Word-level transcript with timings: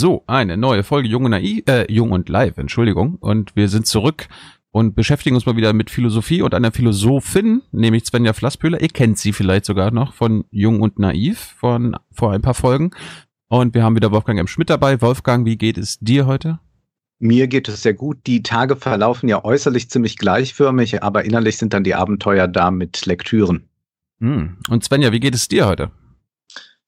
So, 0.00 0.24
eine 0.26 0.56
neue 0.56 0.82
Folge 0.82 1.10
Jung 1.10 1.26
und 1.26 1.32
Naiv, 1.32 1.64
äh, 1.68 1.92
Jung 1.92 2.12
und 2.12 2.30
Live, 2.30 2.56
Entschuldigung. 2.56 3.16
Und 3.16 3.54
wir 3.54 3.68
sind 3.68 3.86
zurück 3.86 4.28
und 4.70 4.94
beschäftigen 4.96 5.36
uns 5.36 5.44
mal 5.44 5.56
wieder 5.56 5.74
mit 5.74 5.90
Philosophie 5.90 6.40
und 6.40 6.54
einer 6.54 6.72
Philosophin, 6.72 7.60
nämlich 7.70 8.06
Svenja 8.06 8.32
Flasspöhler. 8.32 8.80
Ihr 8.80 8.88
kennt 8.88 9.18
sie 9.18 9.34
vielleicht 9.34 9.66
sogar 9.66 9.90
noch 9.90 10.14
von 10.14 10.46
Jung 10.50 10.80
und 10.80 10.98
Naiv 10.98 11.54
von 11.58 11.98
vor 12.10 12.32
ein 12.32 12.40
paar 12.40 12.54
Folgen. 12.54 12.92
Und 13.48 13.74
wir 13.74 13.82
haben 13.82 13.94
wieder 13.94 14.10
Wolfgang 14.10 14.40
M. 14.40 14.46
Schmidt 14.46 14.70
dabei. 14.70 15.02
Wolfgang, 15.02 15.44
wie 15.44 15.58
geht 15.58 15.76
es 15.76 15.98
dir 15.98 16.24
heute? 16.24 16.60
Mir 17.18 17.46
geht 17.46 17.68
es 17.68 17.82
sehr 17.82 17.92
gut. 17.92 18.26
Die 18.26 18.42
Tage 18.42 18.76
verlaufen 18.76 19.28
ja 19.28 19.44
äußerlich 19.44 19.90
ziemlich 19.90 20.16
gleichförmig, 20.16 21.02
aber 21.02 21.26
innerlich 21.26 21.58
sind 21.58 21.74
dann 21.74 21.84
die 21.84 21.94
Abenteuer 21.94 22.48
da 22.48 22.70
mit 22.70 23.04
Lektüren. 23.04 23.68
Hm. 24.20 24.56
Und 24.70 24.82
Svenja, 24.82 25.12
wie 25.12 25.20
geht 25.20 25.34
es 25.34 25.46
dir 25.46 25.66
heute? 25.66 25.90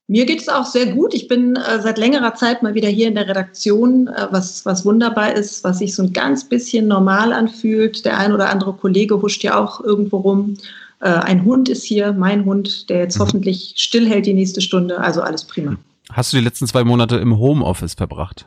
Mir 0.09 0.27
geht 0.27 0.41
es 0.41 0.48
auch 0.48 0.66
sehr 0.66 0.87
gut. 0.87 1.14
Ich 1.14 1.29
bin 1.29 1.57
äh, 1.57 1.80
seit 1.80 1.96
längerer 1.96 2.34
Zeit 2.34 2.62
mal 2.62 2.75
wieder 2.75 2.89
hier 2.89 3.09
in 3.09 3.14
der 3.14 3.29
Redaktion, 3.29 4.09
äh, 4.09 4.27
was, 4.30 4.66
was 4.66 4.84
wunderbar 4.84 5.34
ist, 5.34 5.65
was 5.65 5.79
sich 5.79 5.95
so 5.95 6.02
ein 6.02 6.12
ganz 6.12 6.48
bisschen 6.48 6.88
normal 6.88 7.33
anfühlt. 7.33 8.05
Der 8.05 8.19
ein 8.19 8.33
oder 8.33 8.51
andere 8.51 8.73
Kollege 8.73 9.23
huscht 9.23 9.45
ja 9.45 9.59
auch 9.59 9.80
irgendwo 9.80 10.19
rum. 10.19 10.57
Äh, 11.01 11.09
ein 11.09 11.45
Hund 11.45 11.69
ist 11.69 11.84
hier, 11.84 12.12
mein 12.12 12.45
Hund, 12.45 12.91
der 12.91 12.98
jetzt 12.98 13.16
mhm. 13.16 13.23
hoffentlich 13.23 13.74
stillhält 13.77 14.27
die 14.27 14.34
nächste 14.34 14.60
Stunde. 14.60 14.98
Also 14.98 15.23
alles 15.23 15.45
prima. 15.45 15.77
Hast 16.10 16.32
du 16.32 16.37
die 16.37 16.45
letzten 16.45 16.66
zwei 16.66 16.84
Monate 16.84 17.16
im 17.16 17.38
Homeoffice 17.38 17.95
verbracht? 17.95 18.46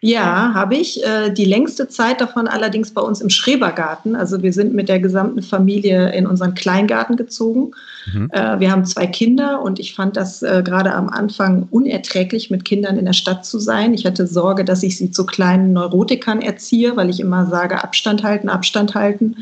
Ja, 0.00 0.52
habe 0.54 0.76
ich. 0.76 1.04
Äh, 1.04 1.30
die 1.30 1.44
längste 1.44 1.88
Zeit 1.88 2.20
davon 2.20 2.48
allerdings 2.48 2.90
bei 2.90 3.00
uns 3.00 3.20
im 3.20 3.30
Schrebergarten. 3.30 4.14
Also 4.14 4.42
wir 4.42 4.52
sind 4.52 4.74
mit 4.74 4.88
der 4.88 5.00
gesamten 5.00 5.42
Familie 5.42 6.12
in 6.12 6.26
unseren 6.26 6.54
Kleingarten 6.54 7.16
gezogen. 7.16 7.72
Mhm. 8.12 8.30
Äh, 8.30 8.60
wir 8.60 8.70
haben 8.70 8.84
zwei 8.84 9.06
Kinder 9.06 9.62
und 9.62 9.78
ich 9.78 9.94
fand 9.94 10.16
das 10.16 10.42
äh, 10.42 10.62
gerade 10.64 10.92
am 10.92 11.08
Anfang 11.08 11.66
unerträglich, 11.70 12.50
mit 12.50 12.64
Kindern 12.64 12.98
in 12.98 13.06
der 13.06 13.14
Stadt 13.14 13.46
zu 13.46 13.58
sein. 13.58 13.94
Ich 13.94 14.04
hatte 14.04 14.26
Sorge, 14.26 14.64
dass 14.64 14.82
ich 14.82 14.98
sie 14.98 15.10
zu 15.10 15.24
kleinen 15.24 15.72
Neurotikern 15.72 16.42
erziehe, 16.42 16.96
weil 16.96 17.08
ich 17.08 17.20
immer 17.20 17.46
sage, 17.46 17.82
Abstand 17.82 18.22
halten, 18.22 18.48
Abstand 18.48 18.94
halten. 18.94 19.36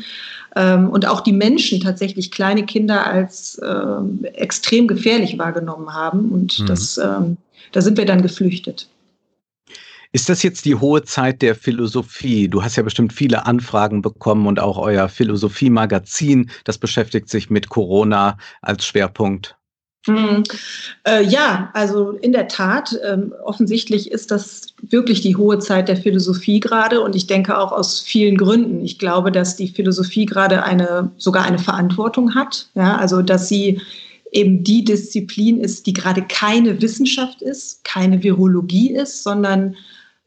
Ähm, 0.55 0.89
und 0.89 1.05
auch 1.05 1.19
die 1.19 1.33
Menschen 1.33 1.81
tatsächlich 1.81 2.31
kleine 2.31 2.65
Kinder 2.65 3.05
als 3.05 3.61
ähm, 3.61 4.25
extrem 4.33 4.87
gefährlich 4.87 5.37
wahrgenommen 5.37 5.93
haben. 5.93 6.29
Und 6.29 6.59
mhm. 6.59 6.65
das, 6.65 6.97
ähm, 6.97 7.35
da 7.73 7.81
sind 7.81 7.97
wir 7.97 8.05
dann 8.05 8.21
geflüchtet. 8.21 8.87
Ist 10.15 10.29
das 10.29 10.43
jetzt 10.43 10.63
die 10.63 10.75
hohe 10.75 11.03
Zeit 11.03 11.41
der 11.41 11.55
Philosophie? 11.55 12.47
Du 12.47 12.63
hast 12.63 12.77
ja 12.77 12.83
bestimmt 12.83 13.11
viele 13.11 13.45
Anfragen 13.45 14.01
bekommen 14.01 14.47
und 14.47 14.61
auch 14.61 14.77
euer 14.77 15.09
Philosophie-Magazin, 15.09 16.49
das 16.63 16.77
beschäftigt 16.77 17.27
sich 17.27 17.49
mit 17.49 17.67
Corona 17.67 18.37
als 18.61 18.85
Schwerpunkt. 18.85 19.57
Hm. 20.05 20.43
Äh, 21.05 21.25
ja, 21.25 21.69
also 21.73 22.11
in 22.11 22.31
der 22.31 22.47
Tat, 22.47 22.97
ähm, 23.03 23.33
offensichtlich 23.43 24.09
ist 24.09 24.31
das 24.31 24.67
wirklich 24.83 25.19
die 25.19 25.35
hohe 25.35 25.59
Zeit 25.59 25.89
der 25.89 25.97
Philosophie 25.97 26.61
gerade 26.61 27.01
und 27.01 27.13
ich 27.13 27.27
denke 27.27 27.57
auch 27.57 27.73
aus 27.73 27.99
vielen 27.99 28.37
Gründen. 28.37 28.85
Ich 28.85 28.97
glaube, 28.97 29.33
dass 29.33 29.57
die 29.57 29.67
Philosophie 29.67 30.25
gerade 30.25 30.63
eine, 30.63 31.11
sogar 31.17 31.43
eine 31.43 31.59
Verantwortung 31.59 32.35
hat, 32.35 32.69
ja, 32.75 32.95
also 32.95 33.21
dass 33.21 33.49
sie 33.49 33.81
eben 34.31 34.63
die 34.63 34.85
Disziplin 34.85 35.59
ist, 35.59 35.85
die 35.87 35.93
gerade 35.93 36.21
keine 36.21 36.81
Wissenschaft 36.81 37.41
ist, 37.41 37.83
keine 37.83 38.23
Virologie 38.23 38.91
ist, 38.91 39.23
sondern 39.23 39.75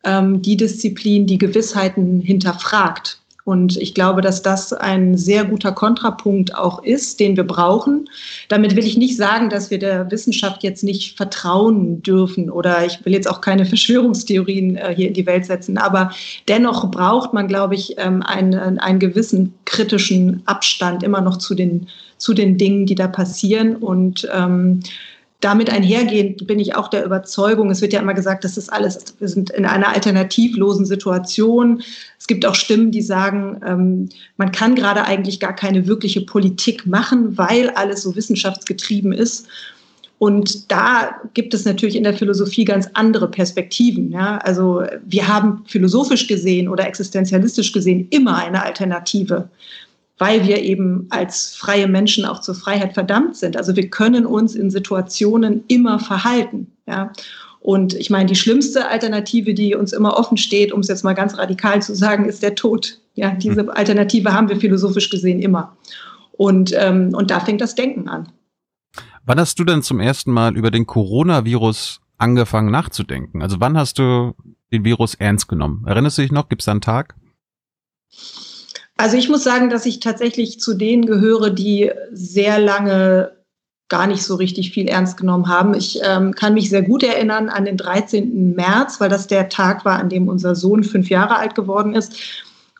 ähm, 0.05 0.43
die 0.43 0.57
Disziplin, 0.57 1.27
die 1.27 1.39
Gewissheiten 1.39 2.21
hinterfragt. 2.21 3.21
Und 3.49 3.79
ich 3.79 3.95
glaube, 3.95 4.21
dass 4.21 4.43
das 4.43 4.75
ein 4.75 5.17
sehr 5.17 5.43
guter 5.47 5.73
Kontrapunkt 5.73 6.55
auch 6.55 6.83
ist, 6.85 7.19
den 7.19 7.35
wir 7.35 7.45
brauchen. 7.45 8.07
Damit 8.51 8.77
will 8.77 8.85
ich 8.85 8.99
nicht 8.99 9.17
sagen, 9.17 9.49
dass 9.49 9.71
wir 9.71 9.79
der 9.79 10.11
Wissenschaft 10.11 10.63
jetzt 10.63 10.85
nicht 10.85 11.17
vertrauen 11.17 12.03
dürfen 12.03 12.51
oder 12.51 12.85
ich 12.85 13.03
will 13.07 13.15
jetzt 13.15 13.27
auch 13.27 13.41
keine 13.41 13.65
Verschwörungstheorien 13.73 14.77
äh, 14.77 14.93
hier 14.95 15.09
in 15.09 15.15
die 15.15 15.25
Welt 15.25 15.47
setzen. 15.47 15.79
Aber 15.79 16.11
dennoch 16.47 16.91
braucht 16.91 17.33
man, 17.33 17.49
glaube 17.49 17.75
ich, 17.75 17.95
ähm, 17.97 18.23
einen, 18.23 18.79
einen 18.79 18.99
gewissen 18.99 19.55
kritischen 19.65 20.43
Abstand 20.45 21.03
immer 21.03 21.23
noch 21.23 21.39
zu 21.39 21.55
den, 21.55 21.89
zu 22.19 22.35
den 22.35 22.59
Dingen, 22.59 22.85
die 22.85 22.97
da 22.97 23.09
passieren. 23.09 23.77
Und 23.77 24.29
ähm, 24.31 24.81
damit 25.41 25.71
einhergehend 25.71 26.47
bin 26.49 26.59
ich 26.59 26.75
auch 26.75 26.89
der 26.89 27.05
Überzeugung, 27.05 27.71
es 27.71 27.81
wird 27.81 27.93
ja 27.93 28.01
immer 28.01 28.15
gesagt, 28.15 28.43
das 28.43 28.57
ist 28.57 28.73
alles, 28.73 29.15
wir 29.21 29.29
sind 29.29 29.51
in 29.51 29.67
einer 29.67 29.89
alternativlosen 29.95 30.85
Situation. 30.85 31.83
Es 32.19 32.27
gibt 32.27 32.45
auch 32.45 32.57
Stimmen, 32.57 32.91
die 32.91 33.03
sagen, 33.03 33.61
ähm, 33.65 34.09
man 34.37 34.51
kann 34.51 34.75
gerade 34.75 35.05
eigentlich 35.05 35.39
gar 35.39 35.55
keine 35.55 35.87
wirkliche 35.87 36.23
Politik 36.23 36.87
machen, 36.87 37.39
weil 37.39 37.71
alles 37.71 38.03
so 38.03 38.17
wissenschaftsgetrieben 38.17 39.13
ist. 39.13 39.47
Und 40.19 40.73
da 40.73 41.21
gibt 41.35 41.55
es 41.55 41.65
natürlich 41.65 41.95
in 41.95 42.03
der 42.03 42.15
Philosophie 42.15 42.65
ganz 42.65 42.89
andere 42.95 43.31
Perspektiven. 43.31 44.11
Ja? 44.11 44.39
Also 44.39 44.83
wir 45.07 45.29
haben 45.29 45.63
philosophisch 45.67 46.27
gesehen 46.27 46.69
oder 46.69 46.89
existenzialistisch 46.89 47.73
gesehen 47.73 48.09
immer 48.11 48.37
eine 48.37 48.65
Alternative 48.65 49.49
weil 50.19 50.47
wir 50.47 50.63
eben 50.63 51.07
als 51.11 51.55
freie 51.55 51.87
Menschen 51.87 52.25
auch 52.25 52.41
zur 52.41 52.55
Freiheit 52.55 52.95
verdammt 52.95 53.37
sind. 53.37 53.57
Also 53.57 53.77
wir 53.77 53.89
können 53.89 54.27
uns 54.27 54.55
in 54.55 54.71
Situationen 54.71 55.65
immer 55.69 55.99
verhalten. 55.99 56.73
Ja. 56.87 57.13
Und 57.61 57.95
ich 57.95 58.11
meine, 58.11 58.27
die 58.27 58.37
schlimmste 58.37 58.89
Alternative, 58.89 59.55
die 59.55 59.75
uns 59.75 59.93
immer 59.93 60.17
offen 60.17 60.37
steht, 60.37 60.73
um 60.73 60.81
es 60.81 60.89
jetzt 60.89 61.05
mal 61.05 61.15
ganz 61.15 61.37
radikal 61.39 61.83
zu 61.83 61.95
sagen, 61.95 62.27
ist 62.27 62.43
der 62.43 62.55
Tod. 62.55 63.01
Ja, 63.15 63.31
diese 63.31 63.61
hm. 63.61 63.71
Alternative 63.71 64.33
haben 64.33 64.49
wir 64.49 64.57
philosophisch 64.57 65.11
gesehen 65.11 65.41
immer. 65.41 65.77
Und, 66.33 66.73
ähm, 66.77 67.15
und 67.15 67.31
da 67.31 67.41
fängt 67.41 67.61
das 67.61 67.75
Denken 67.75 68.09
an. 68.09 68.29
Wann 69.25 69.41
hast 69.41 69.59
du 69.59 69.65
denn 69.65 69.83
zum 69.83 70.01
ersten 70.01 70.33
Mal 70.33 70.57
über 70.57 70.71
den 70.71 70.87
Coronavirus 70.87 72.01
angefangen 72.17 72.71
nachzudenken? 72.71 73.43
Also 73.43 73.61
wann 73.61 73.77
hast 73.77 73.99
du 73.99 74.35
den 74.73 74.85
Virus 74.85 75.15
ernst 75.15 75.49
genommen? 75.49 75.85
Erinnerst 75.87 76.19
du 76.19 76.23
dich 76.23 76.33
noch? 76.33 76.49
Gibt 76.49 76.63
es 76.63 76.67
da 76.67 76.73
einen 76.73 76.81
Tag? 76.81 77.17
Also 78.99 79.17
ich 79.17 79.29
muss 79.29 79.45
sagen, 79.45 79.71
dass 79.71 79.87
ich 79.87 80.01
tatsächlich 80.01 80.59
zu 80.59 80.75
denen 80.75 81.07
gehöre, 81.07 81.51
die 81.51 81.91
sehr 82.13 82.59
lange 82.59 83.31
gar 83.89 84.09
nicht 84.09 84.25
so 84.25 84.35
richtig 84.35 84.73
viel 84.73 84.89
ernst 84.89 85.17
genommen 85.17 85.49
haben. 85.49 85.73
Ich 85.73 86.01
ähm, 86.03 86.35
kann 86.35 86.53
mich 86.53 86.69
sehr 86.69 86.83
gut 86.83 87.05
erinnern 87.05 87.49
an 87.49 87.65
den 87.65 87.77
13. 87.77 88.55
März, 88.57 89.01
weil 89.01 89.09
das 89.09 89.29
der 89.29 89.49
Tag 89.49 89.85
war, 89.85 90.01
an 90.01 90.09
dem 90.09 90.29
unser 90.29 90.57
Sohn 90.57 90.83
fünf 90.83 91.09
Jahre 91.11 91.37
alt 91.37 91.55
geworden 91.55 91.95
ist. 91.95 92.13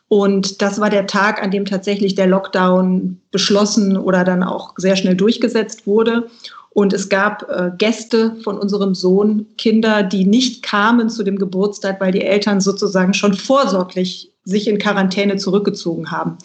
Und 0.09 0.61
das 0.61 0.81
war 0.81 0.89
der 0.89 1.07
Tag, 1.07 1.41
an 1.41 1.51
dem 1.51 1.63
tatsächlich 1.63 2.15
der 2.15 2.27
Lockdown 2.27 3.21
beschlossen 3.31 3.95
oder 3.95 4.25
dann 4.25 4.43
auch 4.43 4.73
sehr 4.75 4.97
schnell 4.97 5.15
durchgesetzt 5.15 5.87
wurde. 5.87 6.27
Und 6.71 6.91
es 6.91 7.07
gab 7.07 7.49
äh, 7.49 7.71
Gäste 7.77 8.35
von 8.43 8.57
unserem 8.57 8.93
Sohn, 8.93 9.45
Kinder, 9.57 10.03
die 10.03 10.25
nicht 10.25 10.63
kamen 10.63 11.09
zu 11.09 11.23
dem 11.23 11.37
Geburtstag, 11.37 12.01
weil 12.01 12.11
die 12.11 12.25
Eltern 12.25 12.59
sozusagen 12.59 13.13
schon 13.13 13.33
vorsorglich 13.33 14.33
sich 14.49 14.67
in 14.67 14.77
Quarantäne 14.77 15.37
zurückgezogen 15.37 16.11
haben. 16.11 16.37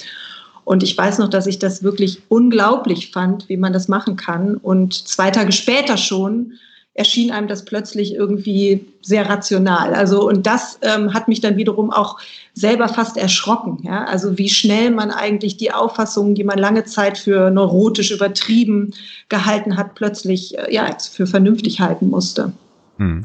Und 0.64 0.82
ich 0.82 0.96
weiß 0.96 1.18
noch, 1.18 1.28
dass 1.28 1.46
ich 1.46 1.58
das 1.58 1.82
wirklich 1.82 2.22
unglaublich 2.28 3.10
fand, 3.10 3.48
wie 3.48 3.56
man 3.56 3.72
das 3.72 3.88
machen 3.88 4.16
kann. 4.16 4.56
Und 4.56 4.94
zwei 4.94 5.30
Tage 5.30 5.52
später 5.52 5.96
schon 5.96 6.54
erschien 6.94 7.32
einem 7.32 7.48
das 7.48 7.64
plötzlich 7.64 8.14
irgendwie 8.14 8.86
sehr 9.02 9.28
rational. 9.28 9.94
Also 9.94 10.28
und 10.28 10.46
das 10.46 10.78
ähm, 10.82 11.12
hat 11.12 11.26
mich 11.26 11.40
dann 11.40 11.56
wiederum 11.56 11.90
auch 11.90 12.18
selber 12.54 12.88
fast 12.88 13.16
erschrocken. 13.16 13.80
Ja? 13.82 14.04
Also 14.04 14.38
wie 14.38 14.48
schnell 14.48 14.92
man 14.92 15.10
eigentlich 15.10 15.56
die 15.56 15.72
Auffassungen, 15.72 16.36
die 16.36 16.44
man 16.44 16.56
lange 16.56 16.84
Zeit 16.84 17.18
für 17.18 17.50
neurotisch 17.50 18.12
übertrieben 18.12 18.94
gehalten 19.28 19.76
hat, 19.76 19.96
plötzlich 19.96 20.56
äh, 20.56 20.72
ja 20.72 20.96
für 20.98 21.26
vernünftig 21.26 21.80
halten 21.80 22.08
musste. 22.08 22.52
Hm. 22.98 23.24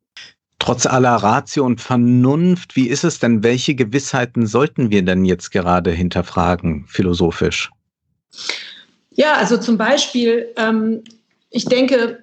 Trotz 0.61 0.85
aller 0.85 1.15
Ratio 1.15 1.65
und 1.65 1.81
Vernunft, 1.81 2.75
wie 2.75 2.87
ist 2.87 3.03
es 3.03 3.17
denn? 3.17 3.41
Welche 3.41 3.73
Gewissheiten 3.73 4.45
sollten 4.45 4.91
wir 4.91 5.01
denn 5.01 5.25
jetzt 5.25 5.49
gerade 5.49 5.89
hinterfragen, 5.89 6.85
philosophisch? 6.87 7.71
Ja, 9.09 9.33
also 9.33 9.57
zum 9.57 9.79
Beispiel, 9.79 10.53
ähm, 10.57 11.03
ich 11.49 11.65
denke, 11.65 12.20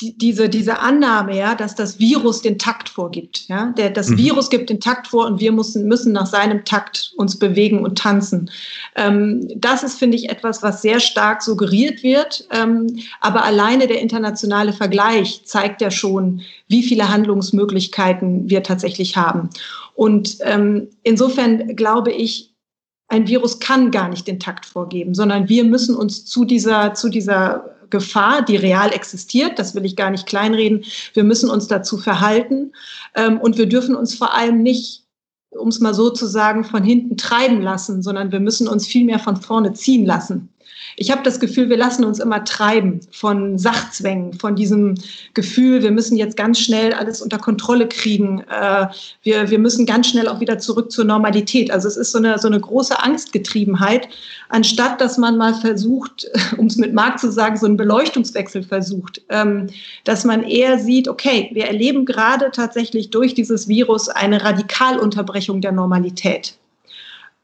die, 0.00 0.18
diese, 0.18 0.48
diese 0.48 0.80
Annahme, 0.80 1.36
ja, 1.36 1.54
dass 1.54 1.76
das 1.76 2.00
Virus 2.00 2.42
den 2.42 2.58
Takt 2.58 2.88
vorgibt. 2.88 3.46
Ja? 3.48 3.72
Der, 3.76 3.90
das 3.90 4.08
mhm. 4.08 4.18
Virus 4.18 4.50
gibt 4.50 4.68
den 4.68 4.80
Takt 4.80 5.06
vor 5.06 5.26
und 5.26 5.38
wir 5.40 5.52
müssen, 5.52 5.86
müssen 5.86 6.12
nach 6.12 6.26
seinem 6.26 6.64
Takt 6.64 7.12
uns 7.16 7.38
bewegen 7.38 7.84
und 7.84 7.96
tanzen. 7.96 8.50
Ähm, 8.96 9.48
das 9.56 9.84
ist, 9.84 9.98
finde 9.98 10.16
ich, 10.16 10.30
etwas, 10.30 10.62
was 10.62 10.82
sehr 10.82 10.98
stark 10.98 11.42
suggeriert 11.42 12.02
wird. 12.02 12.48
Ähm, 12.50 12.98
aber 13.20 13.44
alleine 13.44 13.86
der 13.86 14.00
internationale 14.00 14.72
Vergleich 14.72 15.42
zeigt 15.44 15.80
ja 15.80 15.92
schon, 15.92 16.42
wie 16.66 16.82
viele 16.82 17.08
Handlungsmöglichkeiten 17.08 18.50
wir 18.50 18.64
tatsächlich 18.64 19.16
haben. 19.16 19.48
Und 19.94 20.38
ähm, 20.40 20.88
insofern 21.04 21.76
glaube 21.76 22.10
ich, 22.10 22.50
ein 23.06 23.28
Virus 23.28 23.60
kann 23.60 23.92
gar 23.92 24.08
nicht 24.08 24.26
den 24.26 24.40
Takt 24.40 24.66
vorgeben, 24.66 25.14
sondern 25.14 25.48
wir 25.48 25.62
müssen 25.62 25.94
uns 25.94 26.24
zu 26.24 26.44
dieser, 26.44 26.94
zu 26.94 27.10
dieser 27.10 27.73
Gefahr, 27.90 28.42
die 28.42 28.56
real 28.56 28.92
existiert. 28.92 29.58
Das 29.58 29.74
will 29.74 29.84
ich 29.84 29.96
gar 29.96 30.10
nicht 30.10 30.26
kleinreden. 30.26 30.84
Wir 31.12 31.24
müssen 31.24 31.50
uns 31.50 31.68
dazu 31.68 31.98
verhalten 31.98 32.72
ähm, 33.14 33.40
und 33.40 33.58
wir 33.58 33.66
dürfen 33.66 33.94
uns 33.94 34.14
vor 34.14 34.34
allem 34.34 34.62
nicht 34.62 35.04
um 35.56 35.68
es 35.68 35.80
mal 35.80 35.94
so 35.94 36.10
zu 36.10 36.26
sagen, 36.26 36.64
von 36.64 36.82
hinten 36.82 37.16
treiben 37.16 37.62
lassen, 37.62 38.02
sondern 38.02 38.32
wir 38.32 38.40
müssen 38.40 38.68
uns 38.68 38.86
viel 38.86 39.04
mehr 39.04 39.18
von 39.18 39.36
vorne 39.36 39.72
ziehen 39.72 40.04
lassen. 40.04 40.48
Ich 40.96 41.10
habe 41.10 41.22
das 41.22 41.40
Gefühl, 41.40 41.68
wir 41.68 41.76
lassen 41.76 42.04
uns 42.04 42.18
immer 42.18 42.44
treiben 42.44 43.00
von 43.10 43.58
Sachzwängen, 43.58 44.32
von 44.34 44.54
diesem 44.54 44.94
Gefühl, 45.34 45.82
wir 45.82 45.90
müssen 45.90 46.16
jetzt 46.16 46.36
ganz 46.36 46.60
schnell 46.60 46.92
alles 46.92 47.20
unter 47.20 47.38
Kontrolle 47.38 47.88
kriegen. 47.88 48.40
Äh, 48.48 48.86
wir, 49.22 49.50
wir 49.50 49.58
müssen 49.58 49.86
ganz 49.86 50.08
schnell 50.08 50.28
auch 50.28 50.40
wieder 50.40 50.58
zurück 50.58 50.92
zur 50.92 51.04
Normalität. 51.04 51.70
Also 51.70 51.88
es 51.88 51.96
ist 51.96 52.12
so 52.12 52.18
eine, 52.18 52.38
so 52.38 52.48
eine 52.48 52.60
große 52.60 53.02
Angstgetriebenheit, 53.02 54.08
anstatt 54.48 55.00
dass 55.00 55.18
man 55.18 55.36
mal 55.36 55.54
versucht, 55.54 56.26
um 56.58 56.66
es 56.66 56.76
mit 56.76 56.94
Marc 56.94 57.18
zu 57.18 57.30
sagen, 57.32 57.56
so 57.56 57.66
einen 57.66 57.76
Beleuchtungswechsel 57.76 58.62
versucht, 58.62 59.22
ähm, 59.30 59.68
dass 60.04 60.24
man 60.24 60.44
eher 60.44 60.78
sieht, 60.78 61.08
okay, 61.08 61.50
wir 61.52 61.66
erleben 61.66 62.04
gerade 62.04 62.50
tatsächlich 62.52 63.10
durch 63.10 63.34
dieses 63.34 63.68
Virus 63.68 64.08
eine 64.08 64.44
Radikalunterbrechung 64.44 65.60
der 65.60 65.72
Normalität 65.72 66.54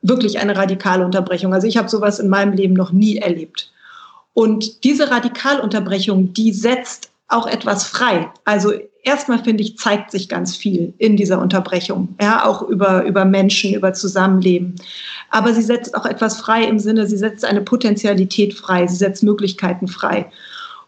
wirklich 0.03 0.39
eine 0.39 0.57
radikale 0.57 1.05
Unterbrechung. 1.05 1.53
Also 1.53 1.67
ich 1.67 1.77
habe 1.77 1.89
sowas 1.89 2.19
in 2.19 2.29
meinem 2.29 2.53
Leben 2.53 2.75
noch 2.75 2.93
nie 2.93 3.19
erlebt. 3.19 3.71
Und 4.33 4.85
diese 4.85 5.11
Radikalunterbrechung, 5.11 6.33
die 6.33 6.53
setzt 6.53 7.11
auch 7.29 7.47
etwas 7.47 7.85
frei. 7.85 8.31
Also 8.45 8.73
erstmal 9.03 9.43
finde 9.43 9.63
ich, 9.63 9.77
zeigt 9.79 10.11
sich 10.11 10.29
ganz 10.29 10.57
viel 10.57 10.95
in 10.99 11.17
dieser 11.17 11.41
Unterbrechung, 11.41 12.15
ja, 12.21 12.45
auch 12.45 12.63
über, 12.63 13.05
über 13.05 13.25
Menschen, 13.25 13.75
über 13.75 13.93
Zusammenleben. 13.93 14.77
Aber 15.31 15.53
sie 15.55 15.63
setzt 15.63 15.95
auch 15.95 16.07
etwas 16.07 16.41
frei 16.41 16.65
im 16.65 16.79
Sinne, 16.79 17.07
sie 17.07 17.17
setzt 17.17 17.45
eine 17.45 17.61
Potentialität 17.61 18.55
frei, 18.55 18.87
sie 18.87 18.97
setzt 18.97 19.23
Möglichkeiten 19.23 19.89
frei. 19.89 20.31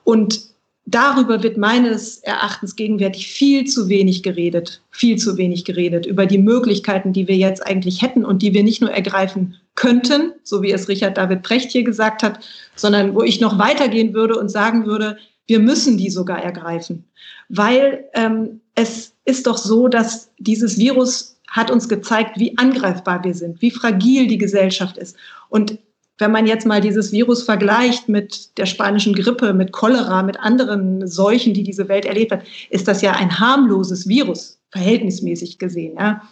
Und 0.04 0.51
darüber 0.94 1.42
wird 1.42 1.56
meines 1.56 2.18
Erachtens 2.18 2.76
gegenwärtig 2.76 3.28
viel 3.28 3.64
zu 3.64 3.88
wenig 3.88 4.22
geredet, 4.22 4.80
viel 4.90 5.16
zu 5.16 5.36
wenig 5.36 5.64
geredet 5.64 6.06
über 6.06 6.26
die 6.26 6.38
Möglichkeiten, 6.38 7.12
die 7.12 7.26
wir 7.26 7.36
jetzt 7.36 7.66
eigentlich 7.66 8.02
hätten 8.02 8.24
und 8.24 8.42
die 8.42 8.54
wir 8.54 8.62
nicht 8.62 8.80
nur 8.80 8.90
ergreifen 8.90 9.56
könnten, 9.74 10.32
so 10.42 10.62
wie 10.62 10.72
es 10.72 10.88
Richard 10.88 11.16
David 11.16 11.42
Precht 11.42 11.72
hier 11.72 11.82
gesagt 11.82 12.22
hat, 12.22 12.40
sondern 12.76 13.14
wo 13.14 13.22
ich 13.22 13.40
noch 13.40 13.58
weitergehen 13.58 14.14
würde 14.14 14.36
und 14.36 14.50
sagen 14.50 14.86
würde, 14.86 15.16
wir 15.46 15.58
müssen 15.58 15.96
die 15.96 16.10
sogar 16.10 16.42
ergreifen, 16.42 17.04
weil 17.48 18.04
ähm, 18.14 18.60
es 18.74 19.14
ist 19.24 19.46
doch 19.46 19.58
so, 19.58 19.88
dass 19.88 20.30
dieses 20.38 20.78
Virus 20.78 21.36
hat 21.48 21.70
uns 21.70 21.88
gezeigt, 21.88 22.38
wie 22.38 22.56
angreifbar 22.56 23.24
wir 23.24 23.34
sind, 23.34 23.60
wie 23.60 23.70
fragil 23.70 24.26
die 24.26 24.38
Gesellschaft 24.38 24.96
ist. 24.96 25.16
Und 25.48 25.78
wenn 26.18 26.30
man 26.30 26.46
jetzt 26.46 26.66
mal 26.66 26.80
dieses 26.80 27.12
Virus 27.12 27.42
vergleicht 27.42 28.08
mit 28.08 28.56
der 28.58 28.66
spanischen 28.66 29.14
Grippe, 29.14 29.52
mit 29.54 29.72
Cholera, 29.72 30.22
mit 30.22 30.38
anderen 30.38 31.06
Seuchen, 31.06 31.54
die 31.54 31.62
diese 31.62 31.88
Welt 31.88 32.04
erlebt 32.04 32.32
hat, 32.32 32.42
ist 32.70 32.86
das 32.86 33.02
ja 33.02 33.12
ein 33.12 33.38
harmloses 33.38 34.06
Virus, 34.08 34.60
verhältnismäßig 34.70 35.58
gesehen. 35.58 35.96
Ja? 35.98 36.22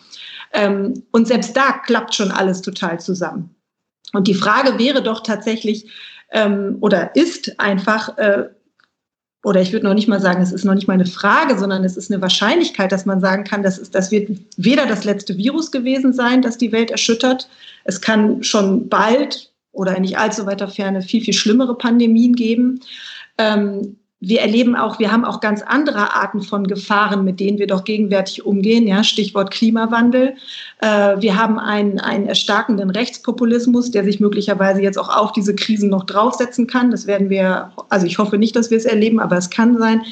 Ähm, 0.53 1.03
und 1.13 1.27
selbst 1.27 1.57
da 1.57 1.73
klappt 1.73 2.15
schon 2.15 2.31
alles 2.31 2.63
total 2.63 3.01
zusammen. 3.01 3.55
Und 4.13 4.27
die 4.27 4.35
Frage 4.35 4.79
wäre 4.79 5.03
doch 5.03 5.23
tatsächlich, 5.23 5.89
ähm, 6.33 6.77
oder 6.81 7.15
ist 7.15 7.59
einfach, 7.59 8.17
äh, 8.19 8.49
oder 9.43 9.63
ich 9.63 9.73
würde 9.73 9.87
noch 9.87 9.95
nicht 9.95 10.09
mal 10.09 10.21
sagen, 10.21 10.43
es 10.43 10.53
ist 10.53 10.65
noch 10.65 10.75
nicht 10.75 10.87
mal 10.87 10.95
eine 10.95 11.07
Frage, 11.07 11.59
sondern 11.59 11.85
es 11.85 11.97
ist 11.97 12.13
eine 12.13 12.21
Wahrscheinlichkeit, 12.21 12.93
dass 12.93 13.07
man 13.07 13.21
sagen 13.21 13.45
kann, 13.45 13.63
das, 13.63 13.79
ist, 13.79 13.95
das 13.95 14.11
wird 14.11 14.31
weder 14.57 14.87
das 14.87 15.05
letzte 15.05 15.37
Virus 15.39 15.71
gewesen 15.71 16.13
sein, 16.13 16.43
das 16.43 16.59
die 16.59 16.73
Welt 16.73 16.91
erschüttert. 16.91 17.49
Es 17.85 18.01
kann 18.01 18.43
schon 18.43 18.89
bald 18.89 19.50
oder 19.73 19.97
in 19.97 20.03
nicht 20.03 20.19
allzu 20.19 20.47
weiter 20.47 20.69
Ferne 20.69 21.03
viel, 21.03 21.23
viel 21.23 21.35
schlimmere 21.35 21.77
Pandemien 21.77 22.35
geben. 22.35 22.81
Ähm, 23.39 23.97
wir 24.23 24.43
erleben 24.43 24.77
auch, 24.77 24.99
wir 24.99 25.11
haben 25.11 25.25
auch 25.25 25.41
ganz 25.41 25.63
andere 25.63 26.13
Arten 26.15 26.43
von 26.43 26.67
Gefahren, 26.67 27.25
mit 27.25 27.41
denen 27.41 27.59
wir 27.59 27.67
doch 27.67 27.85
gegenwärtig 27.85 28.45
umgehen. 28.45 28.87
Ja, 28.87 29.03
Stichwort 29.03 29.51
Klimawandel. 29.51 30.35
Äh, 30.83 31.17
wir 31.21 31.39
haben 31.39 31.59
einen, 31.59 31.99
einen 31.99 32.27
erstarkenden 32.27 32.91
Rechtspopulismus, 32.91 33.91
der 33.91 34.05
sich 34.05 34.21
möglicherweise 34.21 34.83
jetzt 34.83 34.99
auch 34.99 35.09
auf 35.09 35.33
diese 35.33 35.55
Krisen 35.55 35.89
noch 35.89 36.05
draufsetzen 36.05 36.67
kann. 36.67 36.91
Das 36.91 37.07
werden 37.07 37.31
wir, 37.31 37.73
also 37.89 38.05
ich 38.07 38.19
hoffe 38.19 38.37
nicht, 38.37 38.55
dass 38.57 38.71
wir 38.71 38.77
es 38.77 38.85
erleben, 38.85 39.21
aber 39.21 39.39
es 39.39 39.49
kann 39.49 39.79
sein. 39.79 40.03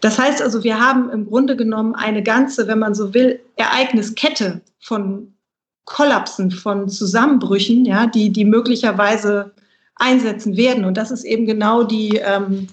Das 0.00 0.18
heißt 0.20 0.40
also, 0.40 0.62
wir 0.62 0.78
haben 0.78 1.10
im 1.10 1.26
Grunde 1.26 1.56
genommen 1.56 1.96
eine 1.96 2.22
ganze, 2.22 2.68
wenn 2.68 2.78
man 2.78 2.94
so 2.94 3.12
will, 3.12 3.40
Ereigniskette 3.56 4.60
von 4.78 5.34
Kollapsen, 5.84 6.50
von 6.50 6.88
Zusammenbrüchen, 6.88 7.84
ja, 7.84 8.06
die, 8.06 8.30
die 8.30 8.44
möglicherweise 8.44 9.52
einsetzen 9.96 10.56
werden. 10.56 10.84
Und 10.84 10.96
das 10.96 11.10
ist 11.10 11.24
eben 11.24 11.46
genau 11.46 11.82
die, 11.82 12.16
ähm, 12.16 12.68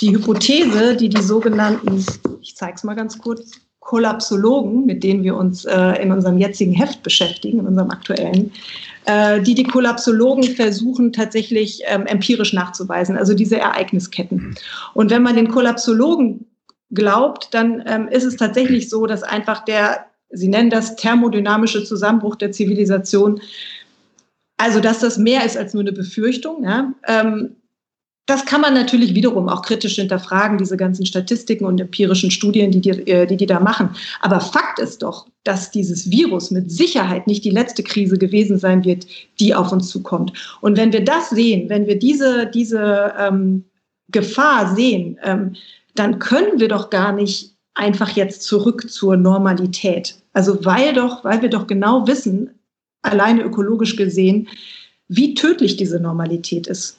die 0.00 0.12
Hypothese, 0.12 0.96
die 0.96 1.08
die 1.08 1.22
sogenannten, 1.22 2.04
ich 2.40 2.56
zeige 2.56 2.74
es 2.74 2.84
mal 2.84 2.94
ganz 2.94 3.18
kurz, 3.18 3.60
Kollapsologen, 3.82 4.86
mit 4.86 5.02
denen 5.02 5.24
wir 5.24 5.36
uns 5.36 5.64
äh, 5.64 6.00
in 6.00 6.12
unserem 6.12 6.38
jetzigen 6.38 6.72
Heft 6.72 7.02
beschäftigen, 7.02 7.58
in 7.58 7.66
unserem 7.66 7.90
aktuellen, 7.90 8.52
äh, 9.06 9.42
die 9.42 9.54
die 9.54 9.64
Kollapsologen 9.64 10.44
versuchen 10.44 11.12
tatsächlich 11.12 11.82
ähm, 11.86 12.06
empirisch 12.06 12.52
nachzuweisen, 12.52 13.18
also 13.18 13.34
diese 13.34 13.58
Ereignisketten. 13.58 14.54
Und 14.94 15.10
wenn 15.10 15.22
man 15.22 15.34
den 15.34 15.50
Kollapsologen 15.50 16.46
glaubt, 16.92 17.52
dann 17.52 17.82
ähm, 17.86 18.06
ist 18.08 18.24
es 18.24 18.36
tatsächlich 18.36 18.88
so, 18.88 19.06
dass 19.06 19.24
einfach 19.24 19.64
der 19.64 20.06
Sie 20.32 20.48
nennen 20.48 20.70
das 20.70 20.96
thermodynamische 20.96 21.84
Zusammenbruch 21.84 22.36
der 22.36 22.52
Zivilisation. 22.52 23.40
Also, 24.56 24.80
dass 24.80 25.00
das 25.00 25.18
mehr 25.18 25.44
ist 25.44 25.56
als 25.56 25.74
nur 25.74 25.82
eine 25.82 25.92
Befürchtung. 25.92 26.64
Ja? 26.64 26.92
Ähm, 27.06 27.56
das 28.26 28.46
kann 28.46 28.60
man 28.60 28.72
natürlich 28.74 29.14
wiederum 29.14 29.48
auch 29.48 29.62
kritisch 29.62 29.96
hinterfragen, 29.96 30.56
diese 30.56 30.76
ganzen 30.76 31.04
Statistiken 31.04 31.64
und 31.64 31.80
empirischen 31.80 32.30
Studien, 32.30 32.70
die 32.70 32.80
die, 32.80 32.90
äh, 32.90 33.26
die 33.26 33.36
die 33.36 33.46
da 33.46 33.58
machen. 33.58 33.90
Aber 34.20 34.40
Fakt 34.40 34.78
ist 34.78 35.02
doch, 35.02 35.26
dass 35.42 35.72
dieses 35.72 36.10
Virus 36.10 36.52
mit 36.52 36.70
Sicherheit 36.70 37.26
nicht 37.26 37.44
die 37.44 37.50
letzte 37.50 37.82
Krise 37.82 38.16
gewesen 38.16 38.58
sein 38.58 38.84
wird, 38.84 39.06
die 39.40 39.54
auf 39.54 39.72
uns 39.72 39.88
zukommt. 39.88 40.32
Und 40.60 40.76
wenn 40.76 40.92
wir 40.92 41.04
das 41.04 41.30
sehen, 41.30 41.68
wenn 41.68 41.86
wir 41.86 41.98
diese, 41.98 42.46
diese 42.46 43.12
ähm, 43.18 43.64
Gefahr 44.08 44.74
sehen, 44.76 45.18
ähm, 45.24 45.56
dann 45.96 46.20
können 46.20 46.60
wir 46.60 46.68
doch 46.68 46.90
gar 46.90 47.12
nicht 47.12 47.56
einfach 47.74 48.10
jetzt 48.10 48.42
zurück 48.42 48.90
zur 48.90 49.16
Normalität. 49.16 50.21
Also 50.32 50.64
weil 50.64 50.94
doch, 50.94 51.24
weil 51.24 51.42
wir 51.42 51.50
doch 51.50 51.66
genau 51.66 52.06
wissen, 52.06 52.50
alleine 53.02 53.42
ökologisch 53.42 53.96
gesehen, 53.96 54.48
wie 55.08 55.34
tödlich 55.34 55.76
diese 55.76 56.00
Normalität 56.00 56.66
ist. 56.66 56.98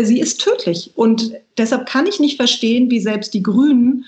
Sie 0.00 0.20
ist 0.20 0.40
tödlich. 0.40 0.92
Und 0.94 1.32
deshalb 1.58 1.86
kann 1.86 2.06
ich 2.06 2.20
nicht 2.20 2.36
verstehen, 2.36 2.90
wie 2.90 3.00
selbst 3.00 3.34
die 3.34 3.42
Grünen, 3.42 4.04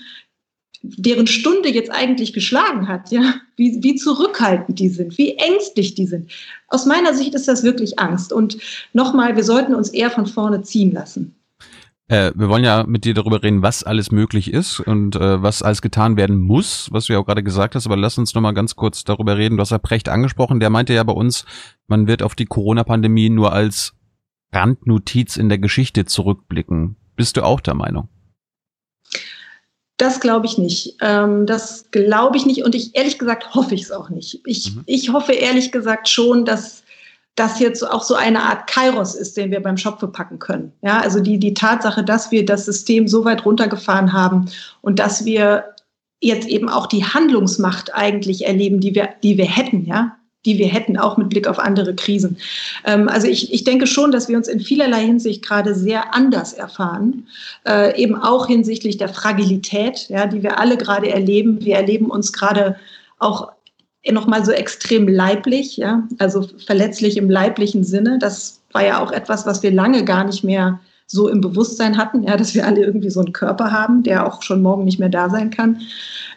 deren 0.81 1.27
Stunde 1.27 1.69
jetzt 1.69 1.91
eigentlich 1.91 2.33
geschlagen 2.33 2.87
hat, 2.87 3.11
ja, 3.11 3.35
wie, 3.55 3.81
wie 3.83 3.95
zurückhaltend 3.95 4.79
die 4.79 4.89
sind, 4.89 5.17
wie 5.17 5.35
ängstlich 5.35 5.95
die 5.95 6.07
sind. 6.07 6.31
Aus 6.67 6.85
meiner 6.85 7.13
Sicht 7.13 7.33
ist 7.35 7.47
das 7.47 7.63
wirklich 7.63 7.99
Angst. 7.99 8.33
Und 8.33 8.57
nochmal, 8.91 9.35
wir 9.35 9.43
sollten 9.43 9.75
uns 9.75 9.89
eher 9.89 10.09
von 10.09 10.25
vorne 10.25 10.61
ziehen 10.61 10.91
lassen. 10.91 11.35
Äh, 12.13 12.31
wir 12.35 12.47
wollen 12.47 12.63
ja 12.63 12.83
mit 12.83 13.05
dir 13.05 13.15
darüber 13.15 13.41
reden, 13.41 13.63
was 13.63 13.83
alles 13.83 14.11
möglich 14.11 14.53
ist 14.53 14.79
und 14.79 15.15
äh, 15.15 15.41
was 15.41 15.63
alles 15.63 15.81
getan 15.81 16.15
werden 16.15 16.39
muss, 16.39 16.89
was 16.91 17.07
du 17.07 17.13
ja 17.13 17.19
auch 17.19 17.25
gerade 17.25 17.41
gesagt 17.41 17.73
hast, 17.73 17.87
aber 17.87 17.97
lass 17.97 18.19
uns 18.19 18.35
nochmal 18.35 18.53
ganz 18.53 18.75
kurz 18.75 19.03
darüber 19.03 19.35
reden. 19.35 19.57
Du 19.57 19.61
hast 19.61 19.71
ja 19.71 19.79
Precht 19.79 20.09
angesprochen, 20.09 20.59
der 20.59 20.69
meinte 20.69 20.93
ja 20.93 21.03
bei 21.03 21.13
uns, 21.13 21.43
man 21.87 22.05
wird 22.05 22.21
auf 22.21 22.35
die 22.35 22.45
Corona-Pandemie 22.45 23.31
nur 23.31 23.51
als 23.51 23.93
Randnotiz 24.53 25.37
in 25.37 25.49
der 25.49 25.57
Geschichte 25.57 26.05
zurückblicken. 26.05 26.97
Bist 27.15 27.35
du 27.35 27.43
auch 27.43 27.61
der 27.61 27.73
Meinung? 27.73 28.09
Das 29.97 30.19
glaube 30.19 30.45
ich 30.45 30.59
nicht. 30.59 30.97
Ähm, 31.01 31.47
das 31.47 31.89
glaube 31.89 32.37
ich 32.37 32.45
nicht 32.45 32.63
und 32.63 32.75
ich 32.75 32.95
ehrlich 32.95 33.17
gesagt 33.17 33.55
hoffe 33.55 33.73
ich 33.73 33.81
es 33.81 33.91
auch 33.91 34.11
nicht. 34.11 34.39
Ich, 34.45 34.75
mhm. 34.75 34.83
ich 34.85 35.11
hoffe 35.11 35.31
ehrlich 35.31 35.71
gesagt 35.71 36.07
schon, 36.07 36.45
dass 36.45 36.82
das 37.35 37.59
jetzt 37.59 37.87
auch 37.87 38.03
so 38.03 38.15
eine 38.15 38.43
Art 38.43 38.67
Kairos 38.67 39.15
ist, 39.15 39.37
den 39.37 39.49
wir 39.49 39.61
beim 39.61 39.77
Schopfe 39.77 40.07
packen 40.07 40.37
können. 40.39 40.71
Ja, 40.81 40.99
also 40.99 41.19
die, 41.19 41.39
die 41.39 41.53
Tatsache, 41.53 42.03
dass 42.03 42.31
wir 42.31 42.45
das 42.45 42.65
System 42.65 43.07
so 43.07 43.25
weit 43.25 43.45
runtergefahren 43.45 44.13
haben 44.13 44.45
und 44.81 44.99
dass 44.99 45.25
wir 45.25 45.65
jetzt 46.21 46.47
eben 46.47 46.69
auch 46.69 46.87
die 46.87 47.03
Handlungsmacht 47.03 47.93
eigentlich 47.93 48.45
erleben, 48.45 48.79
die 48.79 48.95
wir, 48.95 49.09
die 49.23 49.37
wir 49.37 49.45
hätten, 49.45 49.85
ja. 49.85 50.15
die 50.45 50.57
wir 50.57 50.67
hätten, 50.67 50.97
auch 50.97 51.17
mit 51.17 51.29
Blick 51.29 51.47
auf 51.47 51.57
andere 51.57 51.95
Krisen. 51.95 52.37
Ähm, 52.85 53.09
also 53.09 53.27
ich, 53.27 53.51
ich 53.51 53.63
denke 53.63 53.87
schon, 53.87 54.11
dass 54.11 54.29
wir 54.29 54.37
uns 54.37 54.47
in 54.47 54.59
vielerlei 54.59 55.03
Hinsicht 55.03 55.43
gerade 55.43 55.73
sehr 55.73 56.13
anders 56.13 56.53
erfahren, 56.53 57.27
äh, 57.67 57.99
eben 57.99 58.15
auch 58.15 58.45
hinsichtlich 58.45 58.97
der 58.97 59.09
Fragilität, 59.09 60.07
ja, 60.09 60.27
die 60.27 60.43
wir 60.43 60.59
alle 60.59 60.77
gerade 60.77 61.09
erleben. 61.09 61.65
Wir 61.65 61.77
erleben 61.77 62.11
uns 62.11 62.31
gerade 62.31 62.77
auch 63.17 63.52
nochmal 64.11 64.43
so 64.45 64.51
extrem 64.51 65.07
leiblich, 65.07 65.77
ja, 65.77 66.03
also 66.19 66.47
verletzlich 66.65 67.17
im 67.17 67.29
leiblichen 67.29 67.83
Sinne. 67.83 68.19
Das 68.19 68.61
war 68.73 68.85
ja 68.85 69.01
auch 69.01 69.11
etwas, 69.11 69.45
was 69.45 69.63
wir 69.63 69.71
lange 69.71 70.03
gar 70.03 70.25
nicht 70.25 70.43
mehr 70.43 70.79
so 71.07 71.29
im 71.29 71.41
Bewusstsein 71.41 71.97
hatten, 71.97 72.23
ja, 72.23 72.35
dass 72.37 72.55
wir 72.55 72.65
alle 72.65 72.83
irgendwie 72.83 73.09
so 73.09 73.19
einen 73.19 73.33
Körper 73.33 73.71
haben, 73.71 74.03
der 74.03 74.25
auch 74.25 74.41
schon 74.41 74.61
morgen 74.61 74.83
nicht 74.83 74.99
mehr 74.99 75.09
da 75.09 75.29
sein 75.29 75.51
kann. 75.51 75.79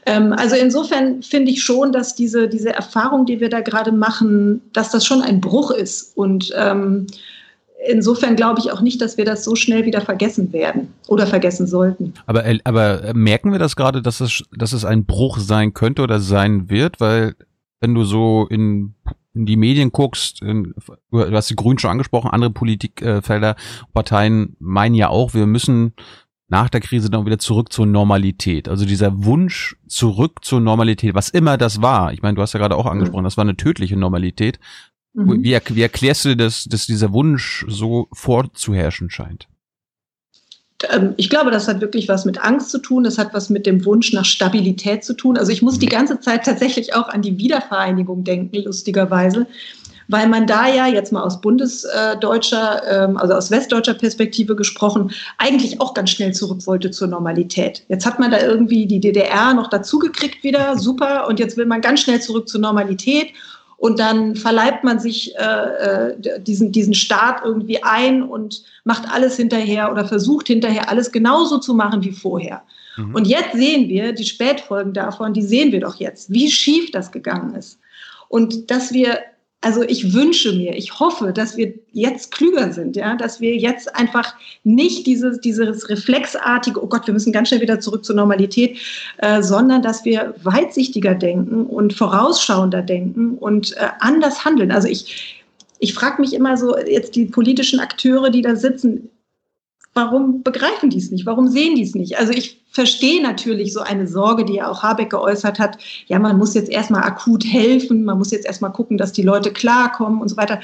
Ähm, 0.04 0.32
also 0.32 0.54
insofern 0.54 1.22
finde 1.22 1.50
ich 1.50 1.62
schon, 1.62 1.92
dass 1.92 2.14
diese, 2.14 2.48
diese 2.48 2.70
Erfahrung, 2.70 3.26
die 3.26 3.40
wir 3.40 3.48
da 3.48 3.60
gerade 3.60 3.90
machen, 3.90 4.60
dass 4.72 4.90
das 4.90 5.04
schon 5.04 5.22
ein 5.22 5.40
Bruch 5.40 5.70
ist. 5.70 6.16
Und 6.16 6.52
ähm, 6.56 7.06
insofern 7.88 8.36
glaube 8.36 8.60
ich 8.60 8.70
auch 8.70 8.80
nicht, 8.80 9.00
dass 9.00 9.16
wir 9.16 9.24
das 9.24 9.44
so 9.44 9.56
schnell 9.56 9.84
wieder 9.84 10.00
vergessen 10.00 10.52
werden 10.52 10.92
oder 11.08 11.26
vergessen 11.26 11.66
sollten. 11.66 12.14
Aber, 12.26 12.44
aber 12.64 13.14
merken 13.14 13.52
wir 13.52 13.58
das 13.58 13.76
gerade, 13.76 14.02
dass 14.02 14.20
es, 14.20 14.42
dass 14.56 14.72
es 14.72 14.84
ein 14.84 15.06
Bruch 15.06 15.38
sein 15.38 15.74
könnte 15.74 16.02
oder 16.02 16.20
sein 16.20 16.68
wird? 16.68 17.00
Weil 17.00 17.34
wenn 17.80 17.94
du 17.94 18.04
so 18.04 18.46
in, 18.48 18.94
in 19.34 19.46
die 19.46 19.56
Medien 19.56 19.92
guckst, 19.92 20.42
in, 20.42 20.74
du 21.10 21.32
hast 21.32 21.50
die 21.50 21.56
Grünen 21.56 21.78
schon 21.78 21.90
angesprochen, 21.90 22.30
andere 22.30 22.50
Politikfelder, 22.50 23.56
Parteien 23.92 24.56
meinen 24.58 24.94
ja 24.94 25.08
auch, 25.08 25.34
wir 25.34 25.46
müssen 25.46 25.92
nach 26.48 26.70
der 26.70 26.80
Krise 26.80 27.10
dann 27.10 27.26
wieder 27.26 27.38
zurück 27.38 27.72
zur 27.72 27.86
Normalität. 27.86 28.68
Also 28.68 28.86
dieser 28.86 29.24
Wunsch 29.24 29.76
zurück 29.88 30.44
zur 30.44 30.60
Normalität, 30.60 31.14
was 31.14 31.28
immer 31.28 31.58
das 31.58 31.82
war. 31.82 32.12
Ich 32.12 32.22
meine, 32.22 32.36
du 32.36 32.42
hast 32.42 32.52
ja 32.52 32.60
gerade 32.60 32.76
auch 32.76 32.86
angesprochen, 32.86 33.24
das 33.24 33.36
war 33.36 33.42
eine 33.42 33.56
tödliche 33.56 33.96
Normalität. 33.96 34.60
Mhm. 35.14 35.42
Wie, 35.42 35.60
wie, 35.74 35.82
erklärst 35.82 36.24
du 36.24 36.36
das, 36.36 36.64
dass 36.64 36.86
dieser 36.86 37.12
Wunsch 37.12 37.64
so 37.68 38.08
vorzuherrschen 38.12 39.10
scheint? 39.10 39.48
Ähm, 40.90 41.14
ich 41.16 41.30
glaube, 41.30 41.50
das 41.50 41.68
hat 41.68 41.80
wirklich 41.80 42.08
was 42.08 42.24
mit 42.24 42.42
Angst 42.42 42.70
zu 42.70 42.78
tun. 42.78 43.04
Das 43.04 43.18
hat 43.18 43.32
was 43.34 43.50
mit 43.50 43.66
dem 43.66 43.84
Wunsch 43.84 44.12
nach 44.12 44.24
Stabilität 44.24 45.04
zu 45.04 45.14
tun. 45.14 45.36
Also 45.36 45.52
ich 45.52 45.62
muss 45.62 45.78
die 45.78 45.86
mhm. 45.86 45.90
ganze 45.90 46.20
Zeit 46.20 46.44
tatsächlich 46.44 46.94
auch 46.94 47.08
an 47.08 47.22
die 47.22 47.38
Wiedervereinigung 47.38 48.24
denken, 48.24 48.56
lustigerweise 48.64 49.46
weil 50.08 50.28
man 50.28 50.46
da 50.46 50.68
ja 50.68 50.86
jetzt 50.86 51.12
mal 51.12 51.22
aus 51.22 51.40
bundesdeutscher, 51.40 52.82
ähm, 52.88 53.16
also 53.16 53.34
aus 53.34 53.50
westdeutscher 53.50 53.94
Perspektive 53.94 54.56
gesprochen, 54.56 55.12
eigentlich 55.38 55.80
auch 55.80 55.94
ganz 55.94 56.10
schnell 56.10 56.32
zurück 56.32 56.66
wollte 56.66 56.90
zur 56.90 57.08
Normalität. 57.08 57.84
Jetzt 57.88 58.06
hat 58.06 58.18
man 58.18 58.30
da 58.30 58.40
irgendwie 58.40 58.86
die 58.86 59.00
DDR 59.00 59.54
noch 59.54 59.68
dazugekriegt 59.68 60.44
wieder, 60.44 60.78
super, 60.78 61.26
und 61.28 61.38
jetzt 61.38 61.56
will 61.56 61.66
man 61.66 61.80
ganz 61.80 62.00
schnell 62.00 62.20
zurück 62.20 62.48
zur 62.48 62.60
Normalität. 62.60 63.28
Und 63.86 64.00
dann 64.00 64.34
verleibt 64.34 64.82
man 64.82 64.98
sich 64.98 65.36
äh, 65.36 65.42
äh 65.42 66.40
diesen, 66.40 66.72
diesen 66.72 66.92
Staat 66.92 67.42
irgendwie 67.44 67.84
ein 67.84 68.24
und 68.24 68.64
macht 68.82 69.08
alles 69.08 69.36
hinterher 69.36 69.92
oder 69.92 70.04
versucht 70.04 70.48
hinterher 70.48 70.90
alles 70.90 71.12
genauso 71.12 71.58
zu 71.58 71.72
machen 71.72 72.02
wie 72.02 72.10
vorher. 72.10 72.62
Mhm. 72.96 73.14
Und 73.14 73.28
jetzt 73.28 73.52
sehen 73.52 73.88
wir 73.88 74.12
die 74.12 74.24
Spätfolgen 74.24 74.92
davon, 74.92 75.34
die 75.34 75.42
sehen 75.42 75.70
wir 75.70 75.78
doch 75.78 75.94
jetzt, 76.00 76.32
wie 76.32 76.50
schief 76.50 76.90
das 76.90 77.12
gegangen 77.12 77.54
ist. 77.54 77.78
Und 78.28 78.72
dass 78.72 78.92
wir 78.92 79.20
also 79.66 79.82
ich 79.82 80.14
wünsche 80.14 80.52
mir, 80.52 80.76
ich 80.76 81.00
hoffe, 81.00 81.32
dass 81.32 81.56
wir 81.56 81.74
jetzt 81.90 82.30
klüger 82.30 82.72
sind, 82.72 82.94
ja, 82.94 83.16
dass 83.16 83.40
wir 83.40 83.56
jetzt 83.56 83.96
einfach 83.96 84.36
nicht 84.62 85.08
dieses, 85.08 85.40
dieses 85.40 85.88
reflexartige, 85.88 86.80
oh 86.80 86.86
Gott, 86.86 87.08
wir 87.08 87.12
müssen 87.12 87.32
ganz 87.32 87.48
schnell 87.48 87.62
wieder 87.62 87.80
zurück 87.80 88.04
zur 88.04 88.14
Normalität, 88.14 88.78
äh, 89.16 89.42
sondern 89.42 89.82
dass 89.82 90.04
wir 90.04 90.36
weitsichtiger 90.44 91.16
denken 91.16 91.66
und 91.66 91.94
vorausschauender 91.94 92.80
denken 92.80 93.38
und 93.38 93.76
äh, 93.76 93.88
anders 93.98 94.44
handeln. 94.44 94.70
Also 94.70 94.86
ich, 94.86 95.44
ich 95.80 95.94
frage 95.94 96.20
mich 96.20 96.32
immer 96.32 96.56
so, 96.56 96.78
jetzt 96.78 97.16
die 97.16 97.24
politischen 97.24 97.80
Akteure, 97.80 98.30
die 98.30 98.42
da 98.42 98.54
sitzen, 98.54 99.10
warum 99.96 100.42
begreifen 100.42 100.90
die 100.90 100.98
es 100.98 101.10
nicht? 101.10 101.26
Warum 101.26 101.48
sehen 101.48 101.74
die 101.74 101.82
es 101.82 101.94
nicht? 101.94 102.18
Also 102.18 102.32
ich 102.32 102.62
verstehe 102.70 103.22
natürlich 103.22 103.72
so 103.72 103.80
eine 103.80 104.06
Sorge, 104.06 104.44
die 104.44 104.56
ja 104.56 104.70
auch 104.70 104.82
Habeck 104.82 105.10
geäußert 105.10 105.58
hat. 105.58 105.78
Ja, 106.06 106.18
man 106.18 106.36
muss 106.36 106.54
jetzt 106.54 106.70
erstmal 106.70 107.02
akut 107.02 107.44
helfen, 107.44 108.04
man 108.04 108.18
muss 108.18 108.30
jetzt 108.30 108.46
erstmal 108.46 108.72
gucken, 108.72 108.98
dass 108.98 109.12
die 109.12 109.22
Leute 109.22 109.50
klarkommen 109.50 110.20
und 110.20 110.28
so 110.28 110.36
weiter. 110.36 110.60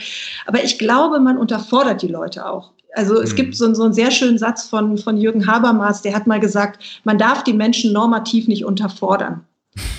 Aber 0.47 0.63
ich 0.63 0.79
glaube, 0.79 1.19
man 1.19 1.39
unterfordert 1.39 2.03
die 2.03 2.09
Leute 2.09 2.47
auch. 2.47 2.73
Also 2.95 3.21
es 3.21 3.33
mhm. 3.33 3.37
gibt 3.37 3.57
so, 3.57 3.73
so 3.73 3.85
einen 3.85 3.95
sehr 3.95 4.11
schönen 4.11 4.37
Satz 4.37 4.69
von, 4.69 4.99
von 4.99 5.17
Jürgen 5.17 5.47
Habermas, 5.47 6.03
der 6.03 6.15
hat 6.15 6.27
mal 6.27 6.41
gesagt, 6.41 7.01
man 7.05 7.17
darf 7.17 7.43
die 7.43 7.55
Menschen 7.55 7.93
normativ 7.93 8.47
nicht 8.47 8.67
unterfordern 8.67 9.47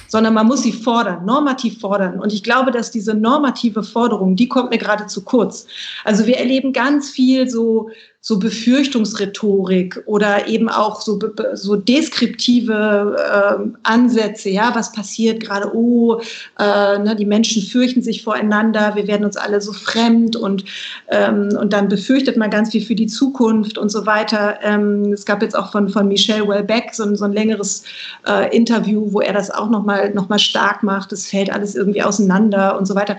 sondern 0.07 0.35
man 0.35 0.45
muss 0.45 0.61
sie 0.61 0.71
fordern, 0.71 1.25
normativ 1.25 1.79
fordern. 1.79 2.19
Und 2.19 2.31
ich 2.31 2.43
glaube, 2.43 2.69
dass 2.69 2.91
diese 2.91 3.15
normative 3.15 3.81
Forderung, 3.81 4.35
die 4.35 4.47
kommt 4.47 4.69
mir 4.69 4.77
gerade 4.77 5.07
zu 5.07 5.23
kurz. 5.23 5.65
Also 6.03 6.27
wir 6.27 6.37
erleben 6.37 6.71
ganz 6.71 7.09
viel 7.09 7.49
so 7.49 7.89
so 8.25 8.39
Befürchtungsrhetorik 8.39 10.01
oder 10.05 10.47
eben 10.47 10.69
auch 10.69 11.01
so, 11.01 11.19
so 11.55 11.75
deskriptive 11.75 13.17
äh, 13.19 13.69
Ansätze, 13.83 14.49
ja, 14.49 14.73
was 14.73 14.93
passiert 14.93 15.43
gerade, 15.43 15.75
oh, 15.75 16.21
äh, 16.57 16.99
ne, 16.99 17.17
die 17.17 17.25
Menschen 17.25 17.61
fürchten 17.61 18.01
sich 18.01 18.23
voreinander, 18.23 18.95
wir 18.95 19.07
werden 19.07 19.25
uns 19.25 19.35
alle 19.35 19.59
so 19.59 19.73
fremd 19.73 20.37
und, 20.37 20.63
ähm, 21.09 21.49
und 21.59 21.73
dann 21.73 21.89
befürchtet 21.89 22.37
man 22.37 22.49
ganz 22.49 22.71
viel 22.71 22.85
für 22.85 22.95
die 22.95 23.07
Zukunft 23.07 23.77
und 23.77 23.89
so 23.89 24.05
weiter. 24.05 24.57
Ähm, 24.63 25.11
es 25.11 25.25
gab 25.25 25.41
jetzt 25.41 25.57
auch 25.57 25.73
von, 25.73 25.89
von 25.89 26.07
Michel 26.07 26.47
Welbeck 26.47 26.93
so, 26.93 27.13
so 27.15 27.25
ein 27.25 27.33
längeres 27.33 27.83
äh, 28.25 28.55
Interview, 28.55 29.11
wo 29.11 29.19
er 29.19 29.33
das 29.33 29.51
auch 29.51 29.69
nochmal 29.69 30.13
noch 30.13 30.29
mal 30.29 30.39
stark 30.39 30.81
macht, 30.81 31.11
es 31.11 31.27
fällt 31.27 31.51
alles 31.51 31.75
irgendwie 31.75 32.01
auseinander 32.01 32.77
und 32.77 32.85
so 32.85 32.95
weiter 32.95 33.17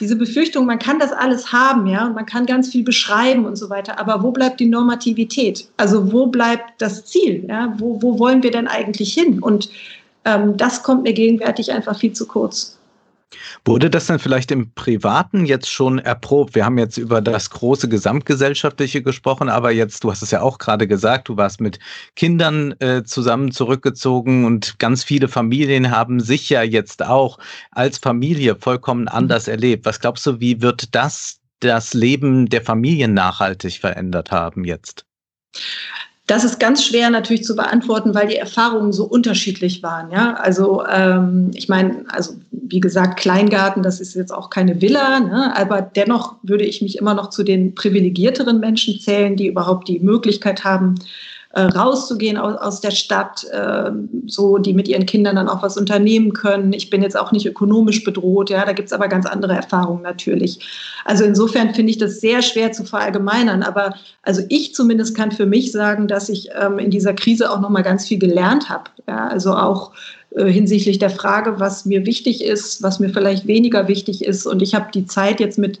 diese 0.00 0.16
Befürchtung, 0.16 0.66
man 0.66 0.78
kann 0.78 0.98
das 0.98 1.12
alles 1.12 1.52
haben, 1.52 1.86
ja, 1.86 2.06
und 2.06 2.14
man 2.14 2.26
kann 2.26 2.46
ganz 2.46 2.70
viel 2.70 2.82
beschreiben 2.82 3.44
und 3.44 3.56
so 3.56 3.68
weiter, 3.68 3.98
aber 3.98 4.22
wo 4.22 4.32
bleibt 4.32 4.58
die 4.60 4.66
Normativität? 4.66 5.68
Also 5.76 6.12
wo 6.12 6.26
bleibt 6.26 6.80
das 6.80 7.04
Ziel? 7.04 7.44
Ja? 7.46 7.74
Wo, 7.78 8.00
wo 8.00 8.18
wollen 8.18 8.42
wir 8.42 8.50
denn 8.50 8.66
eigentlich 8.66 9.12
hin? 9.12 9.40
Und 9.40 9.68
ähm, 10.24 10.56
das 10.56 10.82
kommt 10.82 11.02
mir 11.02 11.12
gegenwärtig 11.12 11.72
einfach 11.72 11.98
viel 11.98 12.12
zu 12.12 12.26
kurz. 12.26 12.78
Wurde 13.64 13.90
das 13.90 14.06
dann 14.06 14.18
vielleicht 14.18 14.50
im 14.50 14.72
Privaten 14.72 15.46
jetzt 15.46 15.70
schon 15.70 15.98
erprobt? 15.98 16.54
Wir 16.54 16.64
haben 16.64 16.78
jetzt 16.78 16.96
über 16.96 17.20
das 17.20 17.50
große 17.50 17.88
Gesamtgesellschaftliche 17.88 19.02
gesprochen, 19.02 19.48
aber 19.48 19.70
jetzt, 19.70 20.02
du 20.02 20.10
hast 20.10 20.22
es 20.22 20.30
ja 20.30 20.42
auch 20.42 20.58
gerade 20.58 20.86
gesagt, 20.88 21.28
du 21.28 21.36
warst 21.36 21.60
mit 21.60 21.78
Kindern 22.16 22.74
äh, 22.80 23.04
zusammen 23.04 23.52
zurückgezogen 23.52 24.44
und 24.44 24.78
ganz 24.78 25.04
viele 25.04 25.28
Familien 25.28 25.90
haben 25.90 26.20
sich 26.20 26.50
ja 26.50 26.62
jetzt 26.62 27.04
auch 27.04 27.38
als 27.70 27.98
Familie 27.98 28.56
vollkommen 28.56 29.08
anders 29.08 29.46
erlebt. 29.48 29.84
Was 29.84 30.00
glaubst 30.00 30.26
du, 30.26 30.40
wie 30.40 30.60
wird 30.60 30.94
das 30.94 31.40
das 31.60 31.94
Leben 31.94 32.48
der 32.48 32.62
Familien 32.62 33.14
nachhaltig 33.14 33.80
verändert 33.80 34.30
haben 34.30 34.64
jetzt? 34.64 35.04
Das 36.30 36.44
ist 36.44 36.60
ganz 36.60 36.84
schwer 36.84 37.10
natürlich 37.10 37.42
zu 37.42 37.56
beantworten, 37.56 38.14
weil 38.14 38.28
die 38.28 38.36
Erfahrungen 38.36 38.92
so 38.92 39.02
unterschiedlich 39.02 39.82
waren. 39.82 40.12
Ja, 40.12 40.34
also 40.34 40.84
ähm, 40.86 41.50
ich 41.54 41.68
meine, 41.68 42.04
also 42.06 42.34
wie 42.52 42.78
gesagt, 42.78 43.18
Kleingarten, 43.18 43.82
das 43.82 44.00
ist 44.00 44.14
jetzt 44.14 44.32
auch 44.32 44.48
keine 44.48 44.80
Villa, 44.80 45.18
ne? 45.18 45.52
aber 45.56 45.82
dennoch 45.82 46.36
würde 46.44 46.62
ich 46.62 46.82
mich 46.82 46.98
immer 46.98 47.14
noch 47.14 47.30
zu 47.30 47.42
den 47.42 47.74
privilegierteren 47.74 48.60
Menschen 48.60 49.00
zählen, 49.00 49.34
die 49.34 49.48
überhaupt 49.48 49.88
die 49.88 49.98
Möglichkeit 49.98 50.62
haben, 50.62 50.94
äh, 51.52 51.62
rauszugehen 51.62 52.36
aus, 52.36 52.56
aus 52.56 52.80
der 52.80 52.92
Stadt, 52.92 53.44
äh, 53.50 53.90
so 54.26 54.58
die 54.58 54.72
mit 54.72 54.86
ihren 54.86 55.04
Kindern 55.04 55.34
dann 55.34 55.48
auch 55.48 55.62
was 55.62 55.76
unternehmen 55.76 56.32
können. 56.32 56.72
Ich 56.72 56.90
bin 56.90 57.02
jetzt 57.02 57.18
auch 57.18 57.32
nicht 57.32 57.46
ökonomisch 57.46 58.04
bedroht, 58.04 58.50
ja, 58.50 58.64
da 58.64 58.72
gibt's 58.72 58.92
aber 58.92 59.08
ganz 59.08 59.26
andere 59.26 59.54
Erfahrungen 59.54 60.02
natürlich. 60.02 60.60
Also 61.04 61.24
insofern 61.24 61.74
finde 61.74 61.90
ich 61.90 61.98
das 61.98 62.20
sehr 62.20 62.42
schwer 62.42 62.70
zu 62.70 62.84
verallgemeinern. 62.84 63.64
Aber 63.64 63.94
also 64.22 64.42
ich 64.48 64.74
zumindest 64.74 65.16
kann 65.16 65.32
für 65.32 65.46
mich 65.46 65.72
sagen, 65.72 66.06
dass 66.06 66.28
ich 66.28 66.50
ähm, 66.60 66.78
in 66.78 66.90
dieser 66.90 67.14
Krise 67.14 67.50
auch 67.50 67.60
nochmal 67.60 67.82
ganz 67.82 68.06
viel 68.06 68.18
gelernt 68.18 68.68
habe. 68.68 68.84
Ja, 69.08 69.26
also 69.26 69.52
auch 69.54 69.90
äh, 70.36 70.46
hinsichtlich 70.46 71.00
der 71.00 71.10
Frage, 71.10 71.58
was 71.58 71.84
mir 71.84 72.06
wichtig 72.06 72.44
ist, 72.44 72.82
was 72.82 73.00
mir 73.00 73.08
vielleicht 73.08 73.48
weniger 73.48 73.88
wichtig 73.88 74.24
ist. 74.24 74.46
Und 74.46 74.62
ich 74.62 74.76
habe 74.76 74.86
die 74.94 75.06
Zeit 75.06 75.40
jetzt 75.40 75.58
mit 75.58 75.80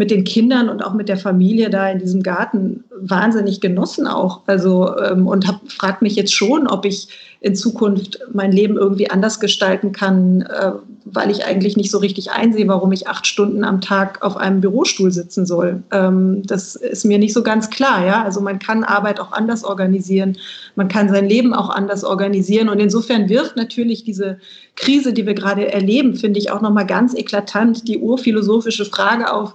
mit 0.00 0.10
den 0.10 0.24
Kindern 0.24 0.70
und 0.70 0.82
auch 0.82 0.94
mit 0.94 1.10
der 1.10 1.18
Familie 1.18 1.68
da 1.68 1.90
in 1.90 1.98
diesem 1.98 2.22
Garten 2.22 2.84
wahnsinnig 3.02 3.60
genossen 3.60 4.06
auch. 4.06 4.40
Also 4.46 4.96
ähm, 4.96 5.26
und 5.26 5.46
hab, 5.46 6.00
mich 6.00 6.16
jetzt 6.16 6.32
schon, 6.32 6.66
ob 6.68 6.86
ich 6.86 7.08
in 7.42 7.54
Zukunft 7.54 8.18
mein 8.32 8.50
Leben 8.50 8.78
irgendwie 8.78 9.10
anders 9.10 9.40
gestalten 9.40 9.92
kann, 9.92 10.40
äh, 10.40 10.72
weil 11.04 11.30
ich 11.30 11.44
eigentlich 11.44 11.76
nicht 11.76 11.90
so 11.90 11.98
richtig 11.98 12.30
einsehe, 12.30 12.66
warum 12.66 12.92
ich 12.92 13.08
acht 13.08 13.26
Stunden 13.26 13.62
am 13.62 13.82
Tag 13.82 14.22
auf 14.22 14.38
einem 14.38 14.62
Bürostuhl 14.62 15.10
sitzen 15.10 15.44
soll. 15.44 15.82
Ähm, 15.90 16.44
das 16.46 16.76
ist 16.76 17.04
mir 17.04 17.18
nicht 17.18 17.34
so 17.34 17.42
ganz 17.42 17.68
klar. 17.68 18.06
Ja, 18.06 18.24
also 18.24 18.40
man 18.40 18.58
kann 18.58 18.84
Arbeit 18.84 19.20
auch 19.20 19.32
anders 19.32 19.64
organisieren, 19.64 20.38
man 20.76 20.88
kann 20.88 21.10
sein 21.10 21.28
Leben 21.28 21.52
auch 21.52 21.68
anders 21.68 22.04
organisieren 22.04 22.70
und 22.70 22.80
insofern 22.80 23.28
wirft 23.28 23.56
natürlich 23.56 24.02
diese 24.02 24.38
Krise, 24.76 25.12
die 25.12 25.26
wir 25.26 25.34
gerade 25.34 25.70
erleben, 25.70 26.14
finde 26.14 26.38
ich 26.38 26.50
auch 26.50 26.62
noch 26.62 26.72
mal 26.72 26.86
ganz 26.86 27.14
eklatant 27.14 27.86
die 27.86 27.98
urphilosophische 27.98 28.86
Frage 28.86 29.30
auf 29.30 29.54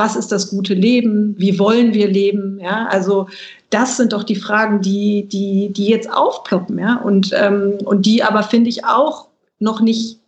was 0.00 0.16
ist 0.16 0.32
das 0.32 0.48
gute 0.48 0.72
Leben, 0.72 1.34
wie 1.36 1.58
wollen 1.58 1.92
wir 1.92 2.08
leben, 2.08 2.58
ja, 2.58 2.86
also 2.86 3.28
das 3.68 3.98
sind 3.98 4.14
doch 4.14 4.24
die 4.24 4.34
Fragen, 4.34 4.80
die, 4.80 5.28
die, 5.28 5.70
die 5.74 5.88
jetzt 5.88 6.10
aufploppen, 6.10 6.78
ja, 6.78 6.96
und, 6.96 7.32
ähm, 7.34 7.74
und 7.84 8.06
die 8.06 8.22
aber, 8.22 8.42
finde 8.42 8.70
ich, 8.70 8.86
auch 8.86 9.28
noch 9.58 9.82
nicht 9.82 10.18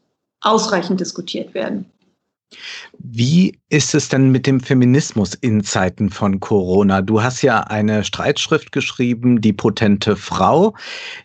ausreichend 0.42 1.00
diskutiert 1.00 1.54
werden. 1.54 1.86
Wie 3.04 3.58
ist 3.68 3.96
es 3.96 4.08
denn 4.08 4.30
mit 4.30 4.46
dem 4.46 4.60
Feminismus 4.60 5.34
in 5.34 5.64
Zeiten 5.64 6.08
von 6.08 6.38
Corona? 6.38 7.02
Du 7.02 7.20
hast 7.20 7.42
ja 7.42 7.60
eine 7.62 8.04
Streitschrift 8.04 8.70
geschrieben, 8.70 9.40
Die 9.40 9.52
potente 9.52 10.14
Frau. 10.14 10.76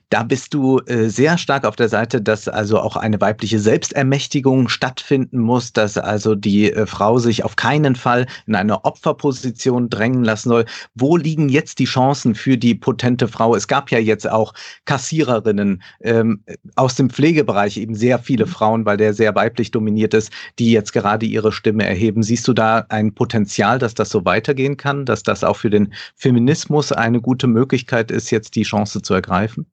Da 0.09 0.23
bist 0.23 0.53
du 0.53 0.79
äh, 0.85 1.09
sehr 1.09 1.37
stark 1.37 1.65
auf 1.65 1.75
der 1.75 1.89
Seite, 1.89 2.21
dass 2.21 2.47
also 2.47 2.79
auch 2.79 2.95
eine 2.95 3.19
weibliche 3.19 3.59
Selbstermächtigung 3.59 4.69
stattfinden 4.69 5.39
muss, 5.39 5.73
dass 5.73 5.97
also 5.97 6.33
die 6.33 6.71
äh, 6.71 6.85
Frau 6.87 7.17
sich 7.19 7.43
auf 7.43 7.57
keinen 7.57 7.95
Fall 7.95 8.25
in 8.47 8.55
eine 8.55 8.85
Opferposition 8.85 9.89
drängen 9.89 10.23
lassen 10.23 10.47
soll. 10.47 10.65
Wo 10.95 11.17
liegen 11.17 11.49
jetzt 11.49 11.79
die 11.79 11.85
Chancen 11.85 12.35
für 12.35 12.57
die 12.57 12.73
potente 12.73 13.27
Frau? 13.27 13.53
Es 13.53 13.67
gab 13.67 13.91
ja 13.91 13.99
jetzt 13.99 14.29
auch 14.29 14.53
Kassiererinnen 14.85 15.83
ähm, 16.01 16.41
aus 16.75 16.95
dem 16.95 17.09
Pflegebereich, 17.09 17.75
eben 17.75 17.93
sehr 17.93 18.17
viele 18.17 18.47
Frauen, 18.47 18.85
weil 18.85 18.95
der 18.95 19.13
sehr 19.13 19.35
weiblich 19.35 19.71
dominiert 19.71 20.13
ist, 20.13 20.31
die 20.57 20.71
jetzt 20.71 20.93
gerade 20.93 21.25
ihre 21.25 21.51
Stimme 21.51 21.66
erheben. 21.79 22.23
Siehst 22.23 22.47
du 22.47 22.53
da 22.53 22.85
ein 22.89 23.13
Potenzial, 23.13 23.79
dass 23.79 23.93
das 23.93 24.09
so 24.09 24.25
weitergehen 24.25 24.77
kann, 24.77 25.05
dass 25.05 25.23
das 25.23 25.43
auch 25.43 25.57
für 25.57 25.69
den 25.69 25.93
Feminismus 26.15 26.91
eine 26.91 27.21
gute 27.21 27.47
Möglichkeit 27.47 28.11
ist, 28.11 28.31
jetzt 28.31 28.55
die 28.55 28.63
Chance 28.63 29.01
zu 29.01 29.13
ergreifen? 29.13 29.65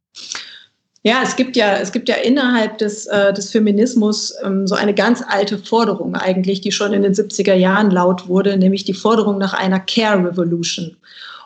Ja, 1.06 1.20
es 1.22 1.36
gibt 1.36 1.54
ja, 1.54 1.76
es 1.76 1.92
gibt 1.92 2.08
ja 2.08 2.14
innerhalb 2.14 2.78
des, 2.78 3.04
äh, 3.06 3.32
des 3.34 3.50
Feminismus 3.50 4.34
ähm, 4.42 4.66
so 4.66 4.74
eine 4.74 4.94
ganz 4.94 5.22
alte 5.28 5.58
Forderung 5.58 6.16
eigentlich, 6.16 6.62
die 6.62 6.72
schon 6.72 6.94
in 6.94 7.02
den 7.02 7.12
70er 7.12 7.52
Jahren 7.52 7.90
laut 7.90 8.26
wurde, 8.26 8.56
nämlich 8.56 8.84
die 8.84 8.94
Forderung 8.94 9.36
nach 9.36 9.52
einer 9.52 9.80
Care 9.80 10.24
Revolution. 10.24 10.96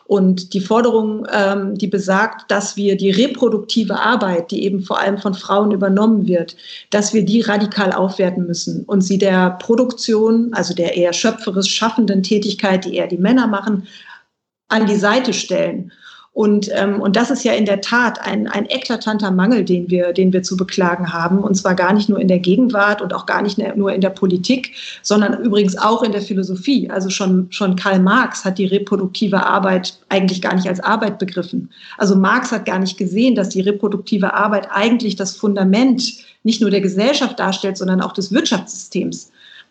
Und 0.09 0.55
die 0.55 0.59
Forderung, 0.59 1.27
ähm, 1.31 1.77
die 1.77 1.85
besagt, 1.85 2.49
dass 2.49 2.75
wir 2.75 2.97
die 2.97 3.11
reproduktive 3.11 3.99
Arbeit, 3.99 4.49
die 4.49 4.63
eben 4.63 4.81
vor 4.81 4.99
allem 4.99 5.19
von 5.19 5.35
Frauen 5.35 5.69
übernommen 5.69 6.25
wird, 6.25 6.55
dass 6.89 7.13
wir 7.13 7.23
die 7.23 7.41
radikal 7.41 7.93
aufwerten 7.93 8.47
müssen 8.47 8.85
und 8.85 9.01
sie 9.01 9.19
der 9.19 9.51
Produktion, 9.51 10.51
also 10.51 10.73
der 10.73 10.97
eher 10.97 11.13
schöpferisch 11.13 11.69
schaffenden 11.71 12.23
Tätigkeit, 12.23 12.85
die 12.85 12.95
eher 12.95 13.05
die 13.05 13.19
Männer 13.19 13.45
machen, 13.45 13.87
an 14.67 14.87
die 14.87 14.95
Seite 14.95 15.31
stellen. 15.31 15.91
Und, 16.39 16.69
ähm, 16.73 17.01
und 17.01 17.17
das 17.17 17.31
ist 17.31 17.43
ja 17.43 17.51
in 17.51 17.65
der 17.65 17.81
Tat 17.81 18.21
ein, 18.21 18.47
ein 18.47 18.65
eklatanter 18.69 19.29
Mangel, 19.29 19.65
den 19.65 19.89
wir, 19.89 20.13
den 20.13 20.31
wir 20.31 20.41
zu 20.41 20.55
beklagen 20.55 21.11
haben. 21.11 21.39
Und 21.39 21.55
zwar 21.55 21.75
gar 21.75 21.91
nicht 21.91 22.07
nur 22.07 22.17
in 22.17 22.29
der 22.29 22.39
Gegenwart 22.39 23.01
und 23.01 23.13
auch 23.13 23.25
gar 23.25 23.41
nicht 23.41 23.57
nur 23.75 23.91
in 23.91 23.99
der 23.99 24.11
Politik, 24.11 24.71
sondern 25.01 25.43
übrigens 25.43 25.77
auch 25.77 26.01
in 26.01 26.13
der 26.13 26.21
Philosophie. 26.21 26.89
Also 26.89 27.09
schon, 27.09 27.47
schon 27.49 27.75
Karl 27.75 27.99
Marx 27.99 28.45
hat 28.45 28.57
die 28.57 28.67
reproduktive 28.67 29.45
Arbeit 29.45 29.99
eigentlich 30.07 30.41
gar 30.41 30.55
nicht 30.55 30.69
als 30.69 30.79
Arbeit 30.79 31.19
begriffen. 31.19 31.71
Also 31.97 32.15
Marx 32.15 32.53
hat 32.53 32.65
gar 32.65 32.79
nicht 32.79 32.97
gesehen, 32.97 33.35
dass 33.35 33.49
die 33.49 33.59
reproduktive 33.59 34.33
Arbeit 34.33 34.69
eigentlich 34.71 35.17
das 35.17 35.35
Fundament 35.35 36.23
nicht 36.43 36.61
nur 36.61 36.71
der 36.71 36.79
Gesellschaft 36.79 37.37
darstellt, 37.37 37.75
sondern 37.75 37.99
auch 37.99 38.13
des 38.13 38.31
Wirtschaftssystems. 38.31 39.29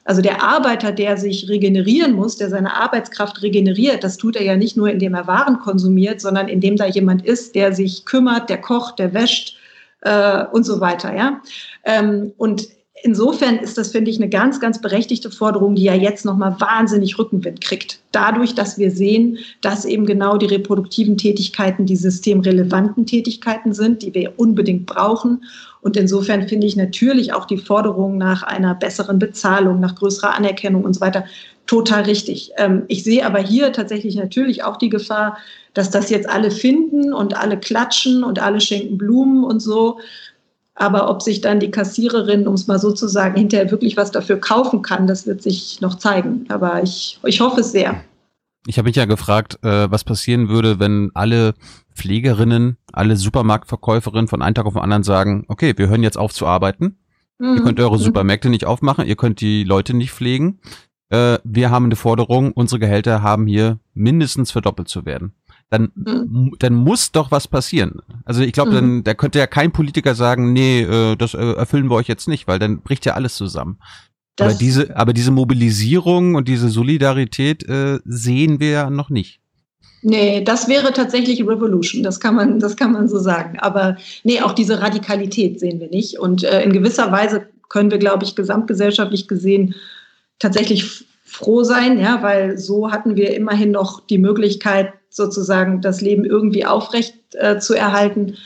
Also 0.09 0.23
der 0.23 0.43
Arbeiter, 0.43 0.91
der 0.91 1.19
sich 1.19 1.50
regenerieren 1.50 2.15
muss, 2.15 2.38
der 2.38 2.49
seine 2.49 2.75
Arbeitskraft 2.75 3.43
regeneriert, 3.43 4.03
das 4.03 4.17
tut 4.17 4.37
er 4.37 4.43
ja 4.43 4.57
nicht 4.57 4.75
nur, 4.75 4.88
indem 4.88 5.12
er 5.12 5.27
Waren 5.27 5.59
konsumiert, 5.59 6.23
sondern 6.23 6.49
indem 6.49 6.77
da 6.77 6.87
jemand 6.87 7.27
ist, 7.27 7.55
der 7.55 7.75
sich 7.75 8.07
kümmert, 8.07 8.49
der 8.49 8.59
kocht, 8.59 8.99
der 8.99 9.12
wäscht 9.12 9.59
äh, 10.00 10.47
und 10.47 10.65
so 10.65 10.81
weiter. 10.81 11.15
Ja? 11.15 11.43
Ähm, 11.85 12.33
und 12.38 12.69
insofern 13.02 13.59
ist 13.59 13.78
das, 13.78 13.93
finde 13.93 14.11
ich, 14.11 14.19
eine 14.19 14.28
ganz, 14.28 14.61
ganz 14.61 14.81
berechtigte 14.81 15.31
Forderung, 15.31 15.75
die 15.75 15.85
ja 15.85 15.95
jetzt 15.95 16.25
nochmal 16.25 16.57
wahnsinnig 16.61 17.19
Rückenwind 17.19 17.61
kriegt. 17.61 18.00
Dadurch, 18.12 18.55
dass 18.55 18.78
wir 18.78 18.90
sehen, 18.90 19.38
dass 19.61 19.85
eben 19.85 20.07
genau 20.07 20.37
die 20.37 20.47
reproduktiven 20.47 21.17
Tätigkeiten 21.17 21.87
die 21.87 21.97
systemrelevanten 21.97 23.07
Tätigkeiten 23.07 23.73
sind, 23.73 24.02
die 24.02 24.14
wir 24.14 24.35
unbedingt 24.37 24.87
brauchen 24.87 25.40
und 25.81 25.97
insofern 25.97 26.49
finde 26.49 26.67
ich 26.67 26.76
natürlich 26.76 27.33
auch 27.33 27.45
die 27.45 27.57
Forderung 27.57 28.19
nach 28.19 28.43
einer 28.43 28.75
besseren 28.75 29.19
Bezahlung, 29.19 29.81
nach 29.81 29.95
größerer 29.95 30.35
Anerkennung 30.35 30.85
und 30.85 30.95
so 30.95 31.00
weiter 31.00 31.25
total 31.67 32.02
richtig. 32.02 32.50
Ähm, 32.57 32.85
ich 32.88 33.05
sehe 33.05 33.25
aber 33.25 33.38
hier 33.38 33.73
tatsächlich 33.73 34.17
natürlich 34.17 34.64
auch 34.64 34.76
die 34.76 34.88
Gefahr, 34.88 35.38
dass 35.75 35.90
das 35.90 36.11
jetzt 36.11 36.28
alle 36.28 36.50
finden 36.50 37.12
und 37.12 37.37
alle 37.37 37.59
klatschen 37.59 38.25
und 38.25 38.40
alle 38.40 38.61
schenken 38.61 38.99
Blumen 38.99 39.45
und 39.45 39.61
so. 39.61 39.99
Aber 40.81 41.11
ob 41.11 41.23
sich 41.23 41.41
dann 41.41 41.59
die 41.59 41.73
Kassiererin, 41.73 42.47
um 42.47 42.55
es 42.55 42.69
mal 42.69 42.79
so 42.79 42.93
zu 42.93 43.09
sagen, 43.09 43.37
hinterher 43.37 43.73
wirklich 43.73 43.97
was 43.97 44.13
dafür 44.13 44.37
kaufen 44.37 44.81
kann, 44.81 45.09
das 45.09 45.27
wird 45.27 45.43
sich 45.43 45.81
noch 45.81 45.97
zeigen. 45.97 46.47
Aber 46.51 46.83
ich, 46.85 47.19
ich 47.25 47.41
hoffe 47.41 47.63
es 47.63 47.73
sehr. 47.73 48.01
Ich 48.65 48.79
habe 48.79 48.89
mich 48.89 48.97
ja 48.97 49.05
gefragt, 49.05 49.59
äh, 49.65 49.91
was 49.91 50.05
passieren 50.05 50.49
würde, 50.49 50.79
wenn 50.79 51.11
alle 51.15 51.55
Pflegerinnen, 51.95 52.77
alle 52.93 53.17
Supermarktverkäuferinnen 53.17 54.29
von 54.29 54.41
einem 54.41 54.55
Tag 54.55 54.67
auf 54.67 54.75
den 54.75 54.83
anderen 54.83 55.03
sagen, 55.03 55.45
okay, 55.49 55.75
wir 55.77 55.89
hören 55.89 56.05
jetzt 56.05 56.19
auf 56.19 56.33
zu 56.33 56.47
arbeiten. 56.47 56.99
Mhm. 57.39 57.57
Ihr 57.57 57.63
könnt 57.65 57.81
eure 57.81 57.99
mhm. 57.99 58.03
Supermärkte 58.03 58.49
nicht 58.49 58.65
aufmachen, 58.65 59.05
ihr 59.05 59.17
könnt 59.17 59.41
die 59.41 59.65
Leute 59.65 59.95
nicht 59.95 60.13
pflegen. 60.13 60.61
Äh, 61.09 61.38
wir 61.43 61.71
haben 61.71 61.87
eine 61.87 61.97
Forderung, 61.97 62.53
unsere 62.53 62.79
Gehälter 62.79 63.21
haben 63.21 63.49
hier 63.49 63.81
mindestens 63.95 64.53
verdoppelt 64.53 64.88
zu 64.88 65.05
werden. 65.05 65.33
Dann, 65.70 65.92
mhm. 65.94 66.54
dann 66.59 66.74
muss 66.74 67.12
doch 67.12 67.31
was 67.31 67.46
passieren. 67.46 68.00
Also 68.24 68.42
ich 68.42 68.52
glaube, 68.52 68.70
dann 68.70 68.96
mhm. 68.96 69.04
da 69.04 69.12
könnte 69.14 69.38
ja 69.38 69.46
kein 69.46 69.70
Politiker 69.70 70.14
sagen, 70.14 70.52
nee, 70.52 70.83
äh, 70.83 71.14
das 71.16 71.35
äh, 71.35 71.52
erfüllen 71.52 71.90
wir 71.90 71.96
euch 71.96 72.09
jetzt 72.09 72.26
nicht, 72.26 72.48
weil 72.48 72.59
dann 72.59 72.81
bricht 72.81 73.04
ja 73.04 73.14
alles 73.14 73.35
zusammen. 73.35 73.78
Das 74.37 74.46
aber 74.46 74.59
diese, 74.59 74.96
aber 74.96 75.12
diese 75.12 75.31
Mobilisierung 75.31 76.37
und 76.37 76.48
diese 76.48 76.68
Solidarität 76.70 77.68
äh, 77.68 77.98
sehen 78.04 78.61
wir 78.61 78.70
ja 78.70 78.90
noch 78.90 79.11
nicht. 79.11 79.40
Nee, 80.02 80.42
das 80.42 80.68
wäre 80.68 80.92
tatsächlich 80.92 81.40
Revolution, 81.42 82.04
das 82.04 82.20
kann 82.20 82.37
man, 82.37 82.61
das 82.61 82.76
kann 82.76 82.92
man 82.92 83.09
so 83.09 83.18
sagen. 83.18 83.59
Aber 83.59 83.96
nee, 84.22 84.40
auch 84.40 84.52
diese 84.52 84.81
Radikalität 84.81 85.59
sehen 85.59 85.81
wir 85.81 85.88
nicht. 85.88 86.18
Und 86.18 86.44
äh, 86.44 86.62
in 86.62 86.72
gewisser 86.72 87.11
Weise 87.11 87.48
können 87.68 87.90
wir, 87.90 87.98
glaube 87.98 88.24
ich, 88.24 88.37
gesamtgesellschaftlich 88.37 89.26
gesehen 89.26 89.74
tatsächlich 90.38 91.04
froh 91.24 91.64
sein, 91.64 91.98
ja, 91.98 92.22
weil 92.22 92.59
so 92.59 92.90
hatten 92.90 93.16
wir 93.16 93.35
immerhin 93.35 93.72
noch 93.72 94.07
die 94.07 94.18
Möglichkeit, 94.18 94.92
sozusagen 95.11 95.81
das 95.81 96.01
Leben 96.01 96.25
irgendwie 96.25 96.64
aufrecht 96.66 97.14
äh, 97.33 97.59
zu 97.59 97.75
erhalten. 97.75 98.37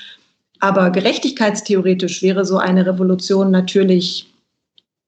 Aber 0.60 0.90
gerechtigkeitstheoretisch 0.90 2.22
wäre 2.22 2.44
so 2.44 2.58
eine 2.58 2.86
Revolution 2.86 3.50
natürlich 3.50 4.32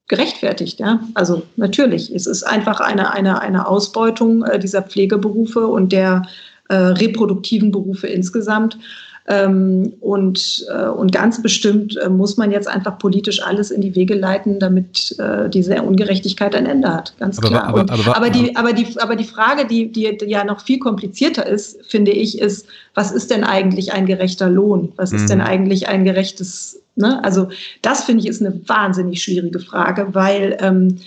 gerechtfertigt. 0.08 0.80
Ja? 0.80 1.00
Also 1.14 1.42
natürlich, 1.56 2.14
es 2.14 2.26
ist 2.26 2.42
einfach 2.42 2.80
eine, 2.80 3.12
eine, 3.12 3.40
eine 3.40 3.66
Ausbeutung 3.66 4.42
äh, 4.44 4.58
dieser 4.58 4.82
Pflegeberufe 4.82 5.66
und 5.66 5.92
der 5.92 6.26
äh, 6.68 6.74
reproduktiven 6.74 7.70
Berufe 7.70 8.06
insgesamt. 8.06 8.78
Ähm, 9.26 9.94
und, 10.00 10.66
äh, 10.70 10.86
und 10.86 11.10
ganz 11.10 11.40
bestimmt 11.40 11.96
äh, 11.96 12.10
muss 12.10 12.36
man 12.36 12.50
jetzt 12.50 12.68
einfach 12.68 12.98
politisch 12.98 13.42
alles 13.42 13.70
in 13.70 13.80
die 13.80 13.94
Wege 13.94 14.14
leiten, 14.14 14.58
damit 14.58 15.18
äh, 15.18 15.48
diese 15.48 15.80
Ungerechtigkeit 15.82 16.54
ein 16.54 16.66
Ende 16.66 16.92
hat. 16.92 17.14
Ganz 17.18 17.38
aber, 17.38 17.48
klar. 17.48 17.64
Aber, 17.64 17.80
aber, 17.80 17.92
aber, 17.92 18.16
aber, 18.16 18.30
die, 18.30 18.54
aber, 18.54 18.72
die, 18.74 18.86
aber 19.00 19.16
die 19.16 19.24
Frage, 19.24 19.66
die, 19.66 19.90
die 19.90 20.16
ja 20.26 20.44
noch 20.44 20.60
viel 20.60 20.78
komplizierter 20.78 21.46
ist, 21.46 21.86
finde 21.86 22.10
ich, 22.10 22.38
ist, 22.38 22.66
was 22.94 23.12
ist 23.12 23.30
denn 23.30 23.44
eigentlich 23.44 23.94
ein 23.94 24.04
gerechter 24.04 24.50
Lohn? 24.50 24.92
Was 24.96 25.12
ist 25.12 25.22
mhm. 25.22 25.28
denn 25.28 25.40
eigentlich 25.40 25.88
ein 25.88 26.04
gerechtes 26.04 26.82
Ne? 26.96 27.22
Also 27.24 27.48
das 27.82 28.04
finde 28.04 28.22
ich 28.22 28.28
ist 28.28 28.40
eine 28.40 28.60
wahnsinnig 28.68 29.22
schwierige 29.22 29.58
Frage, 29.58 30.08
weil 30.12 30.56
ähm, 30.60 30.98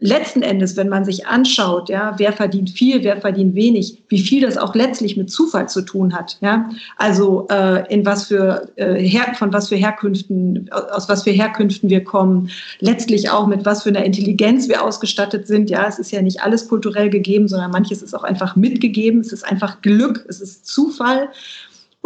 letzten 0.00 0.42
Endes, 0.42 0.76
wenn 0.76 0.88
man 0.88 1.04
sich 1.04 1.26
anschaut, 1.26 1.88
ja, 1.88 2.14
wer 2.18 2.32
verdient 2.32 2.70
viel, 2.70 3.02
wer 3.04 3.20
verdient 3.20 3.54
wenig, 3.54 4.02
wie 4.08 4.20
viel 4.20 4.42
das 4.42 4.56
auch 4.58 4.74
letztlich 4.74 5.16
mit 5.16 5.30
Zufall 5.30 5.68
zu 5.68 5.82
tun 5.82 6.14
hat, 6.14 6.38
ja, 6.40 6.68
also 6.96 7.46
äh, 7.50 7.92
in 7.92 8.04
was 8.04 8.26
für 8.26 8.68
äh, 8.76 8.94
her, 8.94 9.34
von 9.34 9.52
was 9.52 9.68
für 9.68 9.76
Herkünften, 9.76 10.70
aus 10.70 11.08
was 11.08 11.24
für 11.24 11.30
Herkünften 11.30 11.90
wir 11.90 12.04
kommen, 12.04 12.50
letztlich 12.80 13.30
auch 13.30 13.46
mit 13.46 13.64
was 13.64 13.82
für 13.82 13.88
einer 13.90 14.04
Intelligenz 14.04 14.68
wir 14.68 14.82
ausgestattet 14.84 15.46
sind, 15.46 15.70
ja, 15.70 15.86
es 15.86 15.98
ist 15.98 16.10
ja 16.10 16.22
nicht 16.22 16.42
alles 16.42 16.68
kulturell 16.68 17.10
gegeben, 17.10 17.48
sondern 17.48 17.70
manches 17.70 18.02
ist 18.02 18.14
auch 18.14 18.24
einfach 18.24 18.56
mitgegeben, 18.56 19.20
es 19.20 19.32
ist 19.32 19.44
einfach 19.44 19.80
Glück, 19.82 20.24
es 20.28 20.40
ist 20.40 20.66
Zufall 20.66 21.28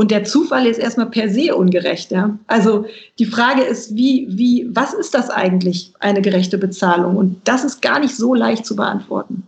und 0.00 0.10
der 0.10 0.24
Zufall 0.24 0.64
ist 0.64 0.78
erstmal 0.78 1.10
per 1.10 1.28
se 1.28 1.54
ungerecht. 1.54 2.10
Ja? 2.10 2.38
Also 2.46 2.86
die 3.18 3.26
Frage 3.26 3.60
ist, 3.60 3.94
wie, 3.96 4.26
wie, 4.30 4.66
was 4.72 4.94
ist 4.94 5.12
das 5.12 5.28
eigentlich, 5.28 5.92
eine 6.00 6.22
gerechte 6.22 6.56
Bezahlung? 6.56 7.18
Und 7.18 7.46
das 7.46 7.64
ist 7.64 7.82
gar 7.82 8.00
nicht 8.00 8.16
so 8.16 8.32
leicht 8.32 8.64
zu 8.64 8.76
beantworten. 8.76 9.46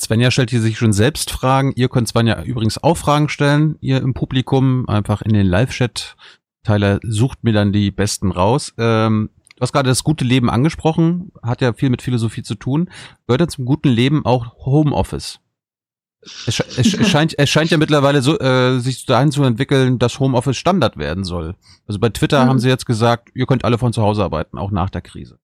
Svenja 0.00 0.32
stellt 0.32 0.50
hier 0.50 0.60
sich 0.60 0.76
schon 0.76 0.92
selbst 0.92 1.30
Fragen. 1.30 1.72
Ihr 1.76 1.88
könnt 1.88 2.08
Svenja 2.08 2.42
übrigens 2.42 2.82
auch 2.82 2.96
Fragen 2.96 3.28
stellen, 3.28 3.76
ihr 3.80 3.98
im 3.98 4.12
Publikum, 4.12 4.88
einfach 4.88 5.22
in 5.22 5.34
den 5.34 5.46
Live-Chat. 5.46 6.16
Tyler 6.64 6.98
sucht 7.04 7.44
mir 7.44 7.52
dann 7.52 7.72
die 7.72 7.92
besten 7.92 8.32
raus. 8.32 8.74
Ähm, 8.78 9.30
du 9.54 9.60
hast 9.60 9.72
gerade 9.72 9.88
das 9.88 10.02
gute 10.02 10.24
Leben 10.24 10.50
angesprochen, 10.50 11.30
hat 11.44 11.60
ja 11.60 11.74
viel 11.74 11.90
mit 11.90 12.02
Philosophie 12.02 12.42
zu 12.42 12.56
tun. 12.56 12.90
Gehört 13.28 13.42
ja 13.42 13.46
zum 13.46 13.66
guten 13.66 13.90
Leben 13.90 14.26
auch 14.26 14.66
Homeoffice? 14.66 15.38
Es, 16.46 16.60
es, 16.60 16.94
es, 16.94 17.08
scheint, 17.08 17.36
es 17.36 17.50
scheint 17.50 17.70
ja 17.70 17.78
mittlerweile 17.78 18.22
so, 18.22 18.38
äh, 18.38 18.78
sich 18.78 19.06
dahin 19.06 19.32
zu 19.32 19.42
entwickeln, 19.42 19.98
dass 19.98 20.20
Homeoffice 20.20 20.56
Standard 20.56 20.96
werden 20.96 21.24
soll. 21.24 21.54
Also 21.88 21.98
bei 21.98 22.10
Twitter 22.10 22.44
mhm. 22.44 22.48
haben 22.48 22.58
sie 22.60 22.68
jetzt 22.68 22.86
gesagt, 22.86 23.30
ihr 23.34 23.46
könnt 23.46 23.64
alle 23.64 23.78
von 23.78 23.92
zu 23.92 24.02
Hause 24.02 24.22
arbeiten, 24.22 24.56
auch 24.56 24.70
nach 24.70 24.90
der 24.90 25.00
Krise. 25.00 25.38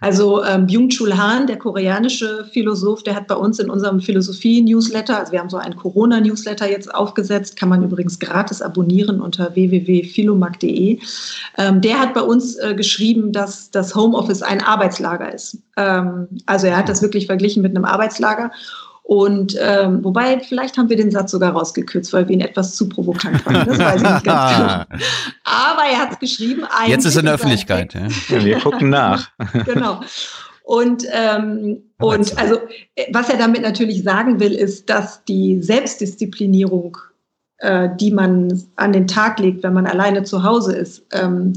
Also 0.00 0.44
ähm, 0.44 0.66
Byung-Chul 0.66 1.16
Han, 1.16 1.46
der 1.46 1.58
koreanische 1.58 2.44
Philosoph, 2.52 3.02
der 3.02 3.14
hat 3.14 3.26
bei 3.26 3.34
uns 3.34 3.58
in 3.58 3.70
unserem 3.70 4.00
Philosophie-Newsletter, 4.00 5.18
also 5.18 5.32
wir 5.32 5.40
haben 5.40 5.50
so 5.50 5.56
einen 5.56 5.76
Corona-Newsletter 5.76 6.70
jetzt 6.70 6.94
aufgesetzt, 6.94 7.56
kann 7.56 7.68
man 7.68 7.82
übrigens 7.82 8.18
gratis 8.18 8.62
abonnieren 8.62 9.20
unter 9.20 9.54
www.philomac.de. 9.54 11.00
Ähm, 11.56 11.80
der 11.80 11.98
hat 11.98 12.14
bei 12.14 12.22
uns 12.22 12.56
äh, 12.56 12.74
geschrieben, 12.74 13.32
dass 13.32 13.70
das 13.70 13.94
Homeoffice 13.94 14.42
ein 14.42 14.62
Arbeitslager 14.62 15.32
ist. 15.32 15.58
Ähm, 15.76 16.28
also 16.46 16.66
er 16.66 16.76
hat 16.76 16.88
das 16.88 17.02
wirklich 17.02 17.26
verglichen 17.26 17.62
mit 17.62 17.74
einem 17.74 17.84
Arbeitslager. 17.84 18.52
Und 19.08 19.56
ähm, 19.58 20.04
wobei, 20.04 20.38
vielleicht 20.40 20.76
haben 20.76 20.90
wir 20.90 20.96
den 20.98 21.10
Satz 21.10 21.30
sogar 21.30 21.52
rausgekürzt, 21.52 22.12
weil 22.12 22.28
wir 22.28 22.34
ihn 22.34 22.42
etwas 22.42 22.76
zu 22.76 22.90
provokant 22.90 23.40
fanden. 23.40 23.64
Das 23.64 23.78
weiß 23.78 24.02
ich 24.02 24.10
nicht 24.10 24.24
ganz 24.24 24.56
genau. 24.56 25.00
Aber 25.44 25.82
er 25.90 25.98
hat 25.98 26.12
es 26.12 26.18
geschrieben. 26.18 26.64
Jetzt 26.86 27.06
ist 27.06 27.16
er 27.16 27.20
in 27.20 27.24
der 27.24 27.36
Öffentlichkeit. 27.36 27.94
Ja. 27.94 28.44
Wir 28.44 28.58
gucken 28.58 28.90
nach. 28.90 29.30
genau. 29.64 30.02
Und, 30.62 31.06
ähm, 31.10 31.84
und 31.98 32.36
also, 32.38 32.58
was 33.10 33.30
er 33.30 33.38
damit 33.38 33.62
natürlich 33.62 34.02
sagen 34.02 34.40
will, 34.40 34.52
ist, 34.52 34.90
dass 34.90 35.24
die 35.24 35.62
Selbstdisziplinierung, 35.62 36.98
äh, 37.60 37.88
die 37.98 38.10
man 38.10 38.62
an 38.76 38.92
den 38.92 39.06
Tag 39.06 39.38
legt, 39.38 39.62
wenn 39.62 39.72
man 39.72 39.86
alleine 39.86 40.24
zu 40.24 40.42
Hause 40.42 40.76
ist, 40.76 41.06
ähm, 41.14 41.54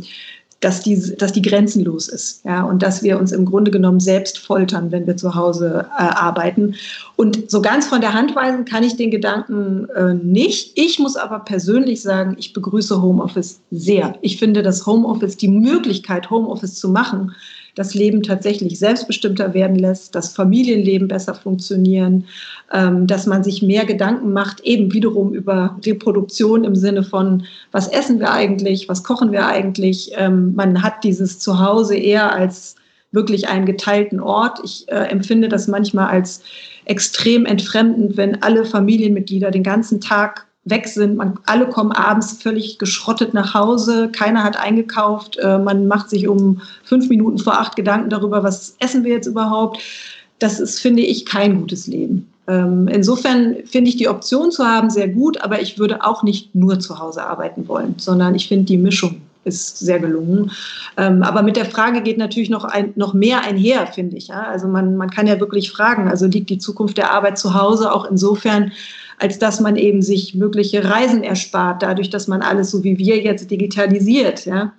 dass 0.62 0.82
die, 0.82 1.16
dass 1.18 1.34
die 1.34 1.42
grenzenlos 1.42 2.08
ist, 2.08 2.46
ja, 2.46 2.64
und 2.64 2.84
dass 2.84 3.02
wir 3.02 3.20
uns 3.20 3.32
im 3.32 3.46
Grunde 3.46 3.72
genommen 3.72 4.00
selbst 4.00 4.38
foltern, 4.38 4.92
wenn 4.92 5.08
wir 5.08 5.18
zu 5.18 5.34
Hause 5.34 5.88
äh, 5.98 6.02
arbeiten. 6.02 6.76
Und 7.16 7.50
so 7.50 7.62
ganz 7.62 7.88
von 7.88 8.00
der 8.00 8.14
Hand 8.14 8.36
weisen 8.36 8.66
kann 8.66 8.84
ich 8.84 8.96
den 8.96 9.10
Gedanken 9.10 9.90
äh, 9.90 10.14
nicht. 10.14 10.78
Ich 10.78 11.00
muss 11.00 11.18
aber 11.18 11.40
persönlich 11.40 12.02
sagen, 12.04 12.36
ich 12.38 12.54
begrüße 12.54 13.02
Homeoffice 13.02 13.60
sehr. 13.72 14.16
Ich 14.22 14.38
finde, 14.38 14.62
dass 14.62 14.86
Homeoffice, 14.86 15.36
die 15.36 15.48
Möglichkeit, 15.48 16.30
Homeoffice 16.30 16.76
zu 16.76 16.90
machen, 16.90 17.32
das 17.76 17.94
Leben 17.94 18.24
tatsächlich 18.24 18.80
selbstbestimmter 18.80 19.54
werden 19.54 19.78
lässt, 19.78 20.16
das 20.16 20.34
Familienleben 20.34 21.08
besser 21.08 21.34
funktionieren, 21.34 22.26
ähm, 22.74 23.08
dass 23.08 23.26
man 23.26 23.44
sich 23.44 23.62
mehr 23.62 23.86
Gedanken 23.86 24.34
macht, 24.34 24.62
eben 24.62 24.94
wiederum 24.94 25.34
über 25.34 25.78
Reproduktion 25.86 26.64
im 26.64 26.76
Sinne 26.76 27.04
von, 27.04 27.44
was 27.72 27.88
essen 27.88 28.20
wir 28.20 28.32
eigentlich, 28.32 28.90
was 28.90 29.04
kochen 29.04 29.32
wir 29.32 29.48
eigentlich. 29.48 30.12
Ähm, 30.16 30.54
man 30.56 30.84
hat 30.84 31.04
dieses 31.04 31.40
Zuhause 31.40 31.96
eher 31.96 32.34
als 32.34 32.76
wirklich 33.12 33.48
einen 33.50 33.66
geteilten 33.66 34.20
Ort. 34.20 34.60
Ich 34.64 34.88
äh, 34.88 35.08
empfinde 35.10 35.50
das 35.50 35.68
manchmal 35.68 36.08
als 36.08 36.42
extrem 36.86 37.46
entfremdend, 37.46 38.18
wenn 38.18 38.42
alle 38.42 38.66
Familienmitglieder 38.66 39.52
den 39.52 39.64
ganzen 39.64 40.02
Tag 40.02 40.48
weg 40.64 40.88
sind. 40.88 41.18
Man, 41.18 41.40
alle 41.46 41.68
kommen 41.68 41.92
abends 41.92 42.42
völlig 42.42 42.78
geschrottet 42.78 43.34
nach 43.34 43.54
Hause, 43.54 44.10
keiner 44.12 44.44
hat 44.44 44.58
eingekauft, 44.58 45.38
äh, 45.38 45.58
man 45.58 45.88
macht 45.88 46.10
sich 46.10 46.28
um 46.28 46.62
fünf 46.84 47.10
Minuten 47.10 47.40
vor 47.40 47.60
acht 47.60 47.76
Gedanken 47.76 48.10
darüber, 48.10 48.44
was 48.44 48.76
essen 48.80 49.04
wir 49.04 49.14
jetzt 49.14 49.28
überhaupt. 49.28 49.80
Das 50.40 50.60
ist, 50.60 50.80
finde 50.80 51.02
ich, 51.04 51.26
kein 51.26 51.60
gutes 51.60 51.88
Leben. 51.88 52.32
Ähm, 52.48 52.88
insofern 52.88 53.58
finde 53.66 53.90
ich 53.90 53.98
die 53.98 54.08
Option 54.08 54.52
zu 54.52 54.66
haben 54.66 54.90
sehr 54.90 55.08
gut, 55.08 55.42
aber 55.42 55.62
ich 55.62 55.80
würde 55.80 56.04
auch 56.04 56.24
nicht 56.24 56.54
nur 56.56 56.80
zu 56.80 57.00
Hause 57.00 57.26
arbeiten 57.26 57.68
wollen, 57.68 57.96
sondern 57.98 58.36
ich 58.36 58.48
finde 58.48 58.66
die 58.66 58.78
Mischung 58.78 59.22
ist 59.44 59.80
sehr 59.80 60.00
gelungen. 60.00 60.52
Ähm, 60.98 61.24
aber 61.24 61.42
mit 61.42 61.56
der 61.56 61.66
Frage 61.66 62.02
geht 62.02 62.18
natürlich 62.18 62.50
noch, 62.50 62.64
ein, 62.64 62.94
noch 62.96 63.14
mehr 63.14 63.44
einher, 63.44 63.88
finde 63.88 64.18
ich. 64.18 64.28
Ja? 64.28 64.44
Also 64.44 64.68
man, 64.68 64.98
man 64.98 65.10
kann 65.10 65.26
ja 65.28 65.40
wirklich 65.40 65.72
fragen, 65.72 66.08
also 66.08 66.28
liegt 66.28 66.50
die 66.50 66.60
Zukunft 66.60 66.98
der 66.98 67.12
Arbeit 67.12 67.40
zu 67.40 67.54
Hause 67.54 67.92
auch 67.92 68.06
insofern, 68.06 68.72
als 69.22 69.38
dass 69.38 69.60
man 69.60 69.76
eben 69.76 70.02
sich 70.02 70.34
mögliche 70.34 70.84
Reisen 70.84 71.24
erspart, 71.24 71.84
dadurch, 71.84 72.10
dass 72.10 72.28
man 72.28 72.42
alles 72.42 72.72
so 72.72 72.84
wie 72.84 72.98
wir 72.98 73.22
jetzt 73.22 73.52
digitalisiert. 73.52 74.48
Ja? 74.48 74.74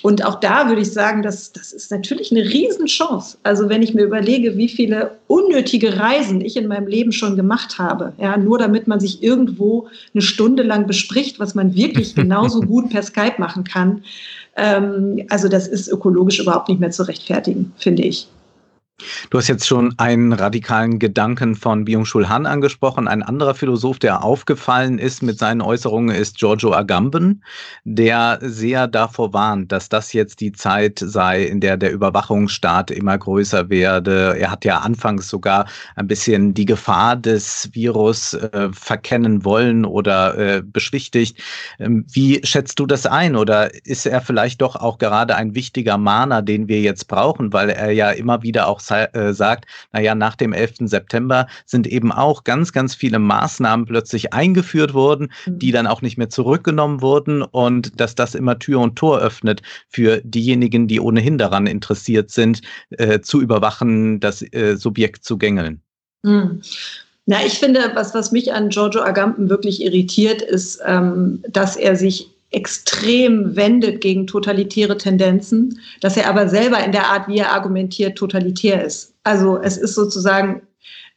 Und 0.00 0.24
auch 0.24 0.40
da 0.40 0.70
würde 0.70 0.80
ich 0.80 0.92
sagen, 0.92 1.22
das, 1.22 1.52
das 1.52 1.74
ist 1.74 1.90
natürlich 1.90 2.32
eine 2.32 2.42
Riesenchance. 2.42 3.36
Also 3.42 3.68
wenn 3.68 3.82
ich 3.82 3.92
mir 3.92 4.04
überlege, 4.04 4.56
wie 4.56 4.70
viele 4.70 5.18
unnötige 5.26 5.98
Reisen 5.98 6.40
ich 6.40 6.56
in 6.56 6.68
meinem 6.68 6.86
Leben 6.86 7.12
schon 7.12 7.36
gemacht 7.36 7.78
habe, 7.78 8.14
ja, 8.18 8.38
nur 8.38 8.56
damit 8.56 8.86
man 8.86 8.98
sich 8.98 9.22
irgendwo 9.22 9.88
eine 10.14 10.22
Stunde 10.22 10.62
lang 10.62 10.86
bespricht, 10.86 11.38
was 11.38 11.54
man 11.54 11.74
wirklich 11.74 12.14
genauso 12.14 12.62
gut 12.62 12.88
per 12.88 13.02
Skype 13.02 13.34
machen 13.36 13.64
kann. 13.64 14.04
Ähm, 14.56 15.26
also 15.28 15.48
das 15.48 15.68
ist 15.68 15.88
ökologisch 15.88 16.38
überhaupt 16.38 16.70
nicht 16.70 16.80
mehr 16.80 16.92
zu 16.92 17.06
rechtfertigen, 17.06 17.74
finde 17.76 18.04
ich. 18.04 18.26
Du 19.28 19.36
hast 19.36 19.48
jetzt 19.48 19.66
schon 19.66 19.92
einen 19.98 20.32
radikalen 20.32 20.98
Gedanken 20.98 21.54
von 21.54 21.84
Byung-Chul 21.84 22.30
Han 22.30 22.46
angesprochen. 22.46 23.08
Ein 23.08 23.22
anderer 23.22 23.54
Philosoph, 23.54 23.98
der 23.98 24.24
aufgefallen 24.24 24.98
ist 24.98 25.22
mit 25.22 25.38
seinen 25.38 25.60
Äußerungen, 25.60 26.16
ist 26.16 26.38
Giorgio 26.38 26.72
Agamben, 26.72 27.44
der 27.84 28.38
sehr 28.40 28.88
davor 28.88 29.34
warnt, 29.34 29.70
dass 29.70 29.90
das 29.90 30.14
jetzt 30.14 30.40
die 30.40 30.52
Zeit 30.52 30.98
sei, 30.98 31.44
in 31.44 31.60
der 31.60 31.76
der 31.76 31.92
Überwachungsstaat 31.92 32.90
immer 32.90 33.18
größer 33.18 33.68
werde. 33.68 34.38
Er 34.38 34.50
hat 34.50 34.64
ja 34.64 34.78
anfangs 34.78 35.28
sogar 35.28 35.66
ein 35.96 36.06
bisschen 36.06 36.54
die 36.54 36.64
Gefahr 36.64 37.16
des 37.16 37.68
Virus 37.72 38.32
äh, 38.32 38.70
verkennen 38.72 39.44
wollen 39.44 39.84
oder 39.84 40.38
äh, 40.38 40.62
beschwichtigt. 40.62 41.38
Ähm, 41.78 42.06
wie 42.10 42.40
schätzt 42.44 42.78
du 42.78 42.86
das 42.86 43.04
ein? 43.04 43.36
Oder 43.36 43.74
ist 43.84 44.06
er 44.06 44.22
vielleicht 44.22 44.62
doch 44.62 44.74
auch 44.76 44.96
gerade 44.96 45.36
ein 45.36 45.54
wichtiger 45.54 45.98
Mahner, 45.98 46.40
den 46.40 46.68
wir 46.68 46.80
jetzt 46.80 47.08
brauchen, 47.08 47.52
weil 47.52 47.68
er 47.68 47.90
ja 47.90 48.10
immer 48.10 48.42
wieder 48.42 48.68
auch 48.68 48.80
äh, 48.90 49.32
sagt, 49.32 49.66
naja, 49.92 50.14
nach 50.14 50.36
dem 50.36 50.52
11. 50.52 50.74
September 50.80 51.46
sind 51.64 51.86
eben 51.86 52.12
auch 52.12 52.44
ganz, 52.44 52.72
ganz 52.72 52.94
viele 52.94 53.18
Maßnahmen 53.18 53.86
plötzlich 53.86 54.32
eingeführt 54.32 54.94
worden, 54.94 55.32
mhm. 55.46 55.58
die 55.58 55.72
dann 55.72 55.86
auch 55.86 56.02
nicht 56.02 56.18
mehr 56.18 56.30
zurückgenommen 56.30 57.00
wurden 57.00 57.42
und 57.42 58.00
dass 58.00 58.14
das 58.14 58.34
immer 58.34 58.58
Tür 58.58 58.80
und 58.80 58.96
Tor 58.96 59.18
öffnet 59.18 59.62
für 59.88 60.20
diejenigen, 60.24 60.88
die 60.88 61.00
ohnehin 61.00 61.38
daran 61.38 61.66
interessiert 61.66 62.30
sind, 62.30 62.62
äh, 62.90 63.20
zu 63.20 63.40
überwachen, 63.40 64.20
das 64.20 64.42
äh, 64.52 64.76
Subjekt 64.76 65.24
zu 65.24 65.38
gängeln. 65.38 65.80
Mhm. 66.22 66.62
Na, 67.28 67.44
ich 67.44 67.58
finde, 67.58 67.80
was, 67.94 68.14
was 68.14 68.30
mich 68.30 68.52
an 68.52 68.68
Giorgio 68.68 69.02
Agamben 69.02 69.50
wirklich 69.50 69.82
irritiert, 69.82 70.42
ist, 70.42 70.80
ähm, 70.86 71.42
dass 71.48 71.76
er 71.76 71.96
sich 71.96 72.35
extrem 72.50 73.56
wendet 73.56 74.00
gegen 74.00 74.26
totalitäre 74.26 74.96
Tendenzen, 74.96 75.80
dass 76.00 76.16
er 76.16 76.28
aber 76.28 76.48
selber 76.48 76.82
in 76.84 76.92
der 76.92 77.08
Art, 77.08 77.28
wie 77.28 77.38
er 77.38 77.52
argumentiert, 77.52 78.16
totalitär 78.16 78.84
ist. 78.84 79.14
Also 79.24 79.58
es 79.60 79.76
ist 79.76 79.94
sozusagen, 79.94 80.62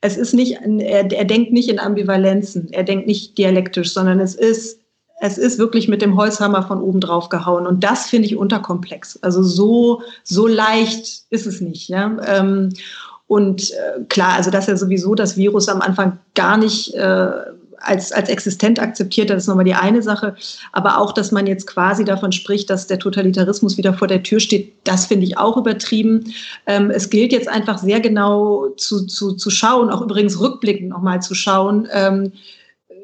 es 0.02 0.18
ist 0.18 0.34
nicht, 0.34 0.58
er, 0.62 1.12
er 1.12 1.26
denkt 1.26 1.52
nicht 1.52 1.70
in 1.70 1.80
Ambivalenzen, 1.80 2.72
er 2.72 2.84
denkt 2.84 3.08
nicht 3.08 3.38
dialektisch, 3.38 3.94
sondern 3.94 4.20
es 4.20 4.36
ist, 4.36 4.80
es 5.22 5.38
ist 5.38 5.60
wirklich 5.60 5.88
mit 5.88 6.02
dem 6.02 6.16
Holzhammer 6.18 6.64
von 6.64 6.82
oben 6.82 7.02
drauf 7.02 7.30
gehauen. 7.30 7.68
Und 7.68 7.84
das 7.84 8.08
finde 8.08 8.28
ich 8.28 8.38
unterkomplex. 8.38 9.20
Also 9.22 9.44
so, 9.44 10.02
so 10.24 10.48
leicht 10.48 11.24
ist 11.30 11.46
es 11.46 11.62
nicht. 11.62 11.90
Ja? 11.90 12.18
Ähm, 12.26 12.70
und 13.28 13.72
äh, 13.72 14.04
klar, 14.08 14.34
also 14.34 14.50
dass 14.50 14.68
er 14.68 14.78
sowieso 14.78 15.14
das 15.14 15.38
Virus 15.38 15.70
am 15.70 15.82
Anfang 15.82 16.18
gar 16.34 16.58
nicht 16.58 16.96
äh, 16.96 17.30
als, 17.82 18.12
als 18.12 18.30
existent 18.30 18.80
akzeptiert, 18.80 19.30
das 19.30 19.44
ist 19.44 19.48
nochmal 19.48 19.66
die 19.66 19.74
eine 19.74 20.02
Sache. 20.02 20.36
Aber 20.72 21.00
auch, 21.00 21.14
dass 21.14 21.32
man 21.32 21.48
jetzt 21.48 21.68
quasi 21.68 22.06
davon 22.06 22.32
spricht, 22.32 22.70
dass 22.70 22.88
der 22.88 23.00
Totalitarismus 23.00 23.78
wieder 23.78 23.94
vor 23.94 24.08
der 24.08 24.24
Tür 24.24 24.40
steht, 24.40 24.74
das 24.84 25.06
finde 25.06 25.26
ich 25.26 25.38
auch 25.38 25.58
übertrieben. 25.58 26.34
Ähm, 26.66 26.92
es 26.92 27.10
gilt 27.10 27.32
jetzt 27.32 27.48
einfach 27.48 27.78
sehr 27.78 28.00
genau 28.00 28.70
zu, 28.78 29.06
zu, 29.06 29.34
zu 29.34 29.50
schauen, 29.50 29.90
auch 29.90 30.02
übrigens 30.02 30.40
rückblickend 30.40 30.90
nochmal 30.90 31.22
zu 31.22 31.36
schauen, 31.36 31.88
ähm, 31.92 32.32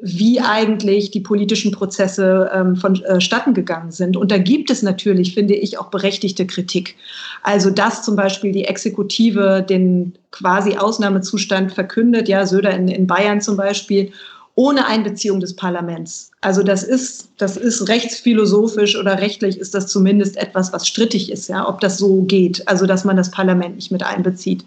wie 0.02 0.40
eigentlich 0.40 1.10
die 1.10 1.20
politischen 1.20 1.72
Prozesse 1.72 2.50
ähm, 2.52 2.76
vonstatten 2.76 3.50
äh, 3.50 3.54
gegangen 3.54 3.90
sind. 3.90 4.16
Und 4.16 4.30
da 4.30 4.38
gibt 4.38 4.70
es 4.70 4.82
natürlich, 4.82 5.34
finde 5.34 5.54
ich, 5.54 5.78
auch 5.78 5.86
berechtigte 5.86 6.46
Kritik. 6.46 6.96
Also, 7.42 7.70
dass 7.70 8.02
zum 8.02 8.16
Beispiel 8.16 8.52
die 8.52 8.64
Exekutive 8.64 9.64
den 9.68 10.14
quasi 10.30 10.76
Ausnahmezustand 10.76 11.72
verkündet, 11.72 12.28
ja, 12.28 12.46
Söder 12.46 12.70
in, 12.70 12.88
in 12.88 13.06
Bayern 13.06 13.40
zum 13.40 13.56
Beispiel, 13.56 14.12
ohne 14.56 14.86
Einbeziehung 14.86 15.38
des 15.38 15.54
Parlaments. 15.54 16.32
Also 16.40 16.62
das 16.62 16.82
ist, 16.82 17.28
das 17.36 17.58
ist 17.58 17.88
rechtsphilosophisch 17.88 18.96
oder 18.96 19.20
rechtlich 19.20 19.58
ist 19.58 19.74
das 19.74 19.86
zumindest 19.86 20.38
etwas, 20.38 20.72
was 20.72 20.88
strittig 20.88 21.30
ist, 21.30 21.48
ja, 21.48 21.68
ob 21.68 21.80
das 21.80 21.98
so 21.98 22.22
geht, 22.22 22.66
also 22.66 22.86
dass 22.86 23.04
man 23.04 23.18
das 23.18 23.30
Parlament 23.30 23.76
nicht 23.76 23.92
mit 23.92 24.02
einbezieht. 24.02 24.64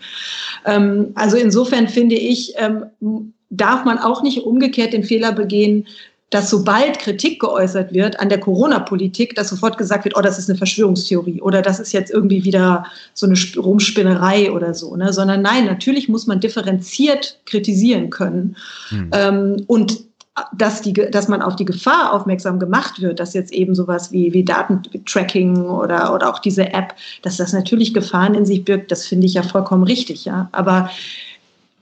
Ähm, 0.65 1.11
also 1.15 1.37
insofern 1.37 1.87
finde 1.87 2.15
ich, 2.15 2.53
ähm, 2.57 3.33
darf 3.49 3.83
man 3.83 3.97
auch 3.97 4.21
nicht 4.21 4.43
umgekehrt 4.43 4.93
den 4.93 5.03
Fehler 5.03 5.31
begehen, 5.31 5.87
dass 6.29 6.49
sobald 6.49 6.99
Kritik 6.99 7.39
geäußert 7.39 7.93
wird 7.93 8.19
an 8.19 8.29
der 8.29 8.39
Corona-Politik, 8.39 9.35
dass 9.35 9.49
sofort 9.49 9.77
gesagt 9.77 10.05
wird, 10.05 10.15
oh, 10.15 10.21
das 10.21 10.37
ist 10.37 10.49
eine 10.49 10.57
Verschwörungstheorie 10.57 11.41
oder 11.41 11.61
das 11.61 11.79
ist 11.79 11.91
jetzt 11.91 12.11
irgendwie 12.11 12.43
wieder 12.43 12.85
so 13.13 13.25
eine 13.25 13.35
Rumspinnerei 13.57 14.51
oder 14.51 14.73
so, 14.73 14.95
ne? 14.95 15.11
sondern 15.11 15.41
nein, 15.41 15.65
natürlich 15.65 16.07
muss 16.07 16.27
man 16.27 16.39
differenziert 16.39 17.39
kritisieren 17.45 18.09
können 18.09 18.55
hm. 18.89 19.09
ähm, 19.13 19.63
und 19.67 20.09
dass, 20.55 20.81
die, 20.81 20.93
dass 20.93 21.27
man 21.27 21.41
auf 21.41 21.55
die 21.55 21.65
Gefahr 21.65 22.13
aufmerksam 22.13 22.59
gemacht 22.59 23.01
wird, 23.01 23.19
dass 23.19 23.33
jetzt 23.33 23.51
eben 23.51 23.75
sowas 23.75 24.11
wie, 24.11 24.33
wie 24.33 24.43
Datentracking 24.43 25.57
oder, 25.65 26.13
oder 26.13 26.29
auch 26.29 26.39
diese 26.39 26.71
App, 26.73 26.95
dass 27.23 27.37
das 27.37 27.53
natürlich 27.53 27.93
Gefahren 27.93 28.35
in 28.35 28.45
sich 28.45 28.63
birgt, 28.63 28.91
das 28.91 29.05
finde 29.05 29.27
ich 29.27 29.33
ja 29.33 29.43
vollkommen 29.43 29.83
richtig, 29.83 30.25
ja. 30.25 30.49
Aber 30.51 30.89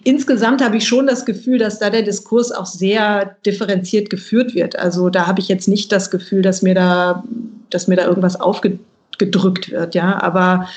insgesamt 0.07 0.63
habe 0.63 0.77
ich 0.77 0.87
schon 0.87 1.05
das 1.05 1.25
Gefühl, 1.25 1.57
dass 1.57 1.79
da 1.79 1.89
der 1.89 2.01
Diskurs 2.01 2.53
auch 2.53 2.65
sehr 2.65 3.35
differenziert 3.45 4.09
geführt 4.09 4.55
wird. 4.55 4.79
Also 4.79 5.09
da 5.09 5.27
habe 5.27 5.41
ich 5.41 5.49
jetzt 5.49 5.67
nicht 5.67 5.91
das 5.91 6.09
Gefühl, 6.09 6.41
dass 6.41 6.61
mir 6.61 6.73
da, 6.73 7.25
dass 7.69 7.89
mir 7.89 7.97
da 7.97 8.05
irgendwas 8.05 8.39
aufgedrückt 8.39 9.69
wird, 9.69 9.95
ja. 9.95 10.21
Aber 10.21 10.69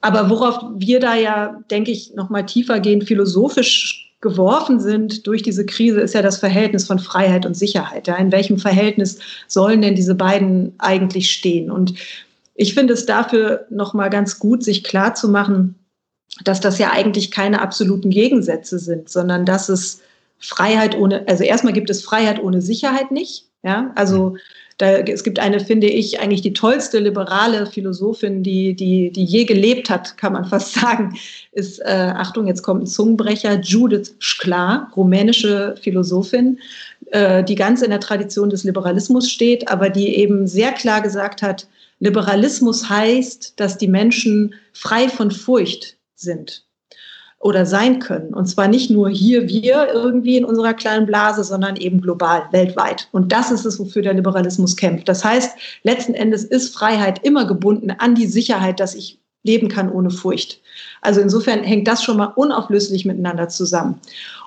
aber 0.00 0.30
worauf 0.30 0.62
wir 0.76 1.00
da 1.00 1.16
ja, 1.16 1.60
denke 1.72 1.90
ich, 1.90 2.14
nochmal 2.14 2.46
tiefer 2.46 2.78
gehen, 2.78 3.02
philosophisch 3.02 4.14
geworfen 4.20 4.78
sind 4.78 5.26
durch 5.26 5.42
diese 5.42 5.66
Krise, 5.66 6.00
ist 6.00 6.14
ja 6.14 6.22
das 6.22 6.38
Verhältnis 6.38 6.86
von 6.86 7.00
Freiheit 7.00 7.44
und 7.46 7.56
Sicherheit. 7.56 8.06
Ja, 8.06 8.14
in 8.14 8.30
welchem 8.30 8.58
Verhältnis 8.58 9.18
sollen 9.48 9.82
denn 9.82 9.96
diese 9.96 10.14
beiden 10.14 10.72
eigentlich 10.78 11.32
stehen? 11.32 11.68
Und 11.68 11.94
ich 12.54 12.74
finde 12.74 12.94
es 12.94 13.06
dafür 13.06 13.66
nochmal 13.70 14.10
ganz 14.10 14.38
gut, 14.38 14.62
sich 14.62 14.84
klar 14.84 15.16
zu 15.16 15.28
machen, 15.28 15.74
dass 16.44 16.60
das 16.60 16.78
ja 16.78 16.90
eigentlich 16.90 17.30
keine 17.30 17.60
absoluten 17.60 18.10
Gegensätze 18.10 18.78
sind, 18.78 19.08
sondern 19.08 19.44
dass 19.44 19.68
es 19.68 20.00
Freiheit 20.38 20.96
ohne, 20.96 21.26
also 21.26 21.44
erstmal 21.44 21.72
gibt 21.72 21.90
es 21.90 22.04
Freiheit 22.04 22.42
ohne 22.42 22.62
Sicherheit 22.62 23.10
nicht. 23.10 23.44
Ja, 23.64 23.90
also 23.96 24.36
da, 24.78 24.98
es 24.98 25.24
gibt 25.24 25.40
eine, 25.40 25.58
finde 25.58 25.88
ich, 25.88 26.20
eigentlich 26.20 26.42
die 26.42 26.52
tollste 26.52 27.00
liberale 27.00 27.66
Philosophin, 27.66 28.44
die, 28.44 28.74
die, 28.74 29.10
die 29.10 29.24
je 29.24 29.44
gelebt 29.44 29.90
hat, 29.90 30.16
kann 30.16 30.32
man 30.32 30.44
fast 30.48 30.74
sagen, 30.74 31.18
ist, 31.50 31.80
äh, 31.80 32.12
Achtung, 32.14 32.46
jetzt 32.46 32.62
kommt 32.62 32.84
ein 32.84 32.86
Zungenbrecher, 32.86 33.58
Judith 33.60 34.14
Sklar, 34.20 34.92
rumänische 34.94 35.74
Philosophin, 35.82 36.60
äh, 37.10 37.42
die 37.42 37.56
ganz 37.56 37.82
in 37.82 37.90
der 37.90 37.98
Tradition 37.98 38.50
des 38.50 38.62
Liberalismus 38.62 39.28
steht, 39.28 39.68
aber 39.68 39.90
die 39.90 40.14
eben 40.14 40.46
sehr 40.46 40.70
klar 40.70 41.02
gesagt 41.02 41.42
hat, 41.42 41.66
Liberalismus 41.98 42.88
heißt, 42.88 43.54
dass 43.56 43.76
die 43.76 43.88
Menschen 43.88 44.54
frei 44.72 45.08
von 45.08 45.32
Furcht 45.32 45.97
sind 46.20 46.64
oder 47.40 47.66
sein 47.66 48.00
können. 48.00 48.34
Und 48.34 48.46
zwar 48.46 48.66
nicht 48.66 48.90
nur 48.90 49.08
hier 49.08 49.48
wir 49.48 49.88
irgendwie 49.92 50.36
in 50.36 50.44
unserer 50.44 50.74
kleinen 50.74 51.06
Blase, 51.06 51.44
sondern 51.44 51.76
eben 51.76 52.00
global, 52.00 52.42
weltweit. 52.50 53.08
Und 53.12 53.30
das 53.32 53.50
ist 53.50 53.64
es, 53.64 53.78
wofür 53.78 54.02
der 54.02 54.14
Liberalismus 54.14 54.76
kämpft. 54.76 55.08
Das 55.08 55.24
heißt, 55.24 55.56
letzten 55.84 56.14
Endes 56.14 56.44
ist 56.44 56.74
Freiheit 56.74 57.24
immer 57.24 57.46
gebunden 57.46 57.92
an 57.92 58.16
die 58.16 58.26
Sicherheit, 58.26 58.80
dass 58.80 58.94
ich 58.94 59.20
leben 59.44 59.68
kann 59.68 59.90
ohne 59.90 60.10
Furcht. 60.10 60.60
Also 61.00 61.20
insofern 61.20 61.62
hängt 61.62 61.86
das 61.86 62.02
schon 62.02 62.16
mal 62.16 62.32
unauflöslich 62.34 63.04
miteinander 63.04 63.48
zusammen. 63.48 64.00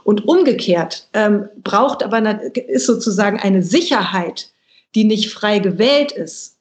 Und 0.03 0.27
umgekehrt 0.27 1.07
ähm, 1.13 1.47
braucht 1.63 2.03
aber 2.03 2.41
ist 2.43 2.87
sozusagen 2.87 3.39
eine 3.39 3.63
Sicherheit, 3.63 4.49
die 4.95 5.05
nicht 5.05 5.31
frei 5.31 5.59
gewählt 5.59 6.11
ist, 6.11 6.57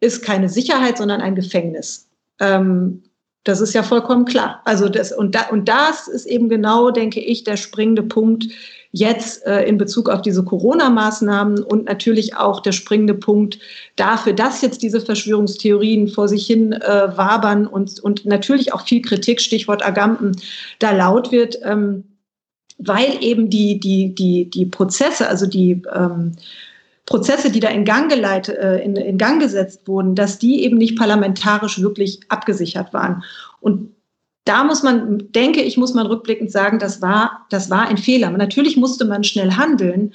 ist 0.00 0.22
keine 0.22 0.48
Sicherheit, 0.50 0.98
sondern 0.98 1.22
ein 1.22 1.34
Gefängnis. 1.34 2.08
Ähm, 2.40 3.04
das 3.44 3.60
ist 3.60 3.74
ja 3.74 3.82
vollkommen 3.82 4.24
klar. 4.24 4.60
Also 4.64 4.88
das, 4.88 5.12
und, 5.12 5.34
da, 5.34 5.48
und 5.50 5.68
das 5.68 6.08
ist 6.08 6.26
eben 6.26 6.48
genau, 6.48 6.90
denke 6.90 7.20
ich, 7.20 7.44
der 7.44 7.56
springende 7.56 8.02
Punkt 8.02 8.46
jetzt 8.92 9.44
äh, 9.46 9.64
in 9.64 9.78
Bezug 9.78 10.08
auf 10.08 10.22
diese 10.22 10.44
Corona-Maßnahmen 10.44 11.62
und 11.62 11.86
natürlich 11.86 12.36
auch 12.36 12.60
der 12.60 12.72
springende 12.72 13.14
Punkt 13.14 13.58
dafür, 13.96 14.34
dass 14.34 14.60
jetzt 14.60 14.82
diese 14.82 15.00
Verschwörungstheorien 15.00 16.08
vor 16.08 16.28
sich 16.28 16.46
hin 16.46 16.72
äh, 16.72 17.16
wabern 17.16 17.66
und, 17.66 18.00
und 18.00 18.26
natürlich 18.26 18.72
auch 18.74 18.86
viel 18.86 19.00
Kritik, 19.00 19.40
Stichwort 19.40 19.84
Agamben, 19.84 20.36
da 20.78 20.92
laut 20.92 21.32
wird, 21.32 21.58
ähm, 21.64 22.04
weil 22.78 23.16
eben 23.20 23.48
die, 23.48 23.80
die, 23.80 24.14
die, 24.14 24.50
die 24.50 24.66
Prozesse, 24.66 25.26
also 25.26 25.46
die 25.46 25.82
ähm, 25.92 26.32
Prozesse, 27.06 27.50
die 27.50 27.60
da 27.60 27.68
in 27.68 27.84
Gang 27.84 28.10
geleitet, 28.10 28.56
äh, 28.58 28.78
in, 28.78 28.96
in 28.96 29.18
Gang 29.18 29.40
gesetzt 29.40 29.88
wurden, 29.88 30.14
dass 30.14 30.38
die 30.38 30.62
eben 30.64 30.78
nicht 30.78 30.96
parlamentarisch 30.96 31.80
wirklich 31.80 32.20
abgesichert 32.28 32.92
waren. 32.92 33.24
Und 33.60 33.94
da 34.44 34.64
muss 34.64 34.82
man, 34.82 35.30
denke 35.32 35.62
ich, 35.62 35.76
muss 35.76 35.94
man 35.94 36.06
rückblickend 36.06 36.50
sagen, 36.50 36.78
das 36.78 37.00
war, 37.00 37.46
das 37.50 37.70
war 37.70 37.88
ein 37.88 37.98
Fehler. 37.98 38.30
Natürlich 38.30 38.76
musste 38.76 39.04
man 39.04 39.24
schnell 39.24 39.52
handeln, 39.52 40.12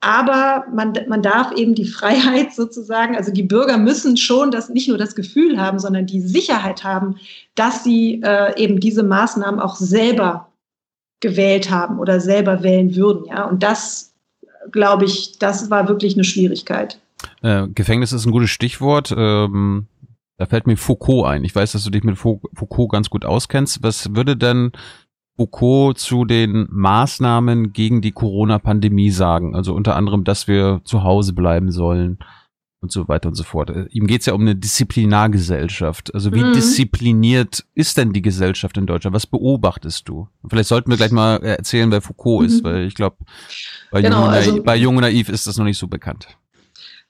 aber 0.00 0.64
man, 0.72 0.92
man 1.08 1.22
darf 1.22 1.52
eben 1.52 1.74
die 1.74 1.84
Freiheit 1.88 2.54
sozusagen, 2.54 3.16
also 3.16 3.32
die 3.32 3.42
Bürger 3.42 3.78
müssen 3.78 4.16
schon 4.16 4.50
das, 4.50 4.68
nicht 4.68 4.88
nur 4.88 4.98
das 4.98 5.14
Gefühl 5.14 5.60
haben, 5.60 5.78
sondern 5.78 6.06
die 6.06 6.20
Sicherheit 6.20 6.84
haben, 6.84 7.16
dass 7.54 7.84
sie 7.84 8.20
äh, 8.24 8.60
eben 8.60 8.80
diese 8.80 9.02
Maßnahmen 9.02 9.60
auch 9.60 9.76
selber 9.76 10.52
gewählt 11.20 11.70
haben 11.70 11.98
oder 11.98 12.20
selber 12.20 12.62
wählen 12.62 12.94
würden. 12.94 13.24
Ja? 13.26 13.44
Und 13.44 13.62
das 13.62 14.07
glaube 14.70 15.04
ich, 15.04 15.38
das 15.38 15.70
war 15.70 15.88
wirklich 15.88 16.14
eine 16.14 16.24
Schwierigkeit. 16.24 17.00
Äh, 17.42 17.68
Gefängnis 17.68 18.12
ist 18.12 18.26
ein 18.26 18.32
gutes 18.32 18.50
Stichwort. 18.50 19.14
Ähm, 19.16 19.86
da 20.36 20.46
fällt 20.46 20.66
mir 20.66 20.76
Foucault 20.76 21.26
ein. 21.26 21.44
Ich 21.44 21.54
weiß, 21.54 21.72
dass 21.72 21.84
du 21.84 21.90
dich 21.90 22.04
mit 22.04 22.16
Foucault 22.16 22.90
ganz 22.90 23.10
gut 23.10 23.24
auskennst. 23.24 23.82
Was 23.82 24.14
würde 24.14 24.36
denn 24.36 24.72
Foucault 25.36 25.98
zu 25.98 26.24
den 26.24 26.68
Maßnahmen 26.70 27.72
gegen 27.72 28.00
die 28.00 28.12
Corona-Pandemie 28.12 29.10
sagen? 29.10 29.56
Also 29.56 29.74
unter 29.74 29.96
anderem, 29.96 30.24
dass 30.24 30.46
wir 30.46 30.80
zu 30.84 31.02
Hause 31.02 31.32
bleiben 31.32 31.72
sollen 31.72 32.18
und 32.80 32.92
so 32.92 33.08
weiter 33.08 33.28
und 33.28 33.34
so 33.34 33.44
fort. 33.44 33.70
Äh, 33.70 33.86
ihm 33.90 34.06
geht 34.06 34.20
es 34.20 34.26
ja 34.26 34.34
um 34.34 34.42
eine 34.42 34.54
Disziplinargesellschaft. 34.54 36.14
Also 36.14 36.32
wie 36.32 36.44
mhm. 36.44 36.52
diszipliniert 36.52 37.64
ist 37.74 37.98
denn 37.98 38.12
die 38.12 38.22
Gesellschaft 38.22 38.76
in 38.76 38.86
Deutschland? 38.86 39.14
Was 39.14 39.26
beobachtest 39.26 40.08
du? 40.08 40.28
Vielleicht 40.48 40.68
sollten 40.68 40.90
wir 40.90 40.96
gleich 40.96 41.10
mal 41.10 41.36
erzählen, 41.42 41.90
wer 41.90 42.00
Foucault 42.00 42.42
mhm. 42.42 42.46
ist, 42.46 42.64
weil 42.64 42.86
ich 42.86 42.94
glaube, 42.94 43.16
bei, 43.90 44.02
genau, 44.02 44.24
Jung 44.24 44.28
also, 44.28 44.62
bei 44.62 44.76
Jung 44.76 44.96
und 44.96 45.02
Naiv 45.02 45.28
ist 45.28 45.46
das 45.46 45.56
noch 45.56 45.64
nicht 45.64 45.78
so 45.78 45.88
bekannt. 45.88 46.28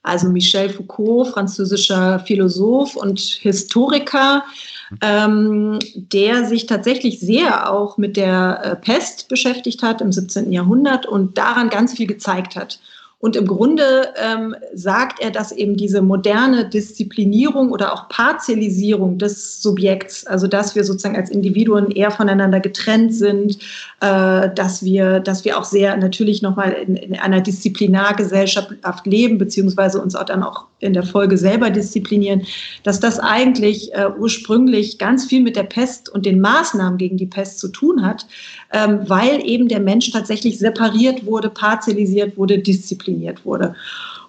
Also 0.01 0.29
Michel 0.29 0.69
Foucault, 0.69 1.27
französischer 1.27 2.19
Philosoph 2.19 2.95
und 2.95 3.19
Historiker, 3.19 4.43
mhm. 4.89 4.97
ähm, 5.01 5.79
der 5.93 6.45
sich 6.45 6.65
tatsächlich 6.65 7.19
sehr 7.19 7.71
auch 7.71 7.97
mit 7.97 8.17
der 8.17 8.61
äh, 8.63 8.75
Pest 8.75 9.27
beschäftigt 9.27 9.83
hat 9.83 10.01
im 10.01 10.11
17. 10.11 10.51
Jahrhundert 10.51 11.05
und 11.05 11.37
daran 11.37 11.69
ganz 11.69 11.93
viel 11.93 12.07
gezeigt 12.07 12.55
hat. 12.55 12.79
Und 13.21 13.35
im 13.35 13.47
Grunde 13.47 14.13
ähm, 14.15 14.55
sagt 14.73 15.19
er, 15.19 15.29
dass 15.29 15.51
eben 15.51 15.75
diese 15.75 16.01
moderne 16.01 16.69
Disziplinierung 16.69 17.69
oder 17.69 17.93
auch 17.93 18.07
Partialisierung 18.07 19.17
des 19.17 19.61
Subjekts, 19.61 20.25
also 20.25 20.47
dass 20.47 20.73
wir 20.73 20.85
sozusagen 20.85 21.17
als 21.17 21.29
Individuen 21.29 21.91
eher 21.91 22.11
voneinander 22.11 22.61
getrennt 22.61 23.13
sind, 23.13 23.57
äh, 23.99 24.49
dass 24.55 24.83
wir, 24.83 25.19
dass 25.19 25.43
wir 25.43 25.59
auch 25.59 25.65
sehr 25.65 25.97
natürlich 25.97 26.41
nochmal 26.41 26.71
in, 26.71 26.95
in 26.95 27.19
einer 27.19 27.41
Disziplinargesellschaft 27.41 29.05
leben, 29.05 29.37
beziehungsweise 29.37 30.01
uns 30.01 30.15
auch 30.15 30.23
dann 30.23 30.41
auch 30.41 30.68
in 30.79 30.93
der 30.93 31.03
Folge 31.03 31.37
selber 31.37 31.69
disziplinieren, 31.69 32.45
dass 32.83 32.99
das 32.99 33.19
eigentlich 33.19 33.93
äh, 33.93 34.07
ursprünglich 34.17 34.97
ganz 34.97 35.25
viel 35.25 35.41
mit 35.41 35.55
der 35.55 35.63
Pest 35.63 36.09
und 36.09 36.25
den 36.25 36.39
Maßnahmen 36.41 36.97
gegen 36.97 37.17
die 37.17 37.25
Pest 37.25 37.59
zu 37.59 37.67
tun 37.67 38.05
hat, 38.05 38.25
ähm, 38.71 39.01
weil 39.07 39.45
eben 39.45 39.67
der 39.67 39.79
Mensch 39.79 40.11
tatsächlich 40.11 40.59
separiert 40.59 41.25
wurde, 41.25 41.49
partialisiert 41.49 42.37
wurde, 42.37 42.59
diszipliniert 42.59 43.45
wurde. 43.45 43.75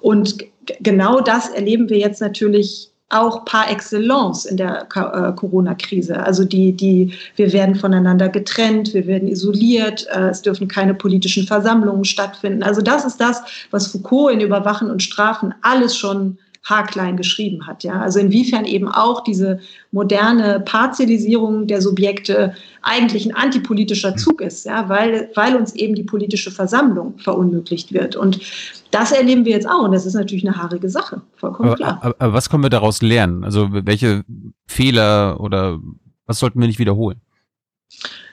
Und 0.00 0.44
genau 0.80 1.20
das 1.20 1.48
erleben 1.50 1.88
wir 1.88 1.98
jetzt 1.98 2.20
natürlich 2.20 2.90
auch 3.10 3.44
par 3.44 3.70
excellence 3.70 4.46
in 4.46 4.56
der 4.56 4.86
äh, 4.94 5.32
Corona-Krise. 5.32 6.22
Also 6.22 6.44
die, 6.44 6.72
die, 6.72 7.12
wir 7.36 7.52
werden 7.52 7.74
voneinander 7.74 8.28
getrennt, 8.28 8.94
wir 8.94 9.06
werden 9.06 9.28
isoliert, 9.28 10.06
äh, 10.12 10.28
es 10.28 10.42
dürfen 10.42 10.68
keine 10.68 10.94
politischen 10.94 11.46
Versammlungen 11.46 12.04
stattfinden. 12.04 12.62
Also 12.62 12.80
das 12.80 13.04
ist 13.04 13.20
das, 13.20 13.42
was 13.70 13.88
Foucault 13.88 14.32
in 14.32 14.40
Überwachen 14.40 14.90
und 14.90 15.02
Strafen 15.02 15.52
alles 15.62 15.96
schon 15.96 16.38
haarklein 16.62 17.16
geschrieben 17.16 17.66
hat. 17.66 17.84
Ja? 17.84 18.00
Also 18.00 18.18
inwiefern 18.18 18.64
eben 18.64 18.88
auch 18.88 19.24
diese 19.24 19.60
moderne 19.92 20.60
Partialisierung 20.60 21.66
der 21.66 21.80
Subjekte 21.80 22.54
eigentlich 22.82 23.26
ein 23.26 23.34
antipolitischer 23.34 24.16
Zug 24.16 24.40
ist, 24.40 24.66
ja? 24.66 24.88
weil, 24.88 25.30
weil 25.34 25.56
uns 25.56 25.74
eben 25.74 25.94
die 25.94 26.02
politische 26.02 26.50
Versammlung 26.50 27.18
verunmöglicht 27.18 27.92
wird. 27.92 28.16
Und 28.16 28.40
das 28.90 29.12
erleben 29.12 29.44
wir 29.44 29.52
jetzt 29.52 29.68
auch 29.68 29.84
und 29.84 29.92
das 29.92 30.06
ist 30.06 30.14
natürlich 30.14 30.46
eine 30.46 30.56
haarige 30.56 30.88
Sache, 30.88 31.22
vollkommen 31.36 31.74
klar. 31.74 31.98
Aber, 32.02 32.16
aber 32.18 32.32
was 32.32 32.50
können 32.50 32.62
wir 32.62 32.70
daraus 32.70 33.02
lernen? 33.02 33.44
Also 33.44 33.68
welche 33.70 34.24
Fehler 34.66 35.40
oder 35.40 35.78
was 36.26 36.38
sollten 36.38 36.60
wir 36.60 36.66
nicht 36.66 36.78
wiederholen? 36.78 37.20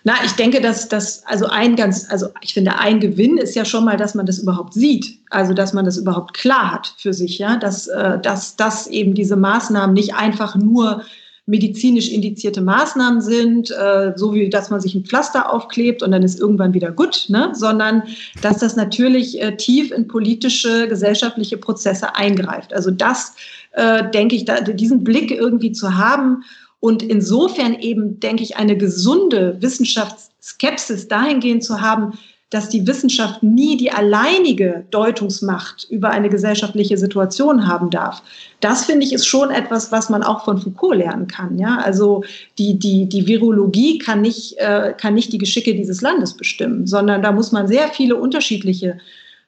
Na, 0.07 0.13
ich 0.23 0.31
denke, 0.31 0.61
dass 0.61 0.87
das, 0.87 1.21
also 1.25 1.47
ein 1.47 1.75
ganz, 1.75 2.09
also 2.09 2.27
ich 2.39 2.53
finde, 2.53 2.79
ein 2.79 3.01
Gewinn 3.01 3.37
ist 3.37 3.57
ja 3.57 3.65
schon 3.65 3.83
mal, 3.83 3.97
dass 3.97 4.15
man 4.15 4.25
das 4.25 4.39
überhaupt 4.39 4.73
sieht. 4.73 5.19
Also, 5.31 5.53
dass 5.53 5.73
man 5.73 5.83
das 5.83 5.97
überhaupt 5.97 6.33
klar 6.33 6.71
hat 6.71 6.93
für 6.97 7.11
sich, 7.11 7.39
ja, 7.39 7.57
dass, 7.57 7.87
äh, 7.87 8.17
dass, 8.17 8.55
dass 8.55 8.87
eben 8.87 9.15
diese 9.15 9.35
Maßnahmen 9.35 9.93
nicht 9.93 10.15
einfach 10.15 10.55
nur 10.55 11.01
medizinisch 11.45 12.07
indizierte 12.07 12.61
Maßnahmen 12.61 13.19
sind, 13.19 13.69
äh, 13.71 14.13
so 14.15 14.33
wie 14.33 14.49
dass 14.49 14.69
man 14.69 14.79
sich 14.79 14.95
ein 14.95 15.03
Pflaster 15.03 15.51
aufklebt 15.51 16.01
und 16.01 16.11
dann 16.11 16.23
ist 16.23 16.39
irgendwann 16.39 16.73
wieder 16.73 16.93
gut, 16.93 17.25
ne? 17.27 17.49
sondern 17.51 18.03
dass 18.41 18.59
das 18.59 18.77
natürlich 18.77 19.41
äh, 19.41 19.57
tief 19.57 19.91
in 19.91 20.07
politische, 20.07 20.87
gesellschaftliche 20.87 21.57
Prozesse 21.57 22.15
eingreift. 22.15 22.73
Also 22.73 22.91
das 22.91 23.35
äh, 23.73 24.09
denke 24.11 24.37
ich, 24.37 24.45
da, 24.45 24.61
diesen 24.61 25.03
Blick 25.03 25.31
irgendwie 25.31 25.73
zu 25.73 25.97
haben 25.97 26.45
und 26.79 27.03
insofern 27.03 27.75
eben, 27.79 28.19
denke 28.19 28.43
ich, 28.43 28.57
eine 28.57 28.77
gesunde 28.77 29.57
Wissenschaftsskepsis 29.59 31.07
dahingehend 31.07 31.63
zu 31.63 31.81
haben, 31.81 32.13
dass 32.49 32.69
die 32.69 32.87
Wissenschaft 32.87 33.43
nie 33.43 33.75
die 33.75 33.91
alleinige 33.91 34.85
Deutungsmacht 34.89 35.85
über 35.89 36.11
eine 36.11 36.29
gesellschaftliche 36.29 36.97
Situation 36.97 37.67
haben 37.67 37.89
darf. 37.89 38.21
Das 38.61 38.85
finde 38.85 39.05
ich 39.05 39.11
ist 39.11 39.27
schon 39.27 39.51
etwas, 39.51 39.91
was 39.91 40.09
man 40.09 40.23
auch 40.23 40.45
von 40.45 40.57
Foucault 40.57 40.97
lernen 40.97 41.27
kann. 41.27 41.59
Ja, 41.59 41.79
also 41.79 42.23
die 42.57 42.79
die 42.79 43.09
die 43.09 43.27
Virologie 43.27 43.97
kann 43.97 44.21
nicht 44.21 44.57
äh, 44.59 44.93
kann 44.97 45.15
nicht 45.15 45.33
die 45.33 45.39
Geschicke 45.39 45.75
dieses 45.75 46.01
Landes 46.01 46.37
bestimmen, 46.37 46.87
sondern 46.87 47.21
da 47.21 47.33
muss 47.33 47.51
man 47.51 47.67
sehr 47.67 47.89
viele 47.89 48.15
unterschiedliche 48.15 48.97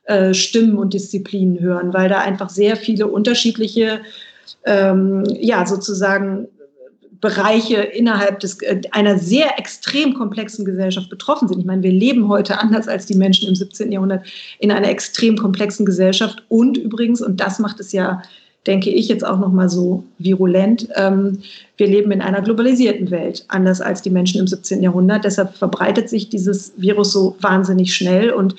äh, 0.03 0.33
Stimmen 0.33 0.77
und 0.77 0.93
Disziplinen 0.93 1.61
hören, 1.61 1.93
weil 1.93 2.09
da 2.09 2.19
einfach 2.19 2.49
sehr 2.49 2.75
viele 2.75 3.07
unterschiedliche 3.07 4.01
ähm, 4.65 5.23
ja 5.39 5.65
sozusagen 5.65 6.49
Bereiche 7.21 7.75
innerhalb 7.75 8.39
des, 8.39 8.61
äh, 8.61 8.81
einer 8.91 9.17
sehr 9.17 9.59
extrem 9.59 10.13
komplexen 10.13 10.65
Gesellschaft 10.65 11.09
betroffen 11.09 11.47
sind. 11.47 11.59
Ich 11.59 11.65
meine, 11.65 11.83
wir 11.83 11.91
leben 11.91 12.29
heute 12.29 12.59
anders 12.59 12.87
als 12.87 13.05
die 13.05 13.15
Menschen 13.15 13.49
im 13.49 13.55
17. 13.55 13.91
Jahrhundert 13.91 14.25
in 14.59 14.71
einer 14.71 14.89
extrem 14.89 15.37
komplexen 15.37 15.85
Gesellschaft. 15.85 16.43
Und 16.47 16.77
übrigens, 16.77 17.21
und 17.21 17.39
das 17.39 17.59
macht 17.59 17.79
es 17.79 17.91
ja, 17.91 18.21
denke 18.67 18.89
ich, 18.89 19.07
jetzt 19.07 19.25
auch 19.25 19.39
nochmal 19.39 19.69
so 19.69 20.03
virulent, 20.17 20.87
ähm, 20.95 21.39
wir 21.77 21.87
leben 21.87 22.11
in 22.11 22.21
einer 22.21 22.41
globalisierten 22.41 23.11
Welt, 23.11 23.45
anders 23.47 23.81
als 23.81 24.01
die 24.01 24.09
Menschen 24.09 24.39
im 24.39 24.47
17. 24.47 24.81
Jahrhundert. 24.81 25.25
Deshalb 25.25 25.55
verbreitet 25.55 26.09
sich 26.09 26.29
dieses 26.29 26.73
Virus 26.77 27.11
so 27.11 27.35
wahnsinnig 27.41 27.93
schnell 27.93 28.31
und 28.31 28.55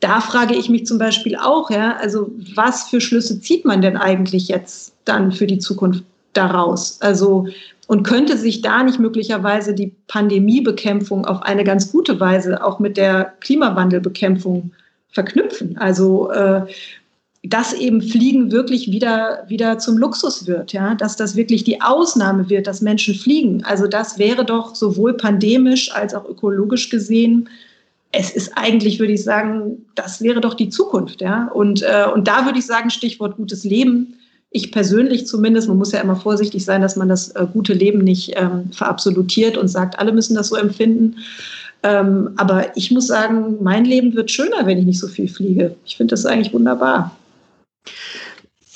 da 0.00 0.20
frage 0.20 0.54
ich 0.54 0.68
mich 0.68 0.84
zum 0.84 0.98
Beispiel 0.98 1.36
auch, 1.36 1.70
ja, 1.70 1.96
also 1.96 2.30
was 2.54 2.90
für 2.90 3.00
Schlüsse 3.00 3.40
zieht 3.40 3.64
man 3.64 3.80
denn 3.80 3.96
eigentlich 3.96 4.48
jetzt 4.48 4.92
dann 5.06 5.32
für 5.32 5.46
die 5.46 5.58
Zukunft 5.58 6.04
daraus? 6.34 7.00
Also 7.00 7.46
und 7.86 8.02
könnte 8.02 8.36
sich 8.36 8.62
da 8.62 8.82
nicht 8.82 8.98
möglicherweise 8.98 9.74
die 9.74 9.94
Pandemiebekämpfung 10.08 11.26
auf 11.26 11.42
eine 11.42 11.64
ganz 11.64 11.92
gute 11.92 12.18
Weise 12.20 12.64
auch 12.64 12.78
mit 12.78 12.96
der 12.96 13.34
Klimawandelbekämpfung 13.40 14.72
verknüpfen? 15.10 15.76
Also 15.78 16.30
äh, 16.30 16.62
dass 17.46 17.74
eben 17.74 18.00
Fliegen 18.00 18.50
wirklich 18.52 18.90
wieder, 18.90 19.44
wieder 19.48 19.78
zum 19.78 19.98
Luxus 19.98 20.46
wird, 20.46 20.72
ja, 20.72 20.94
dass 20.94 21.16
das 21.16 21.36
wirklich 21.36 21.62
die 21.62 21.82
Ausnahme 21.82 22.48
wird, 22.48 22.66
dass 22.66 22.80
Menschen 22.80 23.14
fliegen. 23.14 23.62
Also 23.64 23.86
das 23.86 24.18
wäre 24.18 24.46
doch 24.46 24.74
sowohl 24.74 25.14
pandemisch 25.14 25.94
als 25.94 26.14
auch 26.14 26.26
ökologisch 26.26 26.88
gesehen 26.88 27.48
es 28.16 28.30
ist 28.30 28.52
eigentlich, 28.56 28.98
würde 28.98 29.12
ich 29.12 29.24
sagen, 29.24 29.84
das 29.94 30.22
wäre 30.22 30.40
doch 30.40 30.54
die 30.54 30.68
Zukunft. 30.68 31.20
Ja? 31.20 31.48
Und, 31.52 31.82
äh, 31.82 32.06
und 32.12 32.28
da 32.28 32.44
würde 32.44 32.58
ich 32.58 32.66
sagen, 32.66 32.90
Stichwort 32.90 33.36
gutes 33.36 33.64
Leben. 33.64 34.16
Ich 34.56 34.70
persönlich 34.70 35.26
zumindest, 35.26 35.66
man 35.66 35.78
muss 35.78 35.90
ja 35.90 36.00
immer 36.00 36.14
vorsichtig 36.14 36.64
sein, 36.64 36.80
dass 36.80 36.94
man 36.94 37.08
das 37.08 37.30
äh, 37.30 37.44
gute 37.52 37.72
Leben 37.72 38.04
nicht 38.04 38.34
ähm, 38.36 38.70
verabsolutiert 38.70 39.56
und 39.56 39.66
sagt, 39.66 39.98
alle 39.98 40.12
müssen 40.12 40.36
das 40.36 40.46
so 40.46 40.54
empfinden. 40.54 41.16
Ähm, 41.82 42.30
aber 42.36 42.76
ich 42.76 42.92
muss 42.92 43.08
sagen, 43.08 43.56
mein 43.60 43.84
Leben 43.84 44.14
wird 44.14 44.30
schöner, 44.30 44.64
wenn 44.64 44.78
ich 44.78 44.84
nicht 44.84 45.00
so 45.00 45.08
viel 45.08 45.28
fliege. 45.28 45.74
Ich 45.84 45.96
finde 45.96 46.12
das 46.12 46.24
eigentlich 46.24 46.54
wunderbar. 46.54 47.16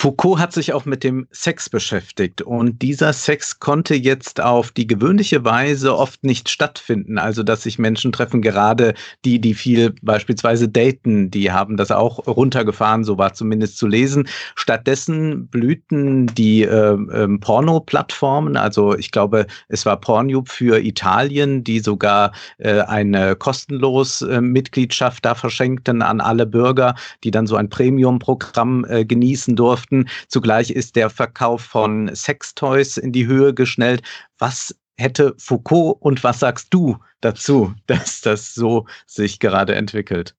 Foucault 0.01 0.39
hat 0.39 0.53
sich 0.53 0.73
auch 0.75 0.85
mit 0.85 1.03
dem 1.03 1.27
Sex 1.33 1.69
beschäftigt 1.69 2.41
und 2.41 2.83
dieser 2.83 3.13
Sex 3.13 3.59
konnte 3.59 3.97
jetzt 3.97 4.41
auf 4.41 4.71
die 4.71 4.87
gewöhnliche 4.87 5.45
Weise 5.45 5.97
oft 5.97 6.23
nicht 6.23 6.49
stattfinden. 6.49 7.19
Also, 7.19 7.43
dass 7.43 7.65
sich 7.65 7.81
Menschen 7.81 8.13
treffen, 8.13 8.41
gerade 8.41 8.95
die, 9.25 9.41
die 9.41 9.55
viel 9.55 9.97
beispielsweise 10.01 10.69
daten, 10.69 11.33
die 11.33 11.51
haben 11.51 11.77
das 11.77 11.91
auch 11.91 12.29
runtergefahren, 12.29 13.03
so 13.03 13.19
war 13.19 13.35
zumindest 13.35 13.77
zu 13.77 13.89
lesen. 13.89 14.29
Stattdessen 14.55 15.49
blühten 15.49 16.29
die 16.29 16.63
äh, 16.63 16.93
äh, 16.93 17.39
Porno-Plattformen, 17.41 18.57
also 18.57 18.95
ich 18.95 19.11
glaube, 19.11 19.49
es 19.67 19.85
war 19.85 20.01
Pornhub 20.01 20.49
für 20.49 20.79
Italien, 20.79 21.65
die 21.65 21.81
sogar 21.81 22.31
äh, 22.59 22.83
eine 22.83 23.35
kostenlos 23.35 24.23
äh, 24.23 24.41
Mitgliedschaft 24.41 25.25
da 25.25 25.35
verschenkten 25.35 26.03
an 26.03 26.21
alle 26.21 26.47
Bürger, 26.47 26.95
die 27.25 27.33
dann 27.33 27.49
so 27.49 27.57
ein 27.57 27.69
Premium-Programm 27.69 28.85
äh, 28.89 29.05
genießen 29.05 29.57
durften 29.57 29.88
durften. 29.89 30.09
Zugleich 30.29 30.71
ist 30.71 30.97
der 30.97 31.11
Verkauf 31.11 31.63
von 31.63 32.15
Sextoys 32.15 32.97
in 32.97 33.13
die 33.13 33.27
Höhe 33.27 33.55
geschnellt. 33.55 34.03
Was 34.39 34.75
hätte 34.97 35.35
Foucault 35.39 35.97
und 36.01 36.25
was 36.25 36.41
sagst 36.41 36.69
du 36.71 36.99
dazu, 37.21 37.75
dass 37.87 38.21
das 38.21 38.55
so 38.55 38.87
sich 39.07 39.39
gerade 39.39 39.75
entwickelt? 39.75 40.35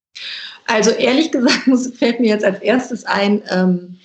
Also 0.67 0.91
ehrlich 0.91 1.31
gesagt 1.31 1.69
fällt 1.97 2.19
mir 2.19 2.29
jetzt 2.29 2.45
als 2.45 2.59
erstes 2.59 3.05
ein, 3.05 3.43
ähm, 3.49 3.99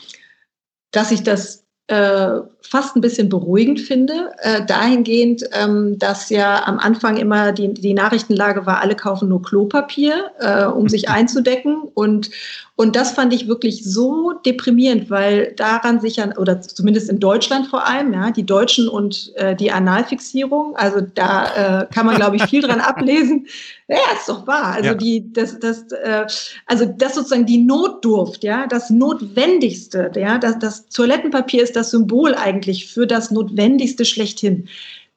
dass 0.93 1.11
ich 1.11 1.23
das 1.23 1.65
äh, 1.89 2.41
fast 2.69 2.97
ein 2.97 3.03
bisschen 3.03 3.29
beruhigend 3.29 3.79
finde, 3.79 4.33
äh, 4.39 4.65
dahingehend, 4.65 5.45
ähm, 5.53 5.99
dass 5.99 6.31
ja 6.31 6.67
am 6.67 6.79
Anfang 6.79 7.19
immer 7.19 7.53
die, 7.53 7.75
die 7.75 7.93
Nachrichtenlage 7.93 8.65
war, 8.65 8.81
alle 8.81 8.97
kaufen 8.97 9.29
nur 9.29 9.43
Klopapier, 9.43 10.31
äh, 10.41 10.65
um 10.65 10.89
sich 10.89 11.09
einzudecken. 11.11 11.83
Und, 11.95 12.31
und 12.77 12.97
das 12.97 13.13
fand 13.13 13.35
ich 13.35 13.47
wirklich 13.47 13.85
so 13.85 14.33
deprimierend, 14.47 15.11
weil 15.11 15.53
daran 15.57 16.01
sich 16.01 16.17
ja, 16.17 16.37
oder 16.39 16.63
zumindest 16.63 17.11
in 17.11 17.21
Deutschland 17.21 17.67
vor 17.67 17.87
allem, 17.87 18.13
ja, 18.15 18.31
die 18.31 18.47
Deutschen 18.47 18.89
und 18.89 19.33
äh, 19.37 19.55
die 19.55 19.71
Analfixierung, 19.71 20.75
also 20.75 21.01
da 21.01 21.83
äh, 21.83 21.87
kann 21.95 22.07
man, 22.07 22.17
glaube 22.17 22.37
ich, 22.37 22.45
viel 22.45 22.63
dran 22.63 22.81
ablesen. 22.81 23.47
Ja, 23.87 23.99
ist 24.17 24.29
doch 24.29 24.47
wahr. 24.47 24.73
Also 24.73 24.89
ja. 24.89 24.95
die, 24.95 25.31
das, 25.33 25.59
das, 25.61 25.93
äh, 25.93 26.27
also 26.67 26.87
das 26.87 27.15
sozusagen 27.15 27.45
die 27.45 27.59
Notdurft, 27.59 28.43
ja, 28.43 28.67
das 28.67 28.89
Notwendigste, 28.89 30.11
ja, 30.17 30.39
das, 30.39 30.59
das 30.59 30.89
Toilettenpapier 30.89 31.63
ist 31.63 31.77
das 31.77 31.91
Symbol 31.91 32.35
eigentlich 32.35 32.54
für 32.63 33.07
das 33.07 33.31
Notwendigste 33.31 34.05
schlechthin. 34.05 34.69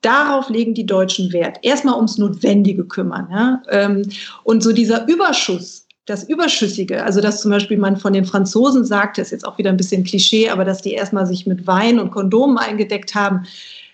Darauf 0.02 0.50
legen 0.50 0.74
die 0.74 0.86
Deutschen 0.86 1.34
Wert. 1.34 1.58
Erstmal 1.64 1.96
ums 1.96 2.18
Notwendige 2.18 2.86
kümmern. 2.86 3.28
Ja? 3.32 3.64
Ähm, 3.70 4.04
und 4.44 4.62
so 4.64 4.72
dieser 4.72 5.08
Überschuss, 5.08 5.88
das 6.06 6.24
Überschüssige, 6.24 7.04
also 7.04 7.20
dass 7.20 7.42
zum 7.42 7.52
Beispiel 7.52 7.78
man 7.78 7.98
von 7.98 8.14
den 8.14 8.26
Franzosen 8.26 8.86
sagt, 8.86 9.18
das 9.18 9.28
ist 9.28 9.32
jetzt 9.32 9.48
auch 9.48 9.58
wieder 9.58 9.70
ein 9.70 9.78
bisschen 9.78 10.04
Klischee, 10.04 10.50
aber 10.50 10.64
dass 10.64 10.82
die 10.82 10.94
erstmal 10.94 11.26
sich 11.26 11.46
mit 11.46 11.68
Wein 11.68 12.00
und 12.00 12.12
Kondomen 12.12 12.58
eingedeckt 12.58 13.14
haben, 13.14 13.46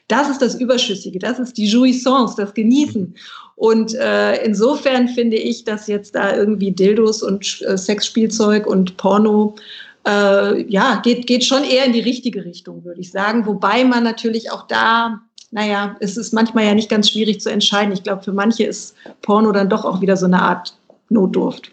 das 0.07 0.29
ist 0.29 0.41
das 0.41 0.55
Überschüssige, 0.55 1.17
das 1.17 1.39
ist 1.39 1.57
die 1.57 1.65
Jouissance, 1.65 2.35
das 2.37 2.53
Genießen. 2.53 3.15
Und 3.55 3.95
äh, 3.95 4.43
insofern 4.43 5.07
finde 5.07 5.37
ich, 5.37 5.63
dass 5.63 5.87
jetzt 5.87 6.15
da 6.15 6.35
irgendwie 6.35 6.71
Dildos 6.71 7.23
und 7.23 7.61
äh, 7.61 7.77
Sexspielzeug 7.77 8.67
und 8.67 8.97
Porno 8.97 9.55
äh, 10.07 10.63
ja, 10.69 11.01
geht, 11.03 11.27
geht 11.27 11.43
schon 11.43 11.63
eher 11.63 11.85
in 11.85 11.93
die 11.93 12.01
richtige 12.01 12.45
Richtung, 12.45 12.83
würde 12.83 13.01
ich 13.01 13.11
sagen. 13.11 13.45
Wobei 13.45 13.83
man 13.85 14.03
natürlich 14.03 14.51
auch 14.51 14.67
da, 14.67 15.21
naja, 15.51 15.95
es 15.99 16.17
ist 16.17 16.33
manchmal 16.33 16.65
ja 16.65 16.73
nicht 16.73 16.89
ganz 16.89 17.09
schwierig 17.09 17.41
zu 17.41 17.49
entscheiden. 17.49 17.93
Ich 17.93 18.03
glaube, 18.03 18.23
für 18.23 18.33
manche 18.33 18.65
ist 18.65 18.95
Porno 19.21 19.51
dann 19.51 19.69
doch 19.69 19.85
auch 19.85 20.01
wieder 20.01 20.17
so 20.17 20.25
eine 20.25 20.41
Art 20.41 20.75
Notdurft. 21.09 21.71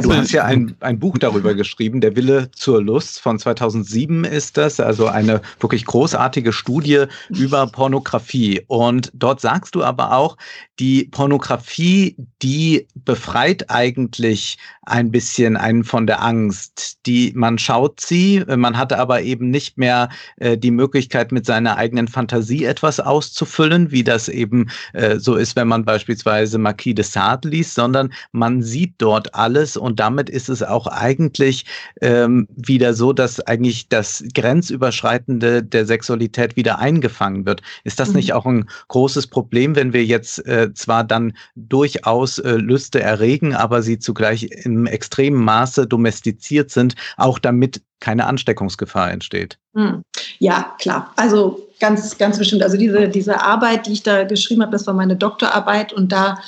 Du 0.00 0.12
hast 0.12 0.32
ja 0.32 0.44
ein, 0.44 0.74
ein 0.80 0.98
Buch 0.98 1.18
darüber 1.18 1.54
geschrieben, 1.54 2.00
Der 2.00 2.16
Wille 2.16 2.50
zur 2.52 2.82
Lust 2.82 3.20
von 3.20 3.38
2007 3.38 4.24
ist 4.24 4.56
das, 4.56 4.80
also 4.80 5.06
eine 5.06 5.40
wirklich 5.60 5.84
großartige 5.84 6.52
Studie 6.52 7.04
über 7.28 7.66
Pornografie. 7.66 8.62
Und 8.66 9.10
dort 9.14 9.40
sagst 9.40 9.74
du 9.74 9.84
aber 9.84 10.12
auch, 10.12 10.36
die 10.78 11.04
Pornografie, 11.04 12.16
die 12.42 12.86
befreit 12.94 13.70
eigentlich 13.70 14.58
ein 14.82 15.10
bisschen 15.10 15.56
einen 15.56 15.84
von 15.84 16.06
der 16.06 16.22
Angst. 16.22 16.98
Die, 17.06 17.32
man 17.34 17.58
schaut 17.58 18.00
sie, 18.00 18.44
man 18.46 18.76
hatte 18.76 18.98
aber 18.98 19.22
eben 19.22 19.50
nicht 19.50 19.78
mehr 19.78 20.08
äh, 20.36 20.56
die 20.56 20.70
Möglichkeit, 20.70 21.32
mit 21.32 21.46
seiner 21.46 21.76
eigenen 21.76 22.08
Fantasie 22.08 22.64
etwas 22.64 23.00
auszufüllen, 23.00 23.90
wie 23.90 24.04
das 24.04 24.28
eben 24.28 24.70
äh, 24.92 25.18
so 25.18 25.34
ist, 25.34 25.56
wenn 25.56 25.68
man 25.68 25.84
beispielsweise 25.84 26.58
Marquis 26.58 26.94
de 26.94 27.04
Sade 27.04 27.48
liest, 27.48 27.74
sondern 27.74 28.12
man 28.32 28.62
sieht 28.62 28.94
dort 28.98 29.34
alles 29.38 29.76
und 29.76 30.00
damit 30.00 30.28
ist 30.30 30.48
es 30.48 30.62
auch 30.62 30.86
eigentlich 30.86 31.64
ähm, 32.00 32.48
wieder 32.54 32.94
so, 32.94 33.12
dass 33.12 33.40
eigentlich 33.40 33.88
das 33.88 34.24
Grenzüberschreitende 34.34 35.62
der 35.62 35.86
Sexualität 35.86 36.56
wieder 36.56 36.78
eingefangen 36.78 37.46
wird. 37.46 37.62
Ist 37.84 38.00
das 38.00 38.10
mhm. 38.10 38.16
nicht 38.16 38.32
auch 38.32 38.46
ein 38.46 38.68
großes 38.88 39.26
Problem, 39.26 39.76
wenn 39.76 39.92
wir 39.92 40.04
jetzt 40.04 40.46
äh, 40.46 40.72
zwar 40.74 41.04
dann 41.04 41.32
durchaus 41.54 42.38
äh, 42.38 42.52
Lüste 42.52 43.00
erregen, 43.00 43.54
aber 43.54 43.82
sie 43.82 43.98
zugleich 43.98 44.44
im 44.64 44.86
extremen 44.86 45.42
Maße 45.42 45.86
domestiziert 45.86 46.70
sind, 46.70 46.94
auch 47.16 47.38
damit 47.38 47.82
keine 48.00 48.26
Ansteckungsgefahr 48.26 49.10
entsteht? 49.10 49.58
Mhm. 49.72 50.02
Ja, 50.38 50.74
klar. 50.78 51.12
Also 51.16 51.66
ganz, 51.80 52.16
ganz 52.18 52.38
bestimmt. 52.38 52.62
Also 52.62 52.76
diese, 52.76 53.08
diese 53.08 53.42
Arbeit, 53.42 53.86
die 53.86 53.92
ich 53.92 54.02
da 54.02 54.24
geschrieben 54.24 54.62
habe, 54.62 54.72
das 54.72 54.86
war 54.86 54.94
meine 54.94 55.16
Doktorarbeit 55.16 55.92
und 55.92 56.12
da 56.12 56.38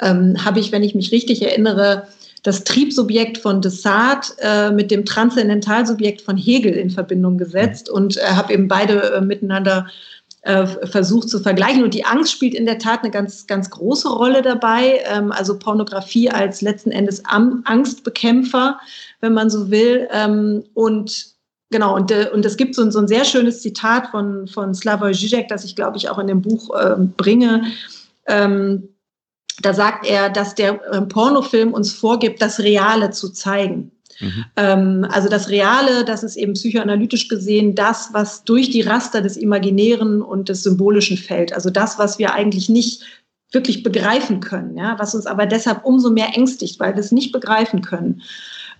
ähm, 0.00 0.36
habe 0.44 0.60
ich, 0.60 0.72
wenn 0.72 0.82
ich 0.82 0.94
mich 0.94 1.12
richtig 1.12 1.42
erinnere, 1.42 2.06
das 2.42 2.64
Triebsubjekt 2.64 3.38
von 3.38 3.60
Desart 3.60 4.34
äh, 4.38 4.70
mit 4.70 4.90
dem 4.90 5.04
Transzendentalsubjekt 5.04 6.22
von 6.22 6.36
Hegel 6.36 6.72
in 6.72 6.90
Verbindung 6.90 7.38
gesetzt 7.38 7.90
und 7.90 8.16
äh, 8.16 8.20
habe 8.22 8.52
eben 8.52 8.68
beide 8.68 9.12
äh, 9.12 9.20
miteinander 9.20 9.86
äh, 10.42 10.66
versucht 10.86 11.28
zu 11.28 11.40
vergleichen. 11.40 11.82
Und 11.82 11.94
die 11.94 12.04
Angst 12.04 12.32
spielt 12.32 12.54
in 12.54 12.64
der 12.64 12.78
Tat 12.78 13.02
eine 13.02 13.10
ganz, 13.10 13.46
ganz 13.46 13.70
große 13.70 14.08
Rolle 14.08 14.42
dabei. 14.42 15.02
Ähm, 15.06 15.32
also 15.32 15.58
Pornografie 15.58 16.30
als 16.30 16.62
letzten 16.62 16.90
Endes 16.90 17.24
Am 17.24 17.62
Angstbekämpfer, 17.64 18.78
wenn 19.20 19.34
man 19.34 19.50
so 19.50 19.70
will. 19.70 20.08
Ähm, 20.12 20.64
und 20.74 21.36
Genau, 21.70 21.94
und, 21.94 22.10
äh, 22.10 22.30
und 22.32 22.46
es 22.46 22.56
gibt 22.56 22.74
so, 22.74 22.90
so 22.90 22.98
ein 22.98 23.08
sehr 23.08 23.26
schönes 23.26 23.60
Zitat 23.60 24.08
von, 24.08 24.48
von 24.48 24.74
Slavoj 24.74 25.12
Žižek, 25.12 25.48
das 25.48 25.64
ich, 25.64 25.76
glaube 25.76 25.98
ich, 25.98 26.08
auch 26.08 26.18
in 26.18 26.26
dem 26.26 26.40
Buch 26.40 26.74
äh, 26.74 26.96
bringe. 26.96 27.64
Ähm, 28.26 28.88
da 29.62 29.74
sagt 29.74 30.06
er, 30.06 30.30
dass 30.30 30.54
der 30.54 30.80
ähm, 30.92 31.08
Pornofilm 31.08 31.72
uns 31.72 31.92
vorgibt, 31.92 32.40
das 32.40 32.60
Reale 32.60 33.10
zu 33.10 33.30
zeigen. 33.30 33.90
Mhm. 34.20 34.44
Ähm, 34.56 35.06
also 35.10 35.28
das 35.28 35.48
Reale, 35.48 36.04
das 36.04 36.22
ist 36.22 36.36
eben 36.36 36.54
psychoanalytisch 36.54 37.28
gesehen 37.28 37.74
das, 37.74 38.10
was 38.12 38.44
durch 38.44 38.70
die 38.70 38.82
Raster 38.82 39.20
des 39.20 39.36
Imaginären 39.36 40.22
und 40.22 40.48
des 40.48 40.62
Symbolischen 40.62 41.16
fällt. 41.16 41.52
Also 41.52 41.70
das, 41.70 41.98
was 41.98 42.18
wir 42.18 42.34
eigentlich 42.34 42.68
nicht 42.68 43.02
wirklich 43.50 43.82
begreifen 43.82 44.40
können, 44.40 44.76
ja, 44.76 44.96
was 44.98 45.14
uns 45.14 45.26
aber 45.26 45.46
deshalb 45.46 45.84
umso 45.84 46.10
mehr 46.10 46.36
ängstigt, 46.36 46.78
weil 46.80 46.94
wir 46.94 47.00
es 47.00 47.12
nicht 47.12 47.32
begreifen 47.32 47.80
können. 47.82 48.22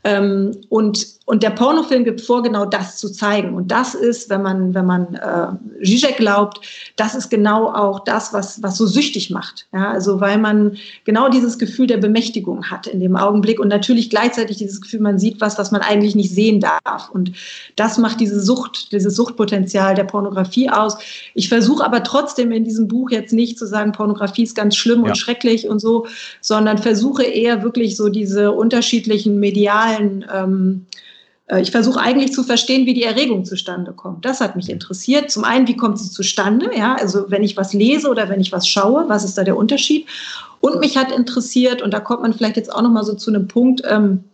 Ähm, 0.05 0.53
und, 0.69 1.18
Und 1.29 1.43
der 1.43 1.51
Pornofilm 1.51 2.05
gibt 2.05 2.23
vor, 2.23 2.43
genau 2.43 2.65
das 2.65 2.97
zu 2.97 3.13
zeigen. 3.13 3.53
Und 3.53 3.71
das 3.71 3.95
ist, 3.95 4.31
wenn 4.31 4.41
man, 4.41 4.73
wenn 4.73 4.87
man 4.87 5.15
äh, 5.15 5.85
Zizek 5.85 6.17
glaubt, 6.17 6.59
das 6.97 7.15
ist 7.15 7.29
genau 7.29 7.67
auch 7.67 8.01
das, 8.01 8.33
was, 8.33 8.63
was 8.63 8.79
so 8.79 8.87
süchtig 8.87 9.29
macht. 9.29 9.67
Ja, 9.75 9.91
also 9.91 10.23
weil 10.23 10.39
man 10.39 10.79
genau 11.05 11.29
dieses 11.29 11.59
Gefühl 11.59 11.87
der 11.87 11.99
Bemächtigung 11.99 12.71
hat 12.71 12.87
in 12.87 13.01
dem 13.01 13.15
Augenblick 13.15 13.61
und 13.61 13.69
natürlich 13.69 14.09
gleichzeitig 14.09 14.57
dieses 14.57 14.81
Gefühl, 14.81 15.01
man 15.01 15.19
sieht 15.19 15.39
was, 15.43 15.59
was 15.59 15.71
man 15.71 15.83
eigentlich 15.83 16.15
nicht 16.15 16.31
sehen 16.31 16.61
darf. 16.61 17.11
Und 17.13 17.33
das 17.77 17.99
macht 17.99 18.21
diese 18.21 18.41
Sucht, 18.41 18.93
dieses 18.93 19.15
Suchtpotenzial 19.15 19.95
der 19.95 20.05
Pornografie 20.05 20.71
aus. 20.71 20.97
Ich 21.35 21.51
versuche 21.51 21.85
aber 21.85 22.05
trotzdem 22.05 22.53
in 22.53 22.65
diesem 22.65 22.89
Buch 22.89 23.11
jetzt 23.11 23.35
nicht 23.35 23.59
zu 23.59 23.67
sagen, 23.67 23.93
Pornografie 23.93 24.45
ist 24.45 24.57
ganz 24.57 24.77
schlimm 24.77 25.03
ja. 25.03 25.11
und 25.11 25.19
schrecklich 25.19 25.69
und 25.69 25.79
so, 25.79 26.07
sondern 26.41 26.79
versuche 26.79 27.25
eher 27.25 27.63
wirklich 27.63 27.99
so 27.99 28.09
diese 28.09 28.53
unterschiedlichen 28.53 29.39
medialen 29.39 30.25
ähm, 30.33 30.87
äh, 30.89 31.09
ich 31.57 31.71
versuche 31.71 31.99
eigentlich 31.99 32.33
zu 32.33 32.43
verstehen, 32.43 32.85
wie 32.85 32.93
die 32.93 33.05
Erregung 33.05 33.45
zustande 33.45 33.93
kommt. 33.93 34.25
Das 34.25 34.41
hat 34.41 34.55
mich 34.55 34.69
interessiert. 34.69 35.31
Zum 35.31 35.45
einen, 35.45 35.67
wie 35.67 35.77
kommt 35.77 35.99
sie 35.99 36.11
zustande? 36.11 36.71
Ja, 36.77 36.97
also 36.97 37.31
wenn 37.31 37.43
ich 37.43 37.57
was 37.57 37.73
lese 37.73 38.09
oder 38.09 38.29
wenn 38.29 38.41
ich 38.41 38.53
was 38.53 38.69
schaue, 38.69 39.09
was 39.09 39.25
ist 39.25 39.39
da 39.39 39.45
der 39.45 39.57
Unterschied? 39.57 40.07
Und 40.61 40.81
mich 40.81 40.97
hat 40.97 41.11
interessiert, 41.11 41.81
und 41.81 41.95
da 41.95 42.01
kommt 42.01 42.23
man 42.23 42.35
vielleicht 42.35 42.57
jetzt 42.57 42.73
auch 42.73 42.83
noch 42.83 42.91
mal 42.91 43.05
so 43.05 43.15
zu 43.15 43.31
einem 43.31 43.49
Punkt, 43.49 43.83
ähm, 43.89 44.25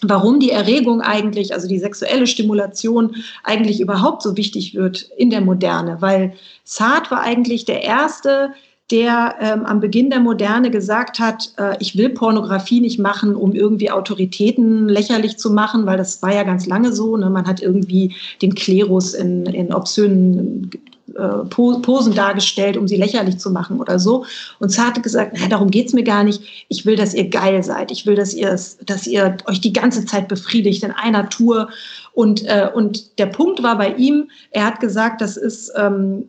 warum 0.00 0.40
die 0.40 0.50
Erregung 0.50 1.00
eigentlich, 1.00 1.52
also 1.52 1.68
die 1.68 1.78
sexuelle 1.78 2.26
Stimulation 2.26 3.16
eigentlich 3.44 3.80
überhaupt 3.80 4.22
so 4.22 4.36
wichtig 4.36 4.74
wird 4.74 5.10
in 5.16 5.30
der 5.30 5.42
Moderne. 5.42 5.98
Weil 6.00 6.32
Saad 6.64 7.10
war 7.10 7.20
eigentlich 7.20 7.66
der 7.66 7.82
erste, 7.82 8.52
der 8.92 9.36
ähm, 9.40 9.64
am 9.64 9.80
Beginn 9.80 10.10
der 10.10 10.20
Moderne 10.20 10.70
gesagt 10.70 11.18
hat, 11.18 11.52
äh, 11.56 11.76
ich 11.80 11.96
will 11.96 12.10
Pornografie 12.10 12.80
nicht 12.80 12.98
machen, 12.98 13.34
um 13.34 13.52
irgendwie 13.52 13.90
Autoritäten 13.90 14.88
lächerlich 14.88 15.38
zu 15.38 15.50
machen, 15.50 15.86
weil 15.86 15.96
das 15.96 16.22
war 16.22 16.32
ja 16.32 16.42
ganz 16.42 16.66
lange 16.66 16.92
so. 16.92 17.16
Ne? 17.16 17.30
Man 17.30 17.46
hat 17.46 17.62
irgendwie 17.62 18.14
den 18.42 18.54
Klerus 18.54 19.14
in, 19.14 19.46
in 19.46 19.72
obszönen 19.72 20.70
äh, 21.16 21.44
Posen 21.48 22.14
dargestellt, 22.14 22.76
um 22.76 22.86
sie 22.86 22.96
lächerlich 22.96 23.38
zu 23.38 23.50
machen 23.50 23.80
oder 23.80 23.98
so. 23.98 24.24
Und 24.58 24.70
Zart 24.70 24.96
hat 24.96 25.02
gesagt, 25.02 25.36
na, 25.40 25.48
darum 25.48 25.70
geht's 25.70 25.92
mir 25.92 26.04
gar 26.04 26.22
nicht. 26.22 26.66
Ich 26.68 26.84
will, 26.86 26.96
dass 26.96 27.14
ihr 27.14 27.28
geil 27.28 27.62
seid. 27.62 27.90
Ich 27.90 28.06
will, 28.06 28.14
dass 28.14 28.34
ihr, 28.34 28.58
dass 28.86 29.06
ihr 29.06 29.36
euch 29.46 29.60
die 29.60 29.72
ganze 29.72 30.04
Zeit 30.04 30.28
befriedigt 30.28 30.84
in 30.84 30.90
einer 30.90 31.28
Tour. 31.28 31.70
Und, 32.12 32.44
äh, 32.44 32.68
und 32.72 33.18
der 33.18 33.26
Punkt 33.26 33.62
war 33.62 33.78
bei 33.78 33.94
ihm, 33.94 34.30
er 34.50 34.66
hat 34.66 34.80
gesagt, 34.80 35.20
das 35.22 35.36
ist 35.36 35.72
ähm, 35.76 36.26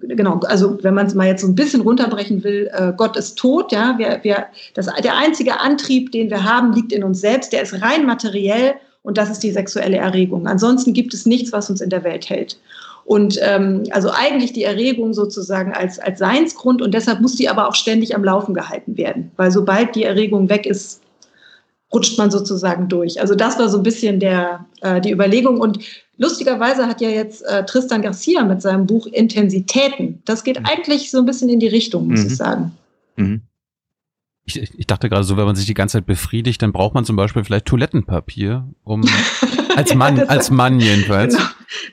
genau, 0.00 0.40
also 0.46 0.78
wenn 0.82 0.94
man 0.94 1.06
es 1.06 1.14
mal 1.14 1.26
jetzt 1.26 1.42
so 1.42 1.48
ein 1.48 1.54
bisschen 1.54 1.80
runterbrechen 1.80 2.42
will, 2.44 2.70
äh, 2.72 2.92
Gott 2.96 3.16
ist 3.16 3.36
tot, 3.36 3.72
ja, 3.72 3.94
wir, 3.98 4.20
wir, 4.22 4.46
das, 4.74 4.86
der 4.86 5.16
einzige 5.16 5.60
Antrieb, 5.60 6.12
den 6.12 6.30
wir 6.30 6.44
haben, 6.44 6.72
liegt 6.72 6.92
in 6.92 7.04
uns 7.04 7.20
selbst, 7.20 7.52
der 7.52 7.62
ist 7.62 7.80
rein 7.82 8.06
materiell 8.06 8.74
und 9.02 9.18
das 9.18 9.30
ist 9.30 9.42
die 9.42 9.50
sexuelle 9.50 9.98
Erregung. 9.98 10.46
Ansonsten 10.46 10.92
gibt 10.92 11.14
es 11.14 11.26
nichts, 11.26 11.52
was 11.52 11.70
uns 11.70 11.80
in 11.80 11.90
der 11.90 12.04
Welt 12.04 12.28
hält. 12.28 12.58
Und 13.04 13.38
ähm, 13.40 13.84
also 13.92 14.10
eigentlich 14.10 14.52
die 14.52 14.64
Erregung 14.64 15.14
sozusagen 15.14 15.72
als, 15.72 16.00
als 16.00 16.18
Seinsgrund 16.18 16.82
und 16.82 16.92
deshalb 16.92 17.20
muss 17.20 17.36
die 17.36 17.48
aber 17.48 17.68
auch 17.68 17.76
ständig 17.76 18.16
am 18.16 18.24
Laufen 18.24 18.52
gehalten 18.52 18.96
werden, 18.96 19.30
weil 19.36 19.52
sobald 19.52 19.94
die 19.94 20.02
Erregung 20.02 20.48
weg 20.48 20.66
ist, 20.66 21.02
rutscht 21.92 22.18
man 22.18 22.30
sozusagen 22.30 22.88
durch. 22.88 23.20
Also 23.20 23.34
das 23.34 23.58
war 23.58 23.68
so 23.68 23.78
ein 23.78 23.82
bisschen 23.82 24.18
der, 24.18 24.66
äh, 24.80 25.00
die 25.00 25.12
Überlegung. 25.12 25.60
Und 25.60 25.78
lustigerweise 26.16 26.86
hat 26.86 27.00
ja 27.00 27.08
jetzt 27.08 27.42
äh, 27.42 27.64
Tristan 27.64 28.02
Garcia 28.02 28.44
mit 28.44 28.62
seinem 28.62 28.86
Buch 28.86 29.06
Intensitäten, 29.06 30.22
das 30.24 30.44
geht 30.44 30.60
mhm. 30.60 30.66
eigentlich 30.66 31.10
so 31.10 31.18
ein 31.18 31.26
bisschen 31.26 31.48
in 31.48 31.60
die 31.60 31.68
Richtung, 31.68 32.08
muss 32.08 32.20
mhm. 32.20 32.26
ich 32.26 32.36
sagen. 32.36 32.72
Mhm. 33.16 33.42
Ich, 34.48 34.56
ich, 34.78 34.86
dachte 34.86 35.08
gerade 35.08 35.24
so, 35.24 35.36
wenn 35.36 35.44
man 35.44 35.56
sich 35.56 35.66
die 35.66 35.74
ganze 35.74 35.98
Zeit 35.98 36.06
befriedigt, 36.06 36.62
dann 36.62 36.72
braucht 36.72 36.94
man 36.94 37.04
zum 37.04 37.16
Beispiel 37.16 37.42
vielleicht 37.42 37.66
Toilettenpapier, 37.66 38.68
um 38.84 39.02
als 39.76 39.92
Mann, 39.94 40.16
ja, 40.16 40.22
deshalb, 40.22 40.30
als 40.30 40.50
Mann 40.50 40.80
jedenfalls. 40.80 41.34
Genau. 41.34 41.48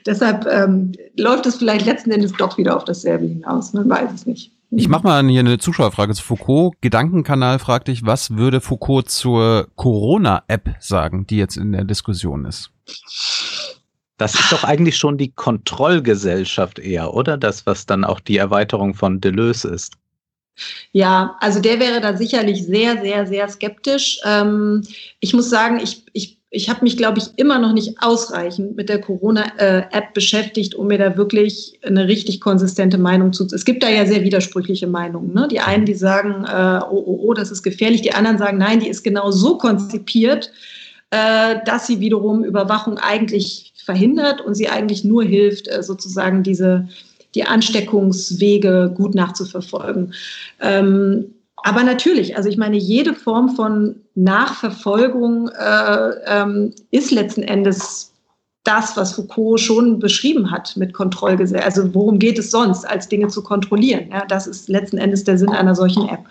Deshalb 0.06 0.46
ähm, 0.46 0.92
läuft 1.18 1.46
es 1.46 1.56
vielleicht 1.56 1.84
letzten 1.84 2.12
Endes 2.12 2.32
doch 2.32 2.56
wieder 2.56 2.76
auf 2.76 2.84
dasselbe 2.84 3.26
hinaus. 3.26 3.72
Man 3.72 3.88
weiß 3.90 4.12
es 4.14 4.26
nicht. 4.26 4.52
Ich 4.70 4.88
mache 4.88 5.04
mal 5.04 5.26
hier 5.28 5.40
eine 5.40 5.58
Zuschauerfrage 5.58 6.14
zu 6.14 6.22
Foucault. 6.22 6.74
Gedankenkanal 6.80 7.58
fragt 7.58 7.88
dich, 7.88 8.04
was 8.04 8.36
würde 8.36 8.60
Foucault 8.60 9.08
zur 9.08 9.68
Corona-App 9.76 10.76
sagen, 10.80 11.26
die 11.26 11.36
jetzt 11.36 11.56
in 11.56 11.72
der 11.72 11.84
Diskussion 11.84 12.44
ist? 12.44 12.70
Das 14.16 14.34
ist 14.34 14.52
doch 14.52 14.64
eigentlich 14.64 14.96
schon 14.96 15.18
die 15.18 15.32
Kontrollgesellschaft 15.32 16.78
eher, 16.78 17.14
oder? 17.14 17.36
Das, 17.36 17.66
was 17.66 17.86
dann 17.86 18.04
auch 18.04 18.20
die 18.20 18.36
Erweiterung 18.36 18.94
von 18.94 19.20
Deleuze 19.20 19.68
ist. 19.68 19.94
Ja, 20.92 21.36
also 21.40 21.60
der 21.60 21.80
wäre 21.80 22.00
da 22.00 22.16
sicherlich 22.16 22.64
sehr, 22.64 23.00
sehr, 23.02 23.26
sehr 23.26 23.48
skeptisch. 23.48 24.20
Ähm, 24.24 24.86
ich 25.18 25.34
muss 25.34 25.50
sagen, 25.50 25.80
ich, 25.82 26.04
ich 26.12 26.38
ich 26.54 26.70
habe 26.70 26.84
mich, 26.84 26.96
glaube 26.96 27.18
ich, 27.18 27.26
immer 27.36 27.58
noch 27.58 27.72
nicht 27.72 27.96
ausreichend 28.00 28.76
mit 28.76 28.88
der 28.88 29.00
Corona-App 29.00 30.14
beschäftigt, 30.14 30.76
um 30.76 30.86
mir 30.86 30.98
da 30.98 31.16
wirklich 31.16 31.80
eine 31.82 32.06
richtig 32.06 32.40
konsistente 32.40 32.96
Meinung 32.96 33.32
zu. 33.32 33.44
Es 33.46 33.64
gibt 33.64 33.82
da 33.82 33.88
ja 33.88 34.06
sehr 34.06 34.22
widersprüchliche 34.22 34.86
Meinungen. 34.86 35.34
Ne? 35.34 35.48
Die 35.50 35.58
einen, 35.58 35.84
die 35.84 35.94
sagen, 35.94 36.44
äh, 36.44 36.80
oh, 36.88 37.02
oh, 37.06 37.18
oh, 37.24 37.34
das 37.34 37.50
ist 37.50 37.64
gefährlich. 37.64 38.02
Die 38.02 38.14
anderen 38.14 38.38
sagen, 38.38 38.58
nein, 38.58 38.78
die 38.78 38.88
ist 38.88 39.02
genau 39.02 39.32
so 39.32 39.58
konzipiert, 39.58 40.52
äh, 41.10 41.56
dass 41.66 41.88
sie 41.88 41.98
wiederum 41.98 42.44
Überwachung 42.44 42.98
eigentlich 42.98 43.73
verhindert 43.84 44.40
und 44.40 44.54
sie 44.54 44.68
eigentlich 44.68 45.04
nur 45.04 45.22
hilft, 45.22 45.68
äh, 45.68 45.82
sozusagen 45.82 46.42
diese 46.42 46.88
die 47.34 47.44
Ansteckungswege 47.44 48.92
gut 48.94 49.14
nachzuverfolgen. 49.14 50.14
Ähm, 50.60 51.34
aber 51.56 51.82
natürlich, 51.82 52.36
also 52.36 52.48
ich 52.48 52.56
meine, 52.56 52.76
jede 52.76 53.14
Form 53.14 53.56
von 53.56 53.96
Nachverfolgung 54.14 55.48
äh, 55.48 56.10
ähm, 56.26 56.72
ist 56.90 57.10
letzten 57.10 57.42
Endes 57.42 58.12
das, 58.64 58.96
was 58.96 59.12
Foucault 59.12 59.60
schon 59.60 59.98
beschrieben 59.98 60.50
hat 60.50 60.76
mit 60.76 60.92
Kontrollgesetz. 60.94 61.64
Also 61.64 61.94
worum 61.94 62.18
geht 62.18 62.38
es 62.38 62.50
sonst, 62.50 62.84
als 62.84 63.08
Dinge 63.08 63.28
zu 63.28 63.42
kontrollieren? 63.42 64.08
Ja, 64.10 64.24
das 64.26 64.46
ist 64.46 64.68
letzten 64.68 64.98
Endes 64.98 65.24
der 65.24 65.38
Sinn 65.38 65.50
einer 65.50 65.74
solchen 65.74 66.08
App. 66.08 66.24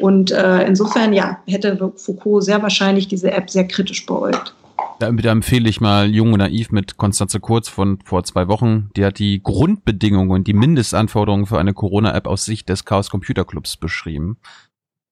Und 0.00 0.30
äh, 0.30 0.66
insofern, 0.66 1.12
ja, 1.12 1.38
hätte 1.46 1.92
Foucault 1.96 2.44
sehr 2.44 2.62
wahrscheinlich 2.62 3.08
diese 3.08 3.30
App 3.30 3.50
sehr 3.50 3.66
kritisch 3.66 4.04
beäugt. 4.04 4.54
Da, 4.98 5.08
empfehle 5.08 5.68
ich 5.68 5.80
mal 5.82 6.08
Jung 6.08 6.32
und 6.32 6.38
Naiv 6.38 6.70
mit 6.70 6.96
Konstanze 6.96 7.38
Kurz 7.38 7.68
von 7.68 7.98
vor 8.04 8.24
zwei 8.24 8.48
Wochen. 8.48 8.90
Die 8.96 9.04
hat 9.04 9.18
die 9.18 9.42
Grundbedingungen 9.42 10.30
und 10.30 10.46
die 10.46 10.54
Mindestanforderungen 10.54 11.44
für 11.44 11.58
eine 11.58 11.74
Corona-App 11.74 12.26
aus 12.26 12.46
Sicht 12.46 12.68
des 12.70 12.86
Chaos 12.86 13.10
Computer 13.10 13.44
Clubs 13.44 13.76
beschrieben. 13.76 14.38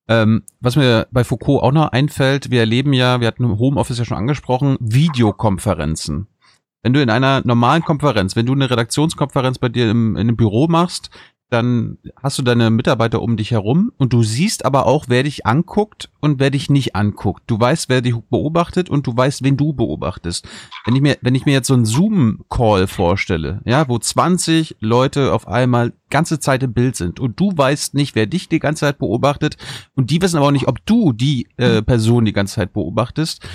Ähm, 0.09 0.45
was 0.61 0.77
mir 0.77 1.07
bei 1.11 1.23
Foucault 1.23 1.63
auch 1.63 1.73
noch 1.73 1.93
einfällt, 1.93 2.51
wir 2.51 2.61
erleben 2.61 2.95
ja, 2.95 3.21
wir 3.21 3.27
hatten 3.27 3.59
Homeoffice 3.59 3.99
ja 3.99 4.05
schon 4.07 4.17
angesprochen, 4.17 4.77
Videokonferenzen. 4.81 6.29
Wenn 6.83 6.93
du 6.93 7.03
in 7.03 7.11
einer 7.11 7.43
normalen 7.45 7.83
Konferenz, 7.83 8.37
wenn 8.37 8.47
du 8.47 8.53
eine 8.53 8.71
Redaktionskonferenz 8.71 9.59
bei 9.59 9.71
dir 9.71 9.91
im, 9.91 10.17
in 10.17 10.29
einem 10.29 10.37
Büro 10.37 10.67
machst, 10.67 11.11
dann 11.55 11.99
hast 12.21 12.37
du 12.39 12.43
deine 12.43 12.71
Mitarbeiter 12.71 13.23
um 13.23 13.37
dich 13.37 13.53
herum 13.53 13.93
und 13.97 14.13
du 14.13 14.25
siehst 14.25 14.65
aber 14.65 14.87
auch, 14.87 15.05
wer 15.09 15.23
dich 15.23 15.47
anguckt 15.47 16.11
und 16.21 16.41
wer 16.41 16.51
dich 16.51 16.69
nicht 16.69 16.97
anguckt. 16.97 17.45
Du 17.47 17.59
weißt, 17.61 17.89
wer 17.89 18.03
dich 18.03 18.17
beobachtet 18.29 18.91
und 18.91 19.07
du 19.07 19.17
weißt, 19.17 19.45
wen 19.45 19.57
du 19.57 19.73
beobachtest. 19.73 20.49
Wenn 20.85 20.97
ich 20.97 21.01
mir, 21.01 21.17
wenn 21.21 21.37
ich 21.37 21.47
mir 21.47 21.53
jetzt 21.53 21.69
so 21.69 21.75
einen 21.75 21.85
Zoom-Call 21.85 22.89
vorstelle, 22.89 23.63
ja, 23.65 23.89
wo 23.89 23.99
20 23.99 24.77
Leute 24.81 25.33
auf 25.33 25.47
einmal 25.47 25.93
ganze 26.11 26.41
Zeit 26.41 26.65
im 26.65 26.73
Bild 26.73 26.97
sind 26.97 27.21
und 27.21 27.39
du 27.39 27.57
weißt 27.57 27.95
nicht, 27.95 28.17
wer 28.17 28.27
dich 28.27 28.49
die 28.49 28.59
ganze 28.59 28.81
Zeit 28.81 28.99
beobachtet 28.99 29.57
und 29.95 30.11
die 30.11 30.21
wissen 30.21 30.37
aber 30.39 30.49
auch 30.49 30.53
nicht, 30.53 30.67
ob 30.67 30.85
du 30.87 31.13
die 31.13 31.47
äh, 31.57 31.83
Person 31.83 32.25
die 32.25 32.33
ganze 32.33 32.57
Zeit 32.57 32.73
beobachtest, 32.73 33.47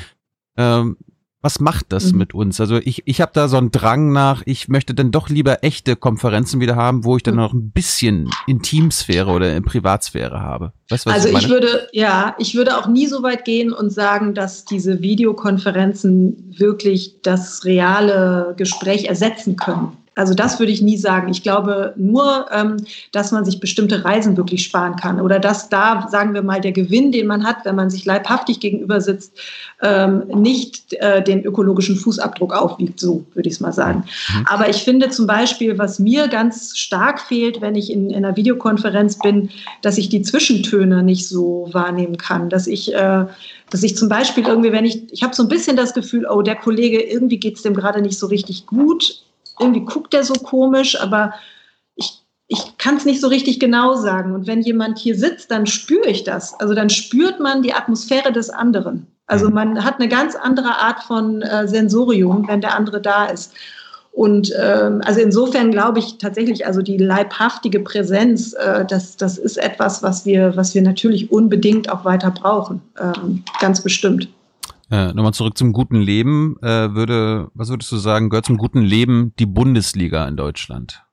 ähm, 0.58 0.96
was 1.42 1.62
macht 1.62 1.88
das 1.90 2.12
mhm. 2.12 2.20
mit 2.20 2.34
uns? 2.34 2.60
Also 2.60 2.78
ich, 2.78 3.04
ich 3.06 3.22
habe 3.22 3.32
da 3.34 3.48
so 3.48 3.58
einen 3.58 3.72
Drang 3.72 4.12
nach, 4.12 4.42
ich 4.46 4.68
möchte 4.68 4.94
dann 4.94 5.12
doch 5.12 5.30
lieber 5.30 5.64
echte 5.64 5.96
Konferenzen 5.96 6.60
wieder 6.60 6.76
haben, 6.76 7.06
wo 7.06 7.16
ich 7.16 7.24
dann 7.24 7.36
mhm. 7.36 7.40
noch 7.40 7.54
ein 7.54 7.72
bisschen 7.72 8.30
Intimsphäre 8.46 9.32
oder 9.32 9.60
Privatsphäre 9.62 10.42
habe. 10.42 10.74
Weißt, 10.90 11.06
was 11.06 11.14
also 11.14 11.30
ich, 11.30 11.46
ich 11.46 11.50
würde, 11.50 11.88
ja, 11.94 12.36
ich 12.40 12.56
würde 12.56 12.78
auch 12.78 12.88
nie 12.88 13.08
so 13.08 13.24
weit 13.24 13.46
gehen 13.46 13.72
und 13.72 13.92
sagen, 13.92 14.34
dass 14.34 14.66
diese 14.66 15.02
Videokonferenzen 15.02 16.56
wirklich 16.58 17.22
das 17.22 17.64
reale 17.64 18.54
Gespräch 18.58 19.06
ersetzen 19.06 19.56
können. 19.56 19.94
Also 20.20 20.34
das 20.34 20.60
würde 20.60 20.74
ich 20.74 20.82
nie 20.82 20.98
sagen. 20.98 21.30
Ich 21.30 21.44
glaube 21.44 21.94
nur, 21.96 22.48
ähm, 22.52 22.76
dass 23.14 23.32
man 23.32 23.46
sich 23.46 23.62
bestimmte 23.62 24.04
Reisen 24.04 24.36
wirklich 24.36 24.66
sparen 24.66 24.98
kann 24.98 25.22
oder 25.22 25.40
dass 25.40 25.70
da, 25.70 26.10
sagen 26.10 26.34
wir 26.34 26.42
mal, 26.42 26.60
der 26.60 26.74
Gewinn, 26.74 27.14
den 27.14 27.26
man 27.26 27.46
hat, 27.46 27.64
wenn 27.64 27.78
man 27.78 27.90
sich 27.90 28.04
leibhaftig 28.04 28.60
gegenüber 28.60 29.00
sitzt, 29.00 29.40
ähm, 29.82 30.24
nicht 30.28 30.92
äh, 30.96 31.24
den 31.24 31.46
ökologischen 31.46 31.96
Fußabdruck 31.96 32.54
aufwiegt, 32.54 33.00
so 33.00 33.24
würde 33.34 33.48
ich 33.48 33.56
es 33.56 33.60
mal 33.62 33.72
sagen. 33.72 34.04
Mhm. 34.34 34.46
Aber 34.50 34.68
ich 34.68 34.84
finde 34.84 35.10
zum 35.10 35.26
Beispiel, 35.26 35.78
was 35.78 36.00
mir 36.00 36.28
ganz 36.28 36.78
stark 36.78 37.22
fehlt, 37.22 37.62
wenn 37.62 37.76
ich 37.76 37.90
in, 37.90 38.10
in 38.10 38.26
einer 38.26 38.36
Videokonferenz 38.36 39.20
bin, 39.20 39.50
dass 39.82 39.98
ich 39.98 40.10
die 40.10 40.22
Zwischentöne 40.22 41.02
nicht 41.02 41.30
so 41.30 41.70
wahrnehmen 41.72 42.18
kann, 42.18 42.50
dass 42.50 42.68
ich 42.68 42.94
äh, 42.94 43.26
dass 43.70 43.84
ich 43.84 43.96
zum 43.96 44.10
Beispiel 44.10 44.46
irgendwie, 44.46 44.74
wenn 44.74 44.84
ich, 44.84 45.14
ich 45.14 45.24
habe 45.24 45.36
so 45.36 45.44
ein 45.44 45.48
bisschen 45.48 45.78
das 45.78 45.94
Gefühl, 45.94 46.26
oh, 46.30 46.42
der 46.42 46.56
Kollege, 46.56 47.02
irgendwie 47.02 47.38
geht 47.38 47.56
es 47.56 47.62
dem 47.62 47.76
gerade 47.76 48.02
nicht 48.02 48.18
so 48.18 48.26
richtig 48.26 48.66
gut 48.66 49.22
irgendwie 49.60 49.86
guckt 49.86 50.14
er 50.14 50.24
so 50.24 50.34
komisch, 50.34 51.00
aber 51.00 51.34
ich, 51.96 52.22
ich 52.48 52.78
kann 52.78 52.98
es 52.98 53.06
nicht 53.06 53.22
so 53.22 53.28
richtig 53.28 53.60
genau 53.60 53.96
sagen. 53.96 54.34
Und 54.34 54.48
wenn 54.48 54.62
jemand 54.62 54.98
hier 54.98 55.16
sitzt, 55.16 55.52
dann 55.52 55.68
spüre 55.68 56.08
ich 56.08 56.24
das. 56.24 56.60
Also 56.60 56.74
dann 56.74 56.90
spürt 56.90 57.40
man 57.40 57.62
die 57.62 57.74
Atmosphäre 57.74 58.32
des 58.32 58.50
anderen. 58.50 59.08
Also 59.28 59.48
mhm. 59.48 59.54
man 59.54 59.86
hat 59.86 60.00
eine 60.00 60.10
ganz 60.10 60.36
andere 60.36 60.80
Art 60.80 61.04
von 61.04 61.42
äh, 61.42 61.68
Sensorium, 61.68 62.48
wenn 62.48 62.62
der 62.62 62.76
andere 62.76 63.02
da 63.02 63.26
ist. 63.26 63.54
Und 64.12 64.52
ähm, 64.60 65.02
also 65.06 65.22
insofern 65.22 65.72
glaube 65.72 66.00
ich 66.00 66.18
tatsächlich, 66.18 66.66
also 66.66 66.82
die 66.82 66.98
leibhaftige 66.98 67.80
Präsenz, 67.80 68.54
äh, 68.54 68.84
das, 68.86 69.16
das 69.16 69.38
ist 69.38 69.58
etwas, 69.58 70.04
was 70.04 70.26
wir, 70.26 70.58
was 70.58 70.74
wir 70.74 70.82
natürlich 70.82 71.32
unbedingt 71.32 71.90
auch 71.90 72.06
weiter 72.06 72.32
brauchen. 72.32 72.82
Ähm, 73.00 73.44
ganz 73.62 73.82
bestimmt. 73.82 74.28
Äh, 74.92 75.14
Nochmal 75.14 75.34
zurück 75.34 75.58
zum 75.58 75.74
guten 75.74 75.98
Leben. 75.98 76.56
Äh, 76.62 76.94
würde, 76.94 77.50
was 77.54 77.70
würdest 77.70 77.92
du 77.92 77.98
sagen, 77.98 78.30
gehört 78.30 78.46
zum 78.46 78.58
guten 78.58 78.82
Leben 78.82 79.34
die 79.38 79.46
Bundesliga 79.46 80.28
in 80.28 80.36
Deutschland? 80.36 81.04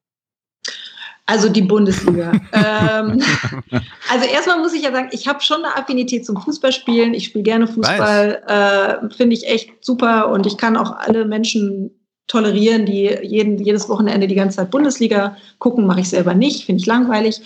Also 1.26 1.48
die 1.48 1.62
Bundesliga. 1.62 2.32
ähm, 2.52 3.20
also 4.10 4.26
erstmal 4.32 4.60
muss 4.60 4.72
ich 4.72 4.82
ja 4.82 4.92
sagen, 4.92 5.08
ich 5.10 5.26
habe 5.26 5.40
schon 5.40 5.64
eine 5.64 5.76
Affinität 5.76 6.24
zum 6.24 6.40
Fußballspielen. 6.40 7.14
Ich 7.14 7.24
spiele 7.24 7.42
gerne 7.42 7.66
Fußball, 7.66 8.42
äh, 8.46 9.14
finde 9.14 9.34
ich 9.34 9.46
echt 9.48 9.84
super 9.84 10.30
und 10.30 10.46
ich 10.46 10.56
kann 10.56 10.76
auch 10.76 10.96
alle 10.96 11.24
Menschen 11.24 11.90
tolerieren, 12.28 12.86
die 12.86 13.16
jeden, 13.22 13.58
jedes 13.58 13.88
Wochenende 13.88 14.26
die 14.26 14.34
ganze 14.34 14.56
Zeit 14.56 14.70
Bundesliga 14.70 15.36
gucken, 15.58 15.86
mache 15.86 16.00
ich 16.00 16.08
selber 16.08 16.34
nicht, 16.34 16.64
finde 16.64 16.80
ich 16.80 16.86
langweilig. 16.86 17.40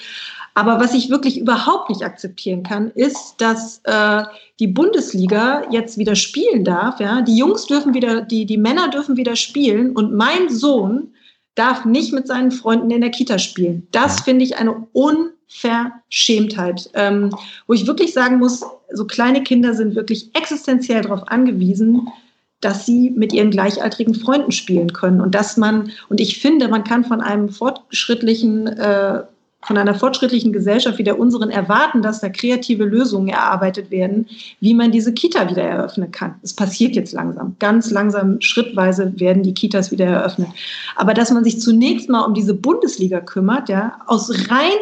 Aber 0.55 0.81
was 0.81 0.95
ich 0.95 1.11
wirklich 1.11 1.39
überhaupt 1.39 1.91
nicht 1.91 2.03
akzeptieren 2.03 2.63
kann, 2.63 2.91
ist, 2.91 3.37
dass 3.39 3.81
äh, 3.85 4.25
die 4.59 4.67
Bundesliga 4.67 5.63
jetzt 5.71 5.97
wieder 5.97 6.17
spielen 6.17 6.65
darf. 6.65 6.99
Ja? 7.01 7.23
Die 7.23 7.37
Jungs 7.37 7.67
dürfen 7.67 7.95
wieder, 7.95 8.23
die, 8.23 8.47
die 8.47 8.59
Männer 8.59 8.89
dürfen 8.89 9.17
wieder 9.17 9.37
spielen 9.37 9.95
und 9.97 10.13
mein 10.13 10.49
Sohn 10.49 11.15
darf 11.55 11.85
nicht 11.85 12.13
mit 12.13 12.27
seinen 12.27 12.51
Freunden 12.51 12.91
in 12.91 13.01
der 13.01 13.11
Kita 13.11 13.39
spielen. 13.39 13.87
Das 13.93 14.21
finde 14.23 14.45
ich 14.45 14.57
eine 14.57 14.87
Unverschämtheit, 14.93 16.91
ähm, 16.95 17.31
wo 17.67 17.75
ich 17.75 17.87
wirklich 17.87 18.13
sagen 18.13 18.39
muss, 18.39 18.65
so 18.93 19.07
kleine 19.07 19.43
Kinder 19.43 19.75
sind 19.75 19.95
wirklich 19.95 20.31
existenziell 20.35 21.03
darauf 21.03 21.29
angewiesen, 21.29 22.09
dass 22.61 22.87
sie 22.87 23.11
mit 23.11 23.33
ihren 23.33 23.51
gleichaltrigen 23.51 24.15
Freunden 24.15 24.53
spielen 24.53 24.93
können 24.93 25.21
und 25.21 25.35
dass 25.35 25.57
man 25.57 25.91
und 26.09 26.21
ich 26.21 26.41
finde, 26.41 26.69
man 26.69 26.85
kann 26.85 27.05
von 27.05 27.21
einem 27.21 27.49
fortschrittlichen 27.49 28.67
äh, 28.67 29.23
von 29.63 29.77
einer 29.77 29.95
fortschrittlichen 29.95 30.53
Gesellschaft 30.53 30.99
wie 30.99 31.05
der 31.05 31.19
unseren 31.19 31.51
erwarten, 31.51 32.03
dass 32.03 32.21
da 32.21 32.29
kreative 32.29 32.85
Lösungen 32.85 33.29
erarbeitet 33.29 33.91
werden, 33.91 34.27
wie 34.61 34.75
man 34.75 34.91
diese 34.91 35.13
Kita 35.13 35.51
wieder 35.51 35.63
eröffnen 35.63 36.11
kann. 36.11 36.37
Es 36.43 36.55
passiert 36.55 36.95
jetzt 36.95 37.13
langsam. 37.13 37.57
Ganz 37.59 37.91
langsam, 37.91 38.41
schrittweise 38.41 39.13
werden 39.21 39.43
die 39.43 39.55
Kitas 39.55 39.91
wieder 39.91 40.07
eröffnet. 40.07 40.49
Aber 40.97 41.13
dass 41.13 41.31
man 41.31 41.45
sich 41.45 41.61
zunächst 41.61 42.09
mal 42.09 42.23
um 42.23 42.35
diese 42.35 42.55
Bundesliga 42.55 43.21
kümmert, 43.21 43.69
ja, 43.69 43.99
aus 44.07 44.31
rein 44.51 44.73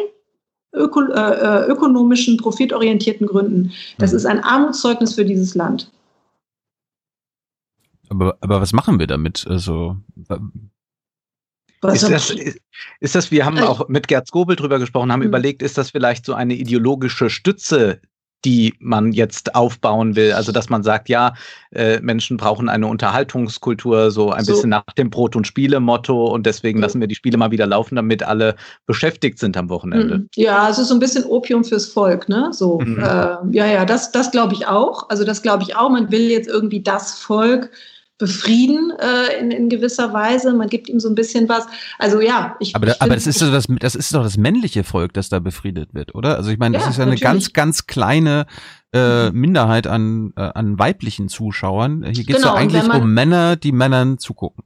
öko, 0.73 1.01
äh, 1.01 1.65
äh 1.65 1.65
ökonomischen, 1.67 2.37
profitorientierten 2.37 3.27
Gründen, 3.27 3.71
das 3.97 4.11
mhm. 4.11 4.17
ist 4.17 4.25
ein 4.25 4.43
Armutszeugnis 4.43 5.15
für 5.15 5.25
dieses 5.25 5.55
Land. 5.55 5.91
Aber, 8.09 8.37
aber 8.41 8.61
was 8.61 8.73
machen 8.73 8.97
wir 8.97 9.07
damit? 9.07 9.45
Also, 9.47 9.97
ist 11.87 12.09
das, 12.09 12.35
ist 12.99 13.15
das, 13.15 13.31
wir 13.31 13.45
haben 13.45 13.57
äh, 13.57 13.61
auch 13.61 13.87
mit 13.87 14.07
Gerd 14.07 14.27
Skobel 14.27 14.55
drüber 14.55 14.79
gesprochen, 14.79 15.11
haben 15.11 15.21
mhm. 15.21 15.27
überlegt, 15.27 15.61
ist 15.61 15.77
das 15.77 15.91
vielleicht 15.91 16.25
so 16.25 16.33
eine 16.33 16.53
ideologische 16.53 17.29
Stütze, 17.29 18.01
die 18.45 18.73
man 18.79 19.11
jetzt 19.11 19.55
aufbauen 19.55 20.15
will? 20.15 20.33
Also, 20.33 20.51
dass 20.51 20.69
man 20.69 20.83
sagt, 20.83 21.09
ja, 21.09 21.33
äh, 21.71 21.99
Menschen 21.99 22.37
brauchen 22.37 22.69
eine 22.69 22.87
Unterhaltungskultur, 22.87 24.11
so 24.11 24.31
ein 24.31 24.45
so. 24.45 24.53
bisschen 24.53 24.69
nach 24.69 24.83
dem 24.97 25.09
Brot- 25.09 25.35
und 25.35 25.45
Spiele-Motto 25.45 26.27
und 26.27 26.45
deswegen 26.45 26.79
lassen 26.79 27.01
wir 27.01 27.07
die 27.07 27.15
Spiele 27.15 27.37
mal 27.37 27.51
wieder 27.51 27.67
laufen, 27.67 27.95
damit 27.95 28.23
alle 28.23 28.55
beschäftigt 28.85 29.39
sind 29.39 29.57
am 29.57 29.69
Wochenende. 29.69 30.19
Mhm. 30.19 30.29
Ja, 30.35 30.69
es 30.69 30.79
ist 30.79 30.87
so 30.87 30.93
ein 30.93 30.99
bisschen 30.99 31.25
Opium 31.25 31.63
fürs 31.63 31.87
Volk, 31.87 32.29
ne? 32.29 32.49
So, 32.51 32.79
mhm. 32.79 32.99
äh, 32.99 33.37
ja, 33.51 33.65
ja, 33.65 33.85
das, 33.85 34.11
das 34.11 34.31
glaube 34.31 34.53
ich 34.53 34.67
auch. 34.67 35.09
Also, 35.09 35.23
das 35.23 35.41
glaube 35.41 35.63
ich 35.63 35.75
auch. 35.75 35.89
Man 35.89 36.11
will 36.11 36.29
jetzt 36.29 36.47
irgendwie 36.47 36.81
das 36.81 37.19
Volk 37.19 37.71
befrieden 38.19 38.91
äh, 38.99 39.39
in, 39.39 39.49
in 39.49 39.69
gewisser 39.69 40.13
Weise. 40.13 40.53
Man 40.53 40.67
gibt 40.67 40.89
ihm 40.89 40.99
so 40.99 41.09
ein 41.09 41.15
bisschen 41.15 41.49
was. 41.49 41.65
Also 41.97 42.21
ja, 42.21 42.55
ich. 42.59 42.75
Aber, 42.75 42.85
da, 42.85 42.91
ich 42.91 43.01
aber 43.01 43.15
das 43.15 43.25
ist 43.25 43.41
doch 43.41 43.49
das, 43.49 43.65
das 43.79 43.95
ist 43.95 44.13
doch 44.13 44.21
das 44.21 44.37
männliche 44.37 44.83
Volk, 44.83 45.13
das 45.13 45.29
da 45.29 45.39
befriedet 45.39 45.93
wird, 45.93 46.13
oder? 46.13 46.35
Also 46.35 46.51
ich 46.51 46.59
meine, 46.59 46.75
das 46.75 46.83
ja, 46.83 46.89
ist 46.91 46.97
ja 46.97 47.05
eine 47.05 47.15
ganz, 47.15 47.53
ganz 47.53 47.87
kleine 47.87 48.45
äh, 48.93 49.29
mhm. 49.29 49.39
Minderheit 49.39 49.87
an, 49.87 50.33
äh, 50.35 50.41
an 50.41 50.77
weiblichen 50.77 51.29
Zuschauern. 51.29 52.03
Hier 52.03 52.25
geht 52.25 52.35
es 52.35 52.41
genau, 52.41 52.53
ja 52.55 52.59
eigentlich 52.59 52.87
man, 52.87 53.01
um 53.01 53.13
Männer, 53.13 53.55
die 53.55 53.71
Männern 53.71 54.19
zugucken. 54.19 54.65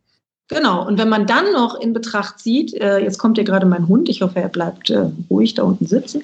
Genau, 0.50 0.86
und 0.86 1.00
wenn 1.00 1.08
man 1.08 1.26
dann 1.26 1.54
noch 1.54 1.80
in 1.80 1.94
Betracht 1.94 2.40
zieht, 2.40 2.74
äh, 2.74 3.00
jetzt 3.00 3.18
kommt 3.18 3.38
ja 3.38 3.46
gerade 3.46 3.66
mein 3.66 3.88
Hund, 3.88 4.10
ich 4.10 4.22
hoffe, 4.22 4.42
er 4.42 4.50
bleibt 4.50 4.90
äh, 4.90 5.06
ruhig 5.30 5.54
da 5.54 5.64
unten 5.64 5.86
sitzen, 5.86 6.24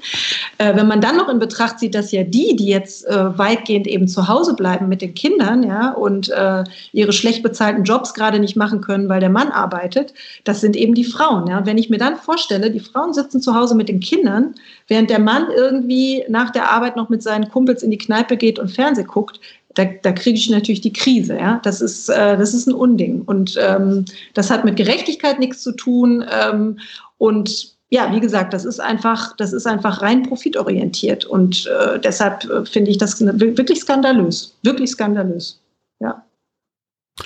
äh, 0.57 0.76
wenn 0.76 0.89
man 0.89 0.99
dann 0.99 1.15
noch 1.15 1.30
in 1.30 1.39
Betracht 1.39 1.80
zieht, 1.80 1.95
dass 1.95 2.11
ja 2.11 2.24
die, 2.24 2.57
die 2.57 2.67
jetzt 2.67 3.07
äh, 3.07 3.38
weitgehend 3.38 3.88
eben 3.88 4.09
zu 4.09 4.28
Hause 4.28 4.55
bleiben 4.55 4.89
mit 4.89 5.01
den 5.01 5.13
Kindern 5.13 5.63
ja, 5.63 5.93
und 5.93 6.30
äh, 6.32 6.65
ihre 6.91 7.13
schlecht 7.13 7.43
bezahlten 7.43 7.86
Jobs 7.86 8.13
gerade 8.13 8.39
nicht 8.39 8.57
machen 8.57 8.82
können, 8.82 9.07
weil 9.07 9.22
der 9.22 9.30
Mann 9.30 9.51
arbeitet, 9.51 10.13
das 10.43 10.59
sind 10.59 10.76
eben 10.76 10.95
die 10.95 11.05
Frauen. 11.05 11.47
Ja. 11.47 11.65
Wenn 11.65 11.78
ich 11.78 11.89
mir 11.89 11.97
dann 11.97 12.17
vorstelle, 12.17 12.72
die 12.72 12.82
Frauen 12.82 13.13
sitzen 13.13 13.39
zu 13.39 13.55
Hause 13.55 13.74
mit 13.74 13.88
den 13.88 14.01
Kindern, 14.01 14.53
während 14.89 15.09
der 15.09 15.20
Mann 15.20 15.47
irgendwie 15.55 16.26
nach 16.28 16.49
der 16.49 16.70
Arbeit 16.70 16.97
noch 16.97 17.07
mit 17.07 17.24
seinen 17.24 17.49
Kumpels 17.49 17.84
in 17.84 17.91
die 17.91 17.97
Kneipe 17.97 18.36
geht 18.36 18.59
und 18.59 18.70
Fernseh 18.70 19.03
guckt, 19.03 19.39
da, 19.76 19.86
da 19.86 20.11
kriege 20.11 20.38
ich 20.38 20.49
natürlich 20.49 20.82
die 20.82 20.93
Krise. 20.93 21.38
Ja? 21.38 21.59
Das, 21.63 21.82
ist, 21.82 22.09
äh, 22.09 22.38
das 22.38 22.53
ist 22.53 22.67
ein 22.67 22.74
Unding. 22.74 23.22
Und 23.22 23.55
ähm, 23.59 24.05
das 24.34 24.49
hat 24.49 24.65
mit 24.65 24.78
Gerechtigkeit 24.78 25.39
nichts 25.39 25.61
zu 25.61 25.72
tun. 25.74 26.26
Ähm, 26.30 26.80
und 27.17 27.76
ja, 27.89 28.11
wie 28.13 28.20
gesagt, 28.20 28.53
das 28.53 28.65
ist 28.65 28.80
einfach, 28.80 29.36
das 29.38 29.53
ist 29.53 29.65
einfach 29.65 30.01
rein 30.01 30.24
profitorientiert. 30.24 31.26
Und 31.26 31.67
äh, 31.67 31.99
deshalb 31.99 32.43
äh, 32.45 32.65
finde 32.65 32.91
ich 32.91 32.97
das 32.97 33.20
wirklich 33.22 33.82
skandalös. 33.82 34.55
Wirklich 34.63 34.91
skandalös. 34.91 35.61
Ja. 35.99 36.24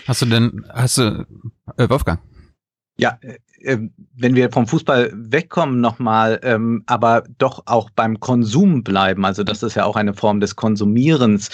Hast 0.07 0.21
du 0.21 0.25
denn, 0.25 0.65
hast 0.73 0.97
du, 0.97 1.25
äh, 1.77 1.89
Wolfgang? 1.89 2.19
Ja, 2.97 3.17
äh, 3.21 3.37
äh 3.73 3.89
wenn 4.15 4.35
wir 4.35 4.51
vom 4.51 4.67
Fußball 4.67 5.11
wegkommen 5.13 5.81
nochmal, 5.81 6.39
ähm, 6.43 6.83
aber 6.85 7.23
doch 7.37 7.63
auch 7.65 7.89
beim 7.89 8.19
Konsum 8.19 8.83
bleiben, 8.83 9.25
also 9.25 9.43
das 9.43 9.63
ist 9.63 9.75
ja 9.75 9.85
auch 9.85 9.95
eine 9.95 10.13
Form 10.13 10.39
des 10.39 10.55
Konsumierens. 10.55 11.49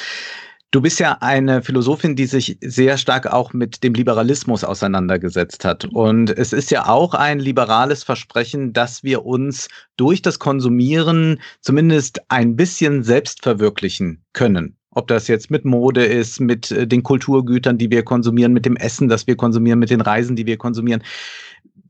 Du 0.72 0.82
bist 0.82 1.00
ja 1.00 1.18
eine 1.22 1.64
Philosophin, 1.64 2.16
die 2.16 2.28
sich 2.28 2.60
sehr 2.62 2.98
stark 2.98 3.26
auch 3.26 3.54
mit 3.54 3.84
dem 3.84 3.96
Liberalismus 3.96 4.64
auseinandergesetzt 4.64 5.66
hat. 5.66 5.86
Und 5.86 6.30
es 6.30 6.54
ist 6.54 6.70
ja 6.70 6.88
auch 6.88 7.16
ein 7.16 7.40
liberales 7.40 8.04
Versprechen, 8.04 8.72
dass 8.72 9.04
wir 9.04 9.26
uns 9.26 9.68
durch 9.98 10.22
das 10.22 10.38
Konsumieren 10.38 11.42
zumindest 11.62 12.22
ein 12.30 12.56
bisschen 12.56 13.02
selbst 13.02 13.42
verwirklichen 13.42 14.24
können. 14.34 14.76
Ob 14.92 15.08
das 15.08 15.28
jetzt 15.28 15.50
mit 15.50 15.66
Mode 15.66 16.06
ist, 16.06 16.40
mit 16.40 16.70
äh, 16.70 16.86
den 16.86 17.02
Kulturgütern, 17.02 17.80
die 17.80 17.90
wir 17.90 18.04
konsumieren, 18.04 18.54
mit 18.54 18.66
dem 18.66 18.76
Essen, 18.76 19.08
das 19.08 19.26
wir 19.26 19.36
konsumieren, 19.36 19.80
mit 19.80 19.90
den 19.90 20.02
Reisen, 20.02 20.36
die 20.36 20.46
wir 20.46 20.58
konsumieren. 20.58 21.02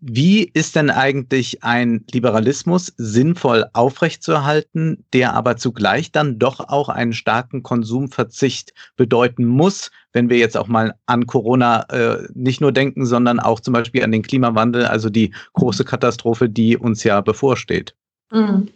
Wie 0.01 0.49
ist 0.53 0.75
denn 0.75 0.89
eigentlich 0.89 1.63
ein 1.63 2.05
Liberalismus 2.11 2.93
sinnvoll 2.97 3.65
aufrechtzuerhalten, 3.73 5.03
der 5.11 5.33
aber 5.33 5.57
zugleich 5.57 6.11
dann 6.11 6.39
doch 6.39 6.61
auch 6.61 6.87
einen 6.87 7.11
starken 7.11 7.63
Konsumverzicht 7.63 8.73
bedeuten 8.95 9.45
muss, 9.45 9.91
wenn 10.13 10.29
wir 10.29 10.37
jetzt 10.37 10.55
auch 10.55 10.67
mal 10.67 10.95
an 11.05 11.27
Corona 11.27 11.81
äh, 11.89 12.27
nicht 12.33 12.61
nur 12.61 12.71
denken, 12.71 13.05
sondern 13.05 13.39
auch 13.39 13.59
zum 13.59 13.73
Beispiel 13.73 14.03
an 14.03 14.11
den 14.11 14.23
Klimawandel, 14.23 14.85
also 14.85 15.09
die 15.09 15.33
große 15.53 15.83
Katastrophe, 15.83 16.47
die 16.47 16.77
uns 16.77 17.03
ja 17.03 17.19
bevorsteht? 17.19 17.93
Mhm. 18.31 18.69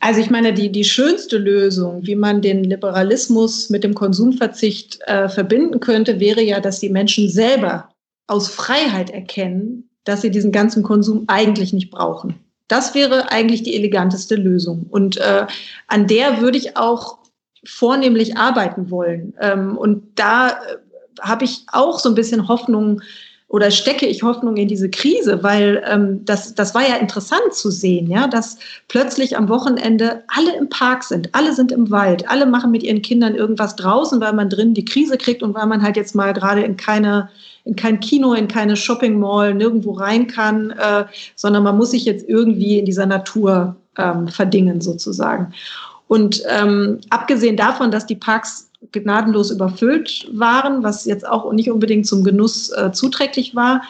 Also 0.00 0.20
ich 0.20 0.30
meine, 0.30 0.54
die, 0.54 0.70
die 0.70 0.84
schönste 0.84 1.36
Lösung, 1.36 2.06
wie 2.06 2.16
man 2.16 2.40
den 2.40 2.64
Liberalismus 2.64 3.70
mit 3.70 3.84
dem 3.84 3.94
Konsumverzicht 3.94 4.98
äh, 5.06 5.28
verbinden 5.28 5.80
könnte, 5.80 6.20
wäre 6.20 6.42
ja, 6.42 6.60
dass 6.60 6.80
die 6.80 6.90
Menschen 6.90 7.28
selber 7.28 7.88
aus 8.26 8.48
Freiheit 8.48 9.10
erkennen, 9.10 9.85
dass 10.06 10.22
sie 10.22 10.30
diesen 10.30 10.52
ganzen 10.52 10.82
Konsum 10.82 11.24
eigentlich 11.26 11.74
nicht 11.74 11.90
brauchen. 11.90 12.36
Das 12.68 12.94
wäre 12.94 13.30
eigentlich 13.30 13.62
die 13.62 13.74
eleganteste 13.74 14.36
Lösung. 14.36 14.86
Und 14.88 15.18
äh, 15.18 15.46
an 15.88 16.06
der 16.06 16.40
würde 16.40 16.56
ich 16.56 16.76
auch 16.76 17.18
vornehmlich 17.64 18.36
arbeiten 18.36 18.90
wollen. 18.90 19.34
Ähm, 19.40 19.76
und 19.76 20.18
da 20.18 20.50
äh, 20.50 20.52
habe 21.20 21.44
ich 21.44 21.64
auch 21.72 21.98
so 21.98 22.08
ein 22.08 22.14
bisschen 22.14 22.48
Hoffnung 22.48 23.02
oder 23.48 23.70
stecke 23.70 24.06
ich 24.06 24.22
Hoffnung 24.22 24.56
in 24.56 24.66
diese 24.66 24.90
Krise, 24.90 25.42
weil 25.42 25.82
ähm, 25.88 26.24
das, 26.24 26.54
das 26.54 26.74
war 26.74 26.82
ja 26.82 26.96
interessant 26.96 27.52
zu 27.52 27.70
sehen, 27.70 28.10
ja, 28.10 28.26
dass 28.26 28.58
plötzlich 28.88 29.36
am 29.36 29.48
Wochenende 29.48 30.24
alle 30.26 30.56
im 30.56 30.68
Park 30.68 31.04
sind, 31.04 31.32
alle 31.32 31.54
sind 31.54 31.70
im 31.70 31.90
Wald, 31.90 32.28
alle 32.28 32.46
machen 32.46 32.72
mit 32.72 32.82
ihren 32.82 33.02
Kindern 33.02 33.36
irgendwas 33.36 33.76
draußen, 33.76 34.20
weil 34.20 34.32
man 34.32 34.50
drin 34.50 34.74
die 34.74 34.84
Krise 34.84 35.16
kriegt 35.16 35.42
und 35.42 35.54
weil 35.54 35.66
man 35.66 35.82
halt 35.82 35.96
jetzt 35.96 36.14
mal 36.14 36.32
gerade 36.32 36.62
in 36.62 36.76
keine 36.76 37.28
in 37.64 37.74
kein 37.74 37.98
Kino, 37.98 38.32
in 38.32 38.46
keine 38.46 38.76
Shopping 38.76 39.18
Mall, 39.18 39.52
nirgendwo 39.52 39.92
rein 39.92 40.28
kann, 40.28 40.70
äh, 40.70 41.04
sondern 41.34 41.64
man 41.64 41.76
muss 41.76 41.90
sich 41.90 42.04
jetzt 42.04 42.28
irgendwie 42.28 42.78
in 42.78 42.84
dieser 42.84 43.06
Natur 43.06 43.74
ähm, 43.98 44.28
verdingen 44.28 44.80
sozusagen. 44.80 45.52
Und 46.06 46.42
ähm, 46.48 47.00
abgesehen 47.10 47.56
davon, 47.56 47.90
dass 47.90 48.06
die 48.06 48.14
Parks 48.14 48.70
gnadenlos 48.92 49.50
überfüllt 49.50 50.28
waren, 50.32 50.82
was 50.82 51.04
jetzt 51.04 51.26
auch 51.26 51.52
nicht 51.52 51.70
unbedingt 51.70 52.06
zum 52.06 52.24
Genuss 52.24 52.70
äh, 52.70 52.92
zuträglich 52.92 53.54
war, 53.54 53.82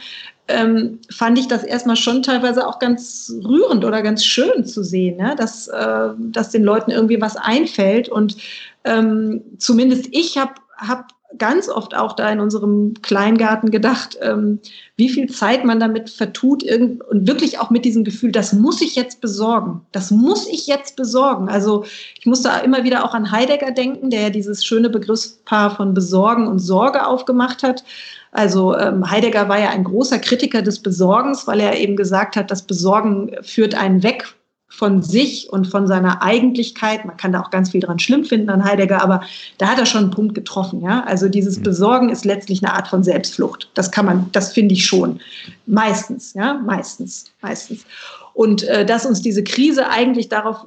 ähm, 0.48 1.00
fand 1.10 1.38
ich 1.38 1.48
das 1.48 1.64
erstmal 1.64 1.96
schon 1.96 2.22
teilweise 2.22 2.66
auch 2.66 2.78
ganz 2.78 3.32
rührend 3.44 3.84
oder 3.84 4.02
ganz 4.02 4.24
schön 4.24 4.64
zu 4.64 4.84
sehen, 4.84 5.16
ne? 5.16 5.34
dass, 5.36 5.68
äh, 5.68 6.08
dass 6.18 6.50
den 6.50 6.62
Leuten 6.62 6.90
irgendwie 6.90 7.20
was 7.20 7.36
einfällt 7.36 8.08
und 8.08 8.36
ähm, 8.84 9.42
zumindest 9.58 10.08
ich 10.12 10.38
habe 10.38 10.52
hab 10.76 11.15
ganz 11.38 11.68
oft 11.68 11.94
auch 11.96 12.14
da 12.14 12.30
in 12.30 12.40
unserem 12.40 12.94
Kleingarten 13.02 13.70
gedacht, 13.70 14.16
ähm, 14.20 14.60
wie 14.96 15.08
viel 15.08 15.28
Zeit 15.28 15.64
man 15.64 15.80
damit 15.80 16.08
vertut 16.08 16.62
irgend, 16.62 17.02
und 17.04 17.26
wirklich 17.26 17.58
auch 17.58 17.70
mit 17.70 17.84
diesem 17.84 18.04
Gefühl, 18.04 18.32
das 18.32 18.52
muss 18.52 18.80
ich 18.80 18.96
jetzt 18.96 19.20
besorgen. 19.20 19.82
Das 19.92 20.10
muss 20.10 20.46
ich 20.46 20.66
jetzt 20.66 20.96
besorgen. 20.96 21.48
Also 21.48 21.84
ich 22.18 22.26
musste 22.26 22.50
immer 22.64 22.84
wieder 22.84 23.04
auch 23.04 23.14
an 23.14 23.30
Heidegger 23.30 23.72
denken, 23.72 24.10
der 24.10 24.22
ja 24.22 24.30
dieses 24.30 24.64
schöne 24.64 24.88
Begriffspaar 24.88 25.76
von 25.76 25.94
Besorgen 25.94 26.46
und 26.46 26.58
Sorge 26.58 27.06
aufgemacht 27.06 27.62
hat. 27.62 27.84
Also 28.32 28.76
ähm, 28.76 29.10
Heidegger 29.10 29.48
war 29.48 29.58
ja 29.58 29.70
ein 29.70 29.84
großer 29.84 30.18
Kritiker 30.18 30.62
des 30.62 30.80
Besorgens, 30.80 31.46
weil 31.46 31.60
er 31.60 31.78
eben 31.78 31.96
gesagt 31.96 32.36
hat, 32.36 32.50
das 32.50 32.62
Besorgen 32.62 33.32
führt 33.42 33.74
einen 33.74 34.02
weg 34.02 34.35
von 34.68 35.02
sich 35.02 35.48
und 35.50 35.66
von 35.66 35.86
seiner 35.86 36.22
Eigentlichkeit. 36.22 37.04
Man 37.04 37.16
kann 37.16 37.32
da 37.32 37.40
auch 37.40 37.50
ganz 37.50 37.70
viel 37.70 37.80
dran 37.80 37.98
schlimm 37.98 38.24
finden 38.24 38.50
an 38.50 38.64
Heidegger, 38.64 39.02
aber 39.02 39.22
da 39.58 39.68
hat 39.68 39.78
er 39.78 39.86
schon 39.86 40.04
einen 40.04 40.10
Punkt 40.10 40.34
getroffen. 40.34 40.82
Ja? 40.82 41.04
Also 41.04 41.28
dieses 41.28 41.58
mhm. 41.58 41.62
Besorgen 41.62 42.08
ist 42.10 42.24
letztlich 42.24 42.62
eine 42.62 42.74
Art 42.74 42.88
von 42.88 43.02
Selbstflucht. 43.02 43.70
Das 43.74 43.90
kann 43.90 44.06
man, 44.06 44.28
das 44.32 44.52
finde 44.52 44.74
ich 44.74 44.84
schon. 44.84 45.20
Meistens, 45.66 46.34
ja, 46.34 46.54
meistens, 46.54 47.26
meistens. 47.40 47.84
Und 48.34 48.64
äh, 48.64 48.84
dass 48.84 49.06
uns 49.06 49.22
diese 49.22 49.42
Krise 49.42 49.88
eigentlich 49.88 50.28
darauf 50.28 50.66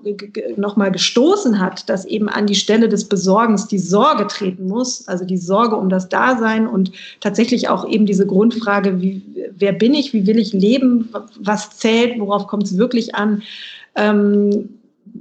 nochmal 0.57 0.91
gestoßen 0.91 1.59
hat, 1.59 1.87
dass 1.87 2.03
eben 2.03 2.27
an 2.27 2.47
die 2.47 2.55
Stelle 2.55 2.89
des 2.89 3.07
Besorgens 3.07 3.67
die 3.67 3.77
Sorge 3.77 4.25
treten 4.25 4.67
muss, 4.67 5.07
also 5.07 5.23
die 5.23 5.37
Sorge 5.37 5.75
um 5.75 5.87
das 5.87 6.09
Dasein 6.09 6.65
und 6.65 6.91
tatsächlich 7.19 7.69
auch 7.69 7.87
eben 7.87 8.07
diese 8.07 8.25
Grundfrage, 8.25 8.99
wie, 9.03 9.21
wer 9.55 9.73
bin 9.73 9.93
ich, 9.93 10.13
wie 10.13 10.25
will 10.25 10.39
ich 10.39 10.51
leben, 10.51 11.09
was 11.39 11.77
zählt, 11.77 12.19
worauf 12.19 12.47
kommt 12.47 12.63
es 12.63 12.75
wirklich 12.75 13.13
an, 13.13 13.43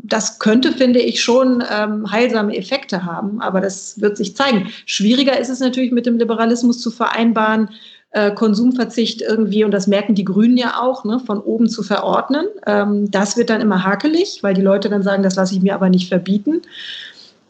das 0.09 0.39
könnte, 0.39 0.73
finde 0.73 1.01
ich, 1.01 1.23
schon 1.23 1.63
ähm, 1.71 2.11
heilsame 2.11 2.57
Effekte 2.57 3.05
haben, 3.05 3.41
aber 3.41 3.61
das 3.61 4.01
wird 4.01 4.17
sich 4.17 4.37
zeigen. 4.37 4.69
Schwieriger 4.87 5.39
ist 5.39 5.51
es 5.51 5.61
natürlich 5.61 5.93
mit 5.93 6.07
dem 6.07 6.19
Liberalismus 6.19 6.81
zu 6.81 6.91
vereinbaren, 6.91 7.71
äh, 8.11 8.33
Konsumverzicht 8.33 9.21
irgendwie, 9.21 9.65
und 9.65 9.71
das 9.71 9.87
merken 9.87 10.15
die 10.15 10.25
Grünen 10.25 10.57
ja 10.57 10.81
auch, 10.81 11.05
ne, 11.05 11.21
von 11.21 11.41
oben 11.41 11.69
zu 11.69 11.83
verordnen. 11.83 12.47
Ähm, 12.67 13.11
das 13.11 13.37
wird 13.37 13.51
dann 13.51 13.61
immer 13.61 13.85
hakelig, 13.85 14.39
weil 14.43 14.55
die 14.55 14.63
Leute 14.63 14.89
dann 14.89 15.03
sagen, 15.03 15.23
das 15.23 15.37
lasse 15.37 15.55
ich 15.55 15.63
mir 15.63 15.75
aber 15.75 15.91
nicht 15.91 16.09
verbieten. 16.09 16.63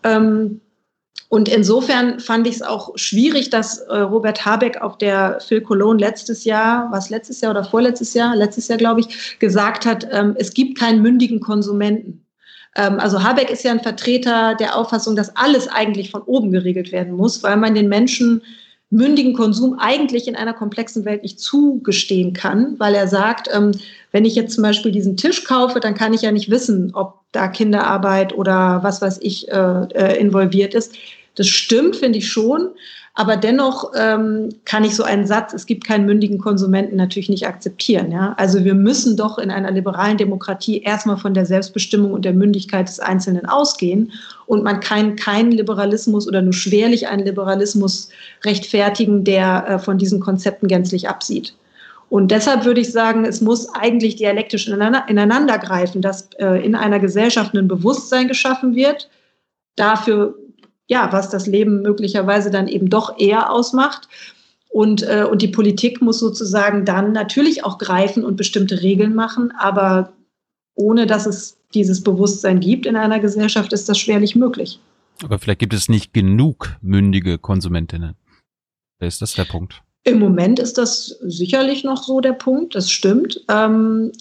Ähm, 0.02 0.60
und 1.28 1.48
insofern 1.48 2.20
fand 2.20 2.46
ich 2.46 2.56
es 2.56 2.62
auch 2.62 2.96
schwierig, 2.96 3.50
dass 3.50 3.78
äh, 3.78 3.98
Robert 3.98 4.46
Habeck 4.46 4.80
auf 4.80 4.96
der 4.96 5.38
Phil 5.46 5.60
Cologne 5.60 6.00
letztes 6.00 6.44
Jahr, 6.44 6.88
was 6.90 7.10
letztes 7.10 7.42
Jahr 7.42 7.50
oder 7.50 7.64
vorletztes 7.64 8.14
Jahr, 8.14 8.34
letztes 8.34 8.68
Jahr 8.68 8.78
glaube 8.78 9.00
ich, 9.00 9.38
gesagt 9.38 9.84
hat, 9.84 10.08
ähm, 10.10 10.34
es 10.38 10.54
gibt 10.54 10.78
keinen 10.78 11.02
mündigen 11.02 11.40
Konsumenten. 11.40 12.24
Ähm, 12.76 12.98
also 12.98 13.22
Habeck 13.22 13.50
ist 13.50 13.62
ja 13.62 13.72
ein 13.72 13.80
Vertreter 13.80 14.54
der 14.54 14.74
Auffassung, 14.74 15.16
dass 15.16 15.36
alles 15.36 15.68
eigentlich 15.68 16.10
von 16.10 16.22
oben 16.22 16.50
geregelt 16.50 16.92
werden 16.92 17.12
muss, 17.12 17.42
weil 17.42 17.58
man 17.58 17.74
den 17.74 17.88
Menschen 17.90 18.42
mündigen 18.90 19.34
Konsum 19.34 19.78
eigentlich 19.78 20.28
in 20.28 20.36
einer 20.36 20.54
komplexen 20.54 21.04
Welt 21.04 21.22
nicht 21.22 21.40
zugestehen 21.40 22.32
kann, 22.32 22.78
weil 22.78 22.94
er 22.94 23.06
sagt, 23.06 23.48
ähm, 23.52 23.72
wenn 24.12 24.24
ich 24.24 24.34
jetzt 24.34 24.54
zum 24.54 24.62
Beispiel 24.62 24.92
diesen 24.92 25.16
Tisch 25.16 25.44
kaufe, 25.44 25.80
dann 25.80 25.94
kann 25.94 26.14
ich 26.14 26.22
ja 26.22 26.32
nicht 26.32 26.50
wissen, 26.50 26.92
ob 26.94 27.20
da 27.32 27.48
Kinderarbeit 27.48 28.34
oder 28.34 28.80
was 28.82 29.02
weiß 29.02 29.18
ich 29.20 29.48
äh, 29.48 29.82
äh 29.94 30.18
involviert 30.18 30.74
ist. 30.74 30.94
Das 31.34 31.46
stimmt, 31.46 31.96
finde 31.96 32.18
ich 32.18 32.30
schon. 32.30 32.70
Aber 33.18 33.36
dennoch 33.36 33.90
ähm, 33.96 34.50
kann 34.64 34.84
ich 34.84 34.94
so 34.94 35.02
einen 35.02 35.26
Satz, 35.26 35.52
es 35.52 35.66
gibt 35.66 35.84
keinen 35.84 36.06
mündigen 36.06 36.38
Konsumenten, 36.38 36.94
natürlich 36.94 37.28
nicht 37.28 37.48
akzeptieren. 37.48 38.12
Ja? 38.12 38.34
Also 38.38 38.64
wir 38.64 38.74
müssen 38.74 39.16
doch 39.16 39.38
in 39.38 39.50
einer 39.50 39.72
liberalen 39.72 40.16
Demokratie 40.16 40.82
erstmal 40.82 41.16
von 41.16 41.34
der 41.34 41.44
Selbstbestimmung 41.44 42.12
und 42.12 42.24
der 42.24 42.32
Mündigkeit 42.32 42.86
des 42.86 43.00
Einzelnen 43.00 43.44
ausgehen. 43.46 44.12
Und 44.46 44.62
man 44.62 44.78
kann 44.78 45.16
keinen 45.16 45.50
Liberalismus 45.50 46.28
oder 46.28 46.42
nur 46.42 46.52
schwerlich 46.52 47.08
einen 47.08 47.24
Liberalismus 47.24 48.08
rechtfertigen, 48.44 49.24
der 49.24 49.66
äh, 49.66 49.78
von 49.80 49.98
diesen 49.98 50.20
Konzepten 50.20 50.68
gänzlich 50.68 51.08
absieht. 51.08 51.54
Und 52.10 52.30
deshalb 52.30 52.64
würde 52.64 52.80
ich 52.80 52.90
sagen, 52.90 53.24
es 53.24 53.40
muss 53.40 53.68
eigentlich 53.74 54.16
dialektisch 54.16 54.66
ineinander 54.66 55.58
greifen, 55.58 56.00
dass 56.00 56.30
äh, 56.38 56.64
in 56.64 56.74
einer 56.74 57.00
Gesellschaft 57.00 57.54
ein 57.54 57.68
Bewusstsein 57.68 58.28
geschaffen 58.28 58.74
wird, 58.74 59.10
dafür 59.76 60.34
ja, 60.88 61.12
was 61.12 61.30
das 61.30 61.46
Leben 61.46 61.82
möglicherweise 61.82 62.50
dann 62.50 62.66
eben 62.66 62.88
doch 62.88 63.18
eher 63.18 63.52
ausmacht. 63.52 64.08
Und, 64.70 65.02
äh, 65.02 65.26
und 65.30 65.42
die 65.42 65.48
Politik 65.48 66.02
muss 66.02 66.18
sozusagen 66.18 66.84
dann 66.84 67.12
natürlich 67.12 67.64
auch 67.64 67.78
greifen 67.78 68.24
und 68.24 68.36
bestimmte 68.36 68.82
Regeln 68.82 69.14
machen, 69.14 69.52
aber 69.58 70.12
ohne 70.74 71.06
dass 71.06 71.26
es 71.26 71.58
dieses 71.74 72.02
Bewusstsein 72.02 72.60
gibt 72.60 72.86
in 72.86 72.96
einer 72.96 73.20
Gesellschaft, 73.20 73.72
ist 73.72 73.88
das 73.88 73.98
schwerlich 73.98 74.34
möglich. 74.36 74.80
Aber 75.22 75.38
vielleicht 75.38 75.58
gibt 75.58 75.74
es 75.74 75.88
nicht 75.88 76.14
genug 76.14 76.76
mündige 76.80 77.38
Konsumentinnen. 77.38 78.14
Ist 79.00 79.20
das 79.20 79.34
der 79.34 79.44
Punkt? 79.44 79.82
Im 80.04 80.18
Moment 80.18 80.58
ist 80.58 80.78
das 80.78 81.18
sicherlich 81.22 81.84
noch 81.84 82.02
so 82.02 82.20
der 82.20 82.32
Punkt, 82.32 82.74
das 82.74 82.90
stimmt. 82.90 83.44
Ähm, 83.48 84.12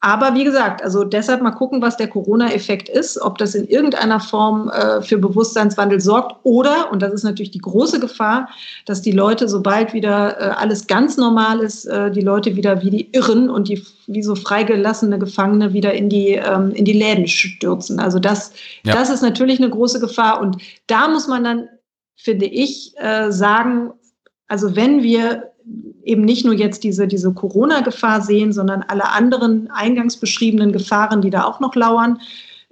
aber 0.00 0.34
wie 0.34 0.44
gesagt, 0.44 0.80
also 0.82 1.02
deshalb 1.02 1.42
mal 1.42 1.50
gucken, 1.50 1.82
was 1.82 1.96
der 1.96 2.06
Corona-Effekt 2.06 2.88
ist, 2.88 3.20
ob 3.20 3.36
das 3.38 3.56
in 3.56 3.66
irgendeiner 3.66 4.20
Form 4.20 4.68
äh, 4.68 5.02
für 5.02 5.18
Bewusstseinswandel 5.18 6.00
sorgt 6.00 6.36
oder, 6.44 6.92
und 6.92 7.02
das 7.02 7.12
ist 7.12 7.24
natürlich 7.24 7.50
die 7.50 7.58
große 7.58 7.98
Gefahr, 7.98 8.48
dass 8.86 9.02
die 9.02 9.10
Leute, 9.10 9.48
sobald 9.48 9.92
wieder 9.94 10.40
äh, 10.40 10.44
alles 10.50 10.86
ganz 10.86 11.16
normal 11.16 11.58
ist, 11.58 11.84
äh, 11.86 12.12
die 12.12 12.20
Leute 12.20 12.54
wieder 12.54 12.80
wie 12.82 12.90
die 12.90 13.10
Irren 13.10 13.50
und 13.50 13.68
die 13.68 13.84
wie 14.06 14.22
so 14.22 14.36
freigelassene 14.36 15.18
Gefangene 15.18 15.72
wieder 15.72 15.92
in 15.92 16.08
die, 16.08 16.34
ähm, 16.34 16.70
in 16.70 16.84
die 16.84 16.92
Läden 16.92 17.26
stürzen. 17.26 17.98
Also 17.98 18.20
das, 18.20 18.52
ja. 18.84 18.94
das 18.94 19.10
ist 19.10 19.22
natürlich 19.22 19.58
eine 19.58 19.68
große 19.68 19.98
Gefahr. 19.98 20.40
Und 20.40 20.62
da 20.86 21.08
muss 21.08 21.26
man 21.26 21.42
dann, 21.42 21.68
finde 22.16 22.46
ich, 22.46 22.94
äh, 22.98 23.32
sagen, 23.32 23.92
also 24.48 24.74
wenn 24.74 25.02
wir 25.02 25.52
eben 26.02 26.24
nicht 26.24 26.44
nur 26.44 26.54
jetzt 26.54 26.82
diese, 26.82 27.06
diese 27.06 27.32
Corona-Gefahr 27.32 28.22
sehen, 28.22 28.52
sondern 28.52 28.82
alle 28.88 29.10
anderen 29.10 29.70
eingangs 29.70 30.16
beschriebenen 30.16 30.72
Gefahren, 30.72 31.20
die 31.20 31.30
da 31.30 31.44
auch 31.44 31.60
noch 31.60 31.74
lauern, 31.74 32.18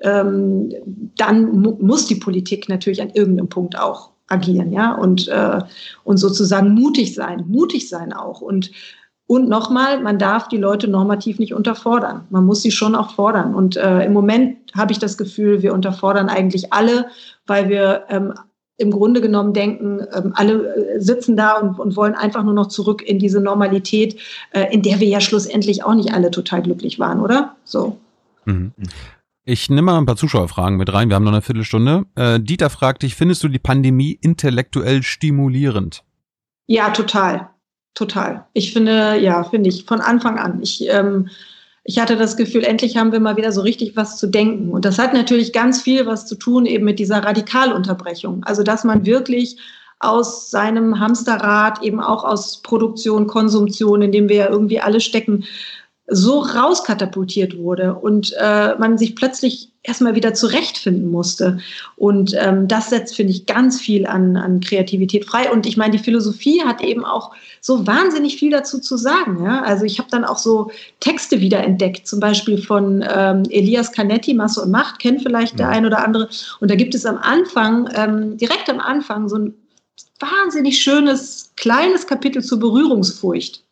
ähm, 0.00 0.72
dann 1.16 1.60
mu 1.60 1.76
muss 1.80 2.06
die 2.06 2.16
Politik 2.16 2.68
natürlich 2.68 3.02
an 3.02 3.10
irgendeinem 3.10 3.48
Punkt 3.48 3.78
auch 3.78 4.10
agieren, 4.28 4.72
ja, 4.72 4.94
und, 4.94 5.28
äh, 5.28 5.60
und 6.04 6.16
sozusagen 6.16 6.74
mutig 6.74 7.14
sein, 7.14 7.44
mutig 7.46 7.88
sein 7.88 8.12
auch. 8.12 8.40
Und, 8.40 8.72
und 9.26 9.48
nochmal, 9.48 10.02
man 10.02 10.18
darf 10.18 10.48
die 10.48 10.56
Leute 10.56 10.88
normativ 10.88 11.38
nicht 11.38 11.54
unterfordern. 11.54 12.26
Man 12.30 12.44
muss 12.44 12.62
sie 12.62 12.70
schon 12.70 12.94
auch 12.94 13.14
fordern. 13.14 13.54
Und 13.54 13.76
äh, 13.76 14.04
im 14.04 14.12
Moment 14.12 14.56
habe 14.74 14.92
ich 14.92 14.98
das 14.98 15.16
Gefühl, 15.16 15.62
wir 15.62 15.74
unterfordern 15.74 16.28
eigentlich 16.28 16.72
alle, 16.72 17.06
weil 17.46 17.68
wir 17.68 18.04
ähm, 18.08 18.34
im 18.78 18.90
Grunde 18.90 19.20
genommen 19.20 19.52
denken, 19.52 20.00
ähm, 20.14 20.32
alle 20.34 20.74
äh, 20.74 21.00
sitzen 21.00 21.36
da 21.36 21.54
und, 21.54 21.78
und, 21.78 21.96
wollen 21.96 22.14
einfach 22.14 22.44
nur 22.44 22.54
noch 22.54 22.68
zurück 22.68 23.02
in 23.02 23.18
diese 23.18 23.40
Normalität, 23.40 24.20
äh, 24.50 24.72
in 24.72 24.82
der 24.82 25.00
wir 25.00 25.08
ja 25.08 25.20
schlussendlich 25.20 25.84
auch 25.84 25.94
nicht 25.94 26.12
alle 26.12 26.30
total 26.30 26.62
glücklich 26.62 26.98
waren, 26.98 27.20
oder? 27.20 27.56
So. 27.64 27.98
Mhm. 28.44 28.72
Ich 29.44 29.70
nehme 29.70 29.82
mal 29.82 29.98
ein 29.98 30.06
paar 30.06 30.16
Zuschauerfragen 30.16 30.76
mit 30.76 30.92
rein. 30.92 31.08
Wir 31.08 31.14
haben 31.14 31.24
noch 31.24 31.32
eine 31.32 31.42
Viertelstunde. 31.42 32.04
Äh, 32.16 32.40
Dieter 32.40 32.68
fragt 32.68 33.02
dich, 33.02 33.14
findest 33.14 33.42
du 33.44 33.48
die 33.48 33.58
Pandemie 33.58 34.18
intellektuell 34.20 35.02
stimulierend? 35.02 36.02
Ja, 36.66 36.90
total. 36.90 37.50
Total. 37.94 38.44
Ich 38.52 38.72
finde, 38.72 39.18
ja, 39.18 39.44
finde 39.44 39.70
ich 39.70 39.84
von 39.84 40.00
Anfang 40.00 40.38
an. 40.38 40.60
Ich 40.60 40.86
ähm, 40.88 41.30
ich 41.86 42.00
hatte 42.00 42.16
das 42.16 42.36
Gefühl, 42.36 42.64
endlich 42.64 42.96
haben 42.96 43.12
wir 43.12 43.20
mal 43.20 43.36
wieder 43.36 43.52
so 43.52 43.60
richtig 43.60 43.96
was 43.96 44.18
zu 44.18 44.26
denken. 44.26 44.70
Und 44.70 44.84
das 44.84 44.98
hat 44.98 45.14
natürlich 45.14 45.52
ganz 45.52 45.80
viel 45.80 46.04
was 46.04 46.26
zu 46.26 46.34
tun 46.34 46.66
eben 46.66 46.84
mit 46.84 46.98
dieser 46.98 47.22
Radikalunterbrechung. 47.22 48.42
Also, 48.42 48.64
dass 48.64 48.82
man 48.82 49.06
wirklich 49.06 49.56
aus 50.00 50.50
seinem 50.50 50.98
Hamsterrad, 50.98 51.82
eben 51.82 52.00
auch 52.00 52.24
aus 52.24 52.60
Produktion, 52.62 53.28
Konsumtion, 53.28 54.02
in 54.02 54.12
dem 54.12 54.28
wir 54.28 54.36
ja 54.36 54.50
irgendwie 54.50 54.80
alle 54.80 55.00
stecken, 55.00 55.44
so 56.08 56.40
rauskatapultiert 56.40 57.56
wurde 57.56 57.94
und 57.94 58.34
äh, 58.38 58.74
man 58.78 58.98
sich 58.98 59.16
plötzlich 59.16 59.72
erstmal 59.86 60.14
wieder 60.14 60.34
zurechtfinden 60.34 61.10
musste. 61.10 61.58
Und 61.96 62.34
ähm, 62.38 62.68
das 62.68 62.90
setzt, 62.90 63.16
finde 63.16 63.32
ich, 63.32 63.46
ganz 63.46 63.80
viel 63.80 64.06
an, 64.06 64.36
an 64.36 64.60
Kreativität 64.60 65.24
frei. 65.24 65.50
Und 65.50 65.66
ich 65.66 65.76
meine, 65.76 65.92
die 65.92 66.02
Philosophie 66.02 66.62
hat 66.62 66.82
eben 66.82 67.04
auch 67.04 67.32
so 67.60 67.86
wahnsinnig 67.86 68.36
viel 68.36 68.50
dazu 68.50 68.78
zu 68.78 68.96
sagen. 68.96 69.44
Ja? 69.44 69.62
Also 69.62 69.84
ich 69.84 69.98
habe 69.98 70.10
dann 70.10 70.24
auch 70.24 70.38
so 70.38 70.70
Texte 71.00 71.40
wiederentdeckt, 71.40 72.06
zum 72.06 72.20
Beispiel 72.20 72.58
von 72.60 73.04
ähm, 73.08 73.44
Elias 73.50 73.92
Canetti, 73.92 74.34
Masse 74.34 74.62
und 74.62 74.70
Macht, 74.70 74.98
kennt 74.98 75.22
vielleicht 75.22 75.58
ja. 75.58 75.66
der 75.66 75.68
ein 75.70 75.86
oder 75.86 76.04
andere. 76.04 76.28
Und 76.60 76.70
da 76.70 76.74
gibt 76.74 76.94
es 76.94 77.06
am 77.06 77.18
Anfang, 77.18 77.88
ähm, 77.94 78.36
direkt 78.36 78.68
am 78.70 78.80
Anfang, 78.80 79.28
so 79.28 79.36
ein 79.36 79.54
wahnsinnig 80.18 80.80
schönes, 80.82 81.52
kleines 81.56 82.06
Kapitel 82.06 82.42
zur 82.42 82.58
Berührungsfurcht 82.58 83.65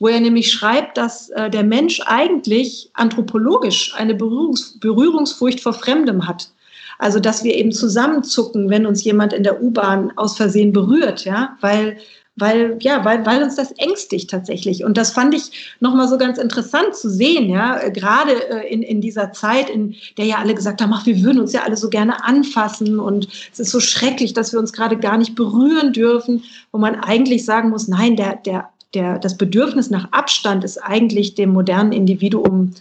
wo 0.00 0.08
er 0.08 0.18
nämlich 0.18 0.50
schreibt, 0.50 0.96
dass 0.96 1.28
äh, 1.30 1.48
der 1.48 1.62
Mensch 1.62 2.00
eigentlich 2.06 2.90
anthropologisch 2.94 3.94
eine 3.94 4.14
Berührungs 4.14 4.80
Berührungsfurcht 4.80 5.60
vor 5.60 5.74
Fremdem 5.74 6.26
hat. 6.26 6.50
Also 6.98 7.20
dass 7.20 7.44
wir 7.44 7.54
eben 7.54 7.70
zusammenzucken, 7.70 8.68
wenn 8.68 8.86
uns 8.86 9.04
jemand 9.04 9.32
in 9.32 9.44
der 9.44 9.62
U-Bahn 9.62 10.12
aus 10.16 10.36
Versehen 10.36 10.72
berührt, 10.72 11.24
ja, 11.24 11.56
weil 11.60 11.98
weil 12.36 12.78
ja, 12.80 13.04
weil, 13.04 13.26
weil 13.26 13.42
uns 13.42 13.56
das 13.56 13.72
ängstigt 13.72 14.30
tatsächlich. 14.30 14.84
Und 14.84 14.96
das 14.96 15.10
fand 15.10 15.34
ich 15.34 15.76
nochmal 15.80 16.08
so 16.08 16.16
ganz 16.16 16.38
interessant 16.38 16.94
zu 16.94 17.10
sehen, 17.10 17.50
ja, 17.50 17.88
gerade 17.90 18.32
äh, 18.50 18.72
in, 18.72 18.82
in 18.82 19.02
dieser 19.02 19.32
Zeit, 19.32 19.68
in 19.68 19.94
der 20.16 20.24
ja 20.24 20.38
alle 20.38 20.54
gesagt 20.54 20.80
haben, 20.80 20.92
ach, 20.94 21.04
wir 21.04 21.22
würden 21.22 21.40
uns 21.40 21.52
ja 21.52 21.62
alle 21.62 21.76
so 21.76 21.90
gerne 21.90 22.24
anfassen 22.24 22.98
und 22.98 23.28
es 23.52 23.60
ist 23.60 23.70
so 23.70 23.80
schrecklich, 23.80 24.32
dass 24.32 24.52
wir 24.52 24.60
uns 24.60 24.72
gerade 24.72 24.96
gar 24.96 25.18
nicht 25.18 25.34
berühren 25.34 25.92
dürfen, 25.92 26.44
wo 26.72 26.78
man 26.78 26.94
eigentlich 26.96 27.44
sagen 27.44 27.68
muss, 27.68 27.88
nein, 27.88 28.16
der, 28.16 28.36
der, 28.36 28.70
der, 28.94 29.18
das 29.18 29.36
Bedürfnis 29.36 29.90
nach 29.90 30.12
Abstand 30.12 30.64
ist 30.64 30.78
eigentlich 30.78 31.34
dem 31.34 31.52
modernen 31.52 31.92
Individuum 31.92 32.74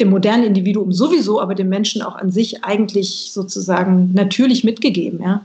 dem 0.00 0.10
modernen 0.10 0.44
Individuum 0.44 0.92
sowieso, 0.92 1.40
aber 1.40 1.54
dem 1.54 1.68
Menschen 1.68 2.02
auch 2.02 2.14
an 2.14 2.30
sich 2.30 2.64
eigentlich 2.64 3.32
sozusagen 3.32 4.12
natürlich 4.14 4.64
mitgegeben, 4.64 5.20
ja. 5.22 5.44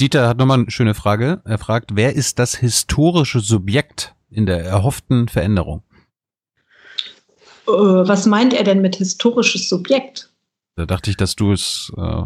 Dieter 0.00 0.28
hat 0.28 0.38
nochmal 0.38 0.58
eine 0.58 0.70
schöne 0.70 0.94
Frage. 0.94 1.40
Er 1.44 1.58
fragt, 1.58 1.94
wer 1.94 2.14
ist 2.14 2.40
das 2.40 2.56
historische 2.56 3.38
Subjekt 3.38 4.14
in 4.28 4.44
der 4.44 4.64
erhofften 4.64 5.28
Veränderung? 5.28 5.82
Äh, 7.68 7.70
was 7.70 8.26
meint 8.26 8.54
er 8.54 8.64
denn 8.64 8.80
mit 8.80 8.96
historisches 8.96 9.68
Subjekt? 9.68 10.30
Da 10.74 10.86
dachte 10.86 11.10
ich, 11.10 11.16
dass 11.16 11.36
du 11.36 11.52
es 11.52 11.92
äh, 11.96 12.22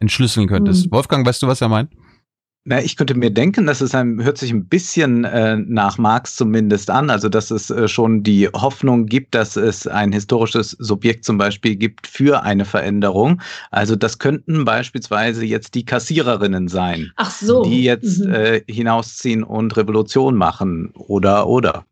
entschlüsseln 0.00 0.48
könntest. 0.48 0.84
Hm. 0.84 0.92
Wolfgang, 0.92 1.26
weißt 1.26 1.42
du, 1.42 1.46
was 1.46 1.62
er 1.62 1.68
meint? 1.68 1.90
Na, 2.64 2.80
ich 2.80 2.96
könnte 2.96 3.16
mir 3.16 3.30
denken, 3.30 3.66
dass 3.66 3.80
es 3.80 3.92
ein, 3.92 4.22
hört 4.22 4.38
sich 4.38 4.52
ein 4.52 4.66
bisschen 4.66 5.24
äh, 5.24 5.56
nach 5.56 5.98
Marx 5.98 6.36
zumindest 6.36 6.90
an, 6.90 7.10
also 7.10 7.28
dass 7.28 7.50
es 7.50 7.70
äh, 7.70 7.88
schon 7.88 8.22
die 8.22 8.46
Hoffnung 8.48 9.06
gibt, 9.06 9.34
dass 9.34 9.56
es 9.56 9.88
ein 9.88 10.12
historisches 10.12 10.70
Subjekt 10.78 11.24
zum 11.24 11.38
Beispiel 11.38 11.74
gibt 11.74 12.06
für 12.06 12.44
eine 12.44 12.64
Veränderung. 12.64 13.42
Also 13.72 13.96
das 13.96 14.20
könnten 14.20 14.64
beispielsweise 14.64 15.44
jetzt 15.44 15.74
die 15.74 15.84
Kassiererinnen 15.84 16.68
sein, 16.68 17.10
Ach 17.16 17.32
so. 17.32 17.64
die 17.64 17.82
jetzt 17.82 18.20
mhm. 18.20 18.32
äh, 18.32 18.62
hinausziehen 18.68 19.42
und 19.42 19.76
Revolution 19.76 20.36
machen 20.36 20.92
oder 20.94 21.48
oder. 21.48 21.84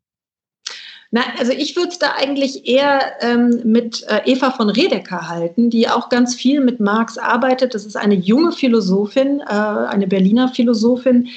Na, 1.12 1.22
also 1.38 1.50
ich 1.50 1.74
würde 1.74 1.88
es 1.88 1.98
da 1.98 2.12
eigentlich 2.16 2.68
eher 2.68 3.00
ähm, 3.20 3.62
mit 3.64 4.04
äh, 4.06 4.20
Eva 4.26 4.52
von 4.52 4.70
Redeker 4.70 5.28
halten, 5.28 5.68
die 5.68 5.88
auch 5.88 6.08
ganz 6.08 6.36
viel 6.36 6.60
mit 6.60 6.78
Marx 6.78 7.18
arbeitet. 7.18 7.74
Das 7.74 7.84
ist 7.84 7.96
eine 7.96 8.14
junge 8.14 8.52
Philosophin, 8.52 9.40
äh, 9.40 9.52
eine 9.52 10.06
Berliner 10.06 10.48
Philosophin, 10.48 11.28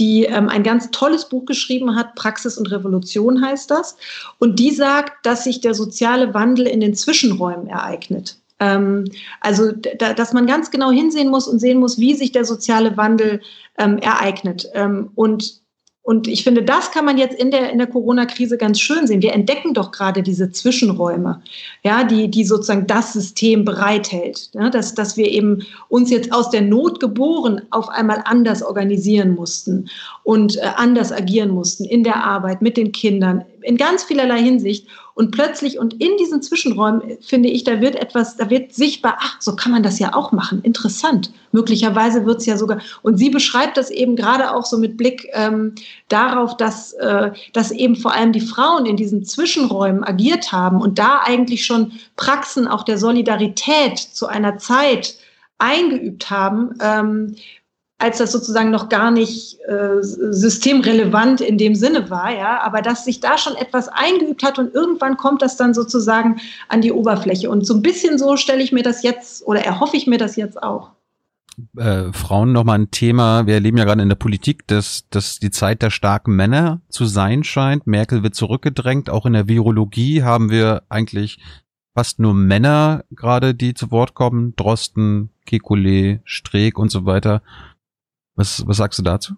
die 0.00 0.24
ähm, 0.24 0.48
ein 0.48 0.64
ganz 0.64 0.90
tolles 0.90 1.28
Buch 1.28 1.44
geschrieben 1.44 1.94
hat, 1.94 2.16
Praxis 2.16 2.58
und 2.58 2.72
Revolution 2.72 3.40
heißt 3.40 3.70
das. 3.70 3.96
Und 4.40 4.58
die 4.58 4.72
sagt, 4.72 5.24
dass 5.24 5.44
sich 5.44 5.60
der 5.60 5.74
soziale 5.74 6.34
Wandel 6.34 6.66
in 6.66 6.80
den 6.80 6.94
Zwischenräumen 6.94 7.68
ereignet. 7.68 8.36
Ähm, 8.58 9.04
also, 9.40 9.70
da, 9.70 10.12
dass 10.12 10.32
man 10.32 10.48
ganz 10.48 10.72
genau 10.72 10.90
hinsehen 10.90 11.28
muss 11.28 11.46
und 11.46 11.60
sehen 11.60 11.78
muss, 11.78 12.00
wie 12.00 12.14
sich 12.14 12.32
der 12.32 12.44
soziale 12.44 12.96
Wandel 12.96 13.40
ähm, 13.78 13.98
ereignet. 13.98 14.68
Ähm, 14.74 15.10
und 15.14 15.59
und 16.10 16.26
ich 16.26 16.42
finde, 16.42 16.64
das 16.64 16.90
kann 16.90 17.04
man 17.04 17.18
jetzt 17.18 17.38
in 17.38 17.52
der, 17.52 17.70
in 17.70 17.78
der 17.78 17.86
Corona-Krise 17.86 18.58
ganz 18.58 18.80
schön 18.80 19.06
sehen. 19.06 19.22
Wir 19.22 19.32
entdecken 19.32 19.74
doch 19.74 19.92
gerade 19.92 20.24
diese 20.24 20.50
Zwischenräume, 20.50 21.40
ja, 21.84 22.02
die, 22.02 22.28
die 22.28 22.42
sozusagen 22.42 22.88
das 22.88 23.12
System 23.12 23.64
bereithält. 23.64 24.50
Ja, 24.54 24.70
dass, 24.70 24.96
dass 24.96 25.16
wir 25.16 25.28
eben 25.28 25.64
uns 25.88 26.10
jetzt 26.10 26.32
aus 26.32 26.50
der 26.50 26.62
Not 26.62 26.98
geboren 26.98 27.62
auf 27.70 27.88
einmal 27.88 28.22
anders 28.24 28.60
organisieren 28.60 29.36
mussten 29.36 29.88
und 30.24 30.56
äh, 30.56 30.62
anders 30.74 31.12
agieren 31.12 31.50
mussten 31.50 31.84
in 31.84 32.02
der 32.02 32.16
Arbeit, 32.16 32.60
mit 32.60 32.76
den 32.76 32.90
Kindern, 32.90 33.44
in 33.62 33.76
ganz 33.76 34.02
vielerlei 34.02 34.42
Hinsicht. 34.42 34.88
Und 35.20 35.32
plötzlich 35.32 35.78
und 35.78 35.92
in 36.02 36.16
diesen 36.16 36.40
Zwischenräumen 36.40 37.18
finde 37.20 37.50
ich, 37.50 37.62
da 37.62 37.82
wird 37.82 37.94
etwas, 37.94 38.38
da 38.38 38.48
wird 38.48 38.72
sichtbar, 38.72 39.18
ach, 39.20 39.36
so 39.38 39.54
kann 39.54 39.70
man 39.70 39.82
das 39.82 39.98
ja 39.98 40.14
auch 40.14 40.32
machen. 40.32 40.62
Interessant. 40.62 41.30
Möglicherweise 41.52 42.24
wird 42.24 42.38
es 42.38 42.46
ja 42.46 42.56
sogar, 42.56 42.78
und 43.02 43.18
sie 43.18 43.28
beschreibt 43.28 43.76
das 43.76 43.90
eben 43.90 44.16
gerade 44.16 44.54
auch 44.54 44.64
so 44.64 44.78
mit 44.78 44.96
Blick 44.96 45.28
ähm, 45.34 45.74
darauf, 46.08 46.56
dass, 46.56 46.94
äh, 46.94 47.32
dass 47.52 47.70
eben 47.70 47.96
vor 47.96 48.14
allem 48.14 48.32
die 48.32 48.40
Frauen 48.40 48.86
in 48.86 48.96
diesen 48.96 49.22
Zwischenräumen 49.22 50.04
agiert 50.04 50.52
haben 50.52 50.80
und 50.80 50.98
da 50.98 51.20
eigentlich 51.22 51.66
schon 51.66 51.92
Praxen 52.16 52.66
auch 52.66 52.82
der 52.82 52.96
Solidarität 52.96 53.98
zu 53.98 54.26
einer 54.26 54.56
Zeit 54.56 55.16
eingeübt 55.58 56.30
haben, 56.30 56.78
ähm, 56.80 57.36
als 58.00 58.18
das 58.18 58.32
sozusagen 58.32 58.70
noch 58.70 58.88
gar 58.88 59.10
nicht 59.10 59.58
äh, 59.68 59.98
systemrelevant 60.00 61.40
in 61.40 61.58
dem 61.58 61.74
Sinne 61.74 62.08
war, 62.08 62.34
ja, 62.34 62.60
aber 62.62 62.80
dass 62.80 63.04
sich 63.04 63.20
da 63.20 63.36
schon 63.36 63.54
etwas 63.54 63.88
eingeübt 63.88 64.42
hat 64.42 64.58
und 64.58 64.74
irgendwann 64.74 65.16
kommt 65.16 65.42
das 65.42 65.56
dann 65.56 65.74
sozusagen 65.74 66.40
an 66.68 66.80
die 66.80 66.92
Oberfläche. 66.92 67.50
Und 67.50 67.66
so 67.66 67.74
ein 67.74 67.82
bisschen 67.82 68.18
so 68.18 68.36
stelle 68.36 68.62
ich 68.62 68.72
mir 68.72 68.82
das 68.82 69.02
jetzt 69.02 69.46
oder 69.46 69.60
erhoffe 69.60 69.96
ich 69.96 70.06
mir 70.06 70.18
das 70.18 70.36
jetzt 70.36 70.62
auch. 70.62 70.92
Äh, 71.76 72.12
Frauen 72.12 72.52
nochmal 72.52 72.78
ein 72.78 72.90
Thema. 72.90 73.46
Wir 73.46 73.54
erleben 73.54 73.76
ja 73.76 73.84
gerade 73.84 74.02
in 74.02 74.08
der 74.08 74.16
Politik, 74.16 74.66
dass, 74.66 75.04
dass 75.10 75.38
die 75.38 75.50
Zeit 75.50 75.82
der 75.82 75.90
starken 75.90 76.34
Männer 76.34 76.80
zu 76.88 77.04
sein 77.04 77.44
scheint. 77.44 77.86
Merkel 77.86 78.22
wird 78.22 78.34
zurückgedrängt. 78.34 79.10
Auch 79.10 79.26
in 79.26 79.34
der 79.34 79.46
Virologie 79.46 80.22
haben 80.22 80.50
wir 80.50 80.84
eigentlich 80.88 81.38
fast 81.94 82.18
nur 82.18 82.32
Männer 82.32 83.04
gerade, 83.10 83.54
die 83.54 83.74
zu 83.74 83.90
Wort 83.90 84.14
kommen. 84.14 84.54
Drosten, 84.56 85.30
Kekulé, 85.46 86.20
Streeck 86.24 86.78
und 86.78 86.90
so 86.90 87.04
weiter. 87.04 87.42
Was, 88.40 88.66
was 88.66 88.78
sagst 88.78 88.98
du 88.98 89.02
dazu? 89.02 89.34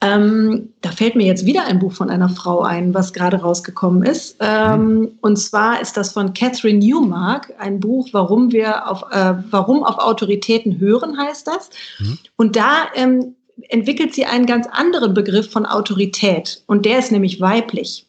Ähm, 0.00 0.70
da 0.80 0.90
fällt 0.90 1.14
mir 1.14 1.24
jetzt 1.24 1.46
wieder 1.46 1.64
ein 1.64 1.78
Buch 1.78 1.92
von 1.92 2.10
einer 2.10 2.28
Frau 2.28 2.62
ein, 2.62 2.92
was 2.92 3.12
gerade 3.12 3.36
rausgekommen 3.36 4.02
ist. 4.02 4.36
Ähm, 4.40 4.98
mhm. 4.98 5.18
Und 5.20 5.36
zwar 5.36 5.80
ist 5.80 5.96
das 5.96 6.12
von 6.12 6.34
Catherine 6.34 6.80
Newmark, 6.80 7.54
ein 7.58 7.78
Buch, 7.78 8.08
warum 8.10 8.50
wir 8.50 8.90
auf, 8.90 9.04
äh, 9.12 9.34
warum 9.48 9.84
auf 9.84 9.98
Autoritäten 9.98 10.80
hören, 10.80 11.16
heißt 11.16 11.46
das. 11.46 11.70
Mhm. 12.00 12.18
Und 12.34 12.56
da 12.56 12.88
ähm, 12.96 13.36
entwickelt 13.68 14.12
sie 14.12 14.26
einen 14.26 14.46
ganz 14.46 14.66
anderen 14.72 15.14
Begriff 15.14 15.52
von 15.52 15.66
Autorität. 15.66 16.64
Und 16.66 16.84
der 16.84 16.98
ist 16.98 17.12
nämlich 17.12 17.40
weiblich 17.40 18.08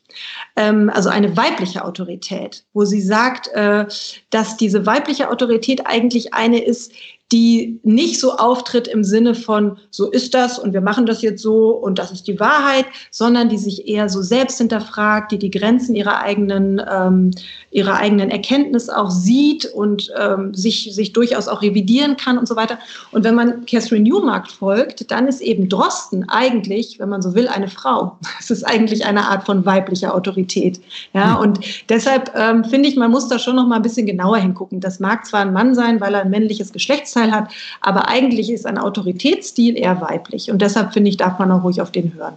ähm, 0.55 0.89
also 0.93 1.09
eine 1.09 1.35
weibliche 1.35 1.83
Autorität, 1.83 2.63
wo 2.73 2.85
sie 2.85 3.01
sagt, 3.01 3.47
äh, 3.49 3.85
dass 4.29 4.57
diese 4.57 4.85
weibliche 4.85 5.29
Autorität 5.29 5.85
eigentlich 5.85 6.33
eine 6.33 6.63
ist, 6.63 6.91
die 7.31 7.79
nicht 7.81 8.19
so 8.19 8.33
auftritt 8.33 8.87
im 8.87 9.03
Sinne 9.03 9.33
von, 9.33 9.77
so 9.89 10.11
ist 10.11 10.35
das 10.35 10.59
und 10.59 10.73
wir 10.73 10.81
machen 10.81 11.07
das 11.07 11.23
jetzt 11.23 11.41
so 11.41 11.69
und 11.69 11.97
das 11.97 12.11
ist 12.11 12.27
die 12.27 12.39
Wahrheit, 12.39 12.85
sondern 13.09 13.49
die 13.49 13.57
sich 13.57 13.87
eher 13.87 14.09
so 14.09 14.21
selbst 14.21 14.59
hinterfragt, 14.59 15.31
die 15.31 15.39
die 15.39 15.49
Grenzen 15.49 15.95
ihrer 15.95 16.19
eigenen, 16.19 16.79
ähm, 16.87 17.31
ihrer 17.71 17.95
eigenen 17.95 18.29
Erkenntnis 18.29 18.89
auch 18.89 19.09
sieht 19.09 19.65
und 19.65 20.11
ähm, 20.19 20.53
sich, 20.53 20.93
sich 20.93 21.13
durchaus 21.13 21.47
auch 21.47 21.63
revidieren 21.63 22.15
kann 22.15 22.37
und 22.37 22.47
so 22.47 22.55
weiter. 22.55 22.77
Und 23.11 23.23
wenn 23.23 23.33
man 23.33 23.65
Catherine 23.65 24.07
Newmark 24.07 24.47
folgt, 24.47 25.09
dann 25.09 25.27
ist 25.27 25.41
eben 25.41 25.67
Drosten 25.67 26.29
eigentlich, 26.29 26.99
wenn 26.99 27.09
man 27.09 27.23
so 27.23 27.33
will, 27.33 27.47
eine 27.47 27.67
Frau. 27.67 28.17
Es 28.39 28.51
ist 28.51 28.63
eigentlich 28.63 29.05
eine 29.05 29.27
Art 29.27 29.45
von 29.45 29.65
weiblicher 29.65 30.13
Autorität. 30.13 30.79
Ja, 31.13 31.35
hm. 31.35 31.41
und 31.41 31.59
deshalb 31.89 32.31
ähm, 32.35 32.63
finde 32.63 32.87
ich, 32.87 32.95
man 32.95 33.09
muss 33.09 33.27
da 33.27 33.39
schon 33.39 33.55
noch 33.55 33.65
mal 33.65 33.77
ein 33.77 33.81
bisschen 33.81 34.05
genauer 34.05 34.37
hingucken. 34.37 34.79
Das 34.79 34.99
mag 34.99 35.25
zwar 35.25 35.39
ein 35.39 35.53
Mann 35.53 35.73
sein, 35.73 35.99
weil 35.99 36.13
er 36.13 36.21
ein 36.21 36.29
männliches 36.29 36.71
Geschlecht 36.71 37.07
Geschlechtsteil 37.15 37.31
hat. 37.31 37.51
Aber 37.81 38.07
eigentlich 38.07 38.51
ist 38.51 38.65
ein 38.65 38.77
Autoritätsstil 38.77 39.77
eher 39.77 40.01
weiblich. 40.01 40.51
Und 40.51 40.61
deshalb 40.61 40.93
finde 40.93 41.09
ich, 41.09 41.17
darf 41.17 41.39
man 41.39 41.51
auch 41.51 41.63
ruhig 41.63 41.81
auf 41.81 41.91
den 41.91 42.13
hören. 42.13 42.35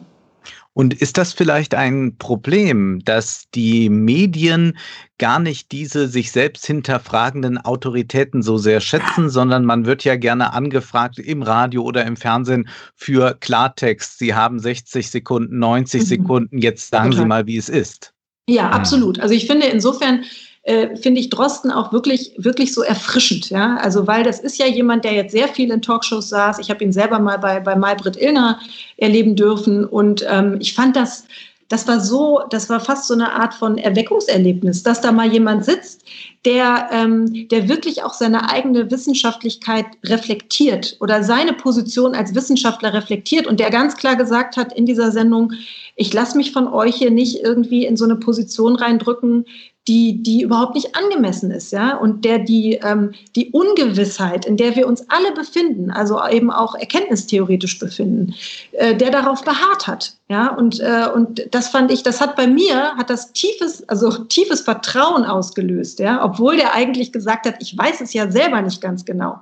Und 0.74 0.95
ist 0.95 1.18
das 1.18 1.33
vielleicht 1.33 1.74
ein 1.74 2.14
Problem, 2.18 3.03
dass 3.05 3.47
die 3.53 3.89
Medien 3.89 4.79
gar 5.18 5.41
nicht 5.41 5.72
diese 5.72 6.07
sich 6.07 6.31
selbst 6.31 6.64
hinterfragenden 6.66 7.59
Autoritäten 7.59 8.43
so 8.43 8.59
sehr 8.59 8.81
schätzen, 8.81 9.29
sondern 9.29 9.64
man 9.64 9.87
wird 9.87 10.05
ja 10.05 10.14
gerne 10.14 10.53
angefragt 10.53 11.18
im 11.18 11.43
Radio 11.43 11.83
oder 11.83 12.05
im 12.05 12.16
Fernsehen 12.16 12.68
für 12.95 13.37
Klartext. 13.41 14.20
Sie 14.20 14.35
haben 14.35 14.61
60 14.61 15.11
Sekunden, 15.11 15.59
90 15.59 16.03
mhm. 16.03 16.07
Sekunden, 16.07 16.59
jetzt 16.59 16.91
sagen 16.91 17.11
Total. 17.11 17.24
Sie 17.24 17.29
mal, 17.29 17.47
wie 17.47 17.57
es 17.57 17.68
ist. 17.68 18.12
Ja, 18.49 18.70
absolut. 18.70 19.18
Also 19.18 19.35
ich 19.35 19.49
finde 19.49 19.66
insofern 19.66 20.24
äh, 20.69 20.97
finde 20.97 21.19
ich 21.19 21.31
Drosten 21.31 21.71
auch 21.71 21.93
wirklich, 21.95 22.33
wirklich 22.37 22.75
so 22.75 22.83
erfrischend. 22.83 23.49
Ja? 23.49 23.79
Also, 23.79 24.07
weil 24.07 24.23
das 24.23 24.39
ist 24.39 24.59
ja 24.59 24.66
jemand, 24.66 25.03
der 25.03 25.14
jetzt 25.14 25.33
sehr 25.33 25.49
viel 25.49 25.71
in 25.71 25.81
Talkshows 25.81 26.29
saß. 26.29 26.59
Ich 26.59 26.69
habe 26.69 26.85
ihn 26.85 26.93
selber 26.93 27.19
mal 27.19 27.39
bei, 27.39 27.59
bei 27.59 27.75
Maybrit 27.75 28.21
Illner 28.21 28.61
erleben 28.99 29.35
dürfen 29.35 29.87
und 29.87 30.27
ähm, 30.29 30.59
ich 30.61 30.75
fand 30.75 30.95
das, 30.95 31.25
das 31.69 31.87
war 31.89 32.01
so, 32.01 32.41
das 32.51 32.69
war 32.69 32.81
fast 32.81 33.09
so 33.09 33.14
eine 33.14 33.33
Art 33.33 33.55
von 33.55 33.79
Erweckungserlebnis, 33.79 34.83
dass 34.83 35.01
da 35.01 35.11
mal 35.11 35.31
jemand 35.31 35.64
sitzt, 35.64 36.05
der, 36.45 36.89
ähm, 36.93 37.49
der 37.49 37.69
wirklich 37.69 38.03
auch 38.03 38.14
seine 38.14 38.51
eigene 38.51 38.91
Wissenschaftlichkeit 38.91 39.87
reflektiert 40.05 40.97
oder 41.01 41.23
seine 41.23 41.53
Position 41.55 42.14
als 42.14 42.35
Wissenschaftler 42.35 42.93
reflektiert 42.93 43.47
und 43.47 43.61
der 43.61 43.71
ganz 43.71 43.97
klar 43.97 44.16
gesagt 44.16 44.57
hat 44.57 44.73
in 44.75 44.87
dieser 44.87 45.12
Sendung, 45.12 45.53
ich 45.97 46.12
lasse 46.12 46.37
mich 46.37 46.53
von 46.53 46.69
euch 46.69 46.97
hier 46.97 47.11
nicht 47.11 47.41
irgendwie 47.43 47.85
in 47.85 47.97
so 47.97 48.05
eine 48.05 48.16
Position 48.16 48.77
reindrücken, 48.77 49.45
die, 49.89 50.22
die 50.22 50.43
überhaupt 50.43 50.74
nicht 50.74 50.95
angemessen 50.95 51.51
ist, 51.51 51.72
ja, 51.72 51.97
und 51.97 52.24
der 52.24 52.39
die, 52.39 52.74
ähm, 52.74 53.12
die 53.34 53.51
Ungewissheit, 53.51 54.45
in 54.45 54.59
der 54.59 54.76
wir 54.76 54.86
uns 54.86 55.07
alle 55.09 55.32
befinden, 55.32 55.91
also 55.91 56.20
eben 56.30 56.51
auch 56.51 56.74
erkenntnistheoretisch 56.74 57.78
befinden, 57.78 58.34
äh, 58.72 58.95
der 58.95 59.11
darauf 59.11 59.43
beharrt 59.43 59.86
hat, 59.86 60.12
ja, 60.28 60.55
und, 60.55 60.78
äh, 60.80 61.07
und 61.12 61.49
das 61.53 61.68
fand 61.68 61.91
ich, 61.91 62.03
das 62.03 62.20
hat 62.20 62.36
bei 62.36 62.47
mir, 62.47 62.95
hat 62.97 63.09
das 63.09 63.32
tiefes, 63.32 63.89
also 63.89 64.11
tiefes 64.24 64.61
Vertrauen 64.61 65.24
ausgelöst, 65.24 66.01
ja, 66.01 66.22
obwohl 66.22 66.57
der 66.57 66.74
eigentlich 66.74 67.12
gesagt 67.12 67.47
hat, 67.47 67.55
ich 67.61 67.76
weiß 67.76 68.03
es 68.03 68.12
ja 68.12 68.30
selber 68.30 68.61
nicht 68.61 68.82
ganz 68.82 69.07
genau. 69.07 69.39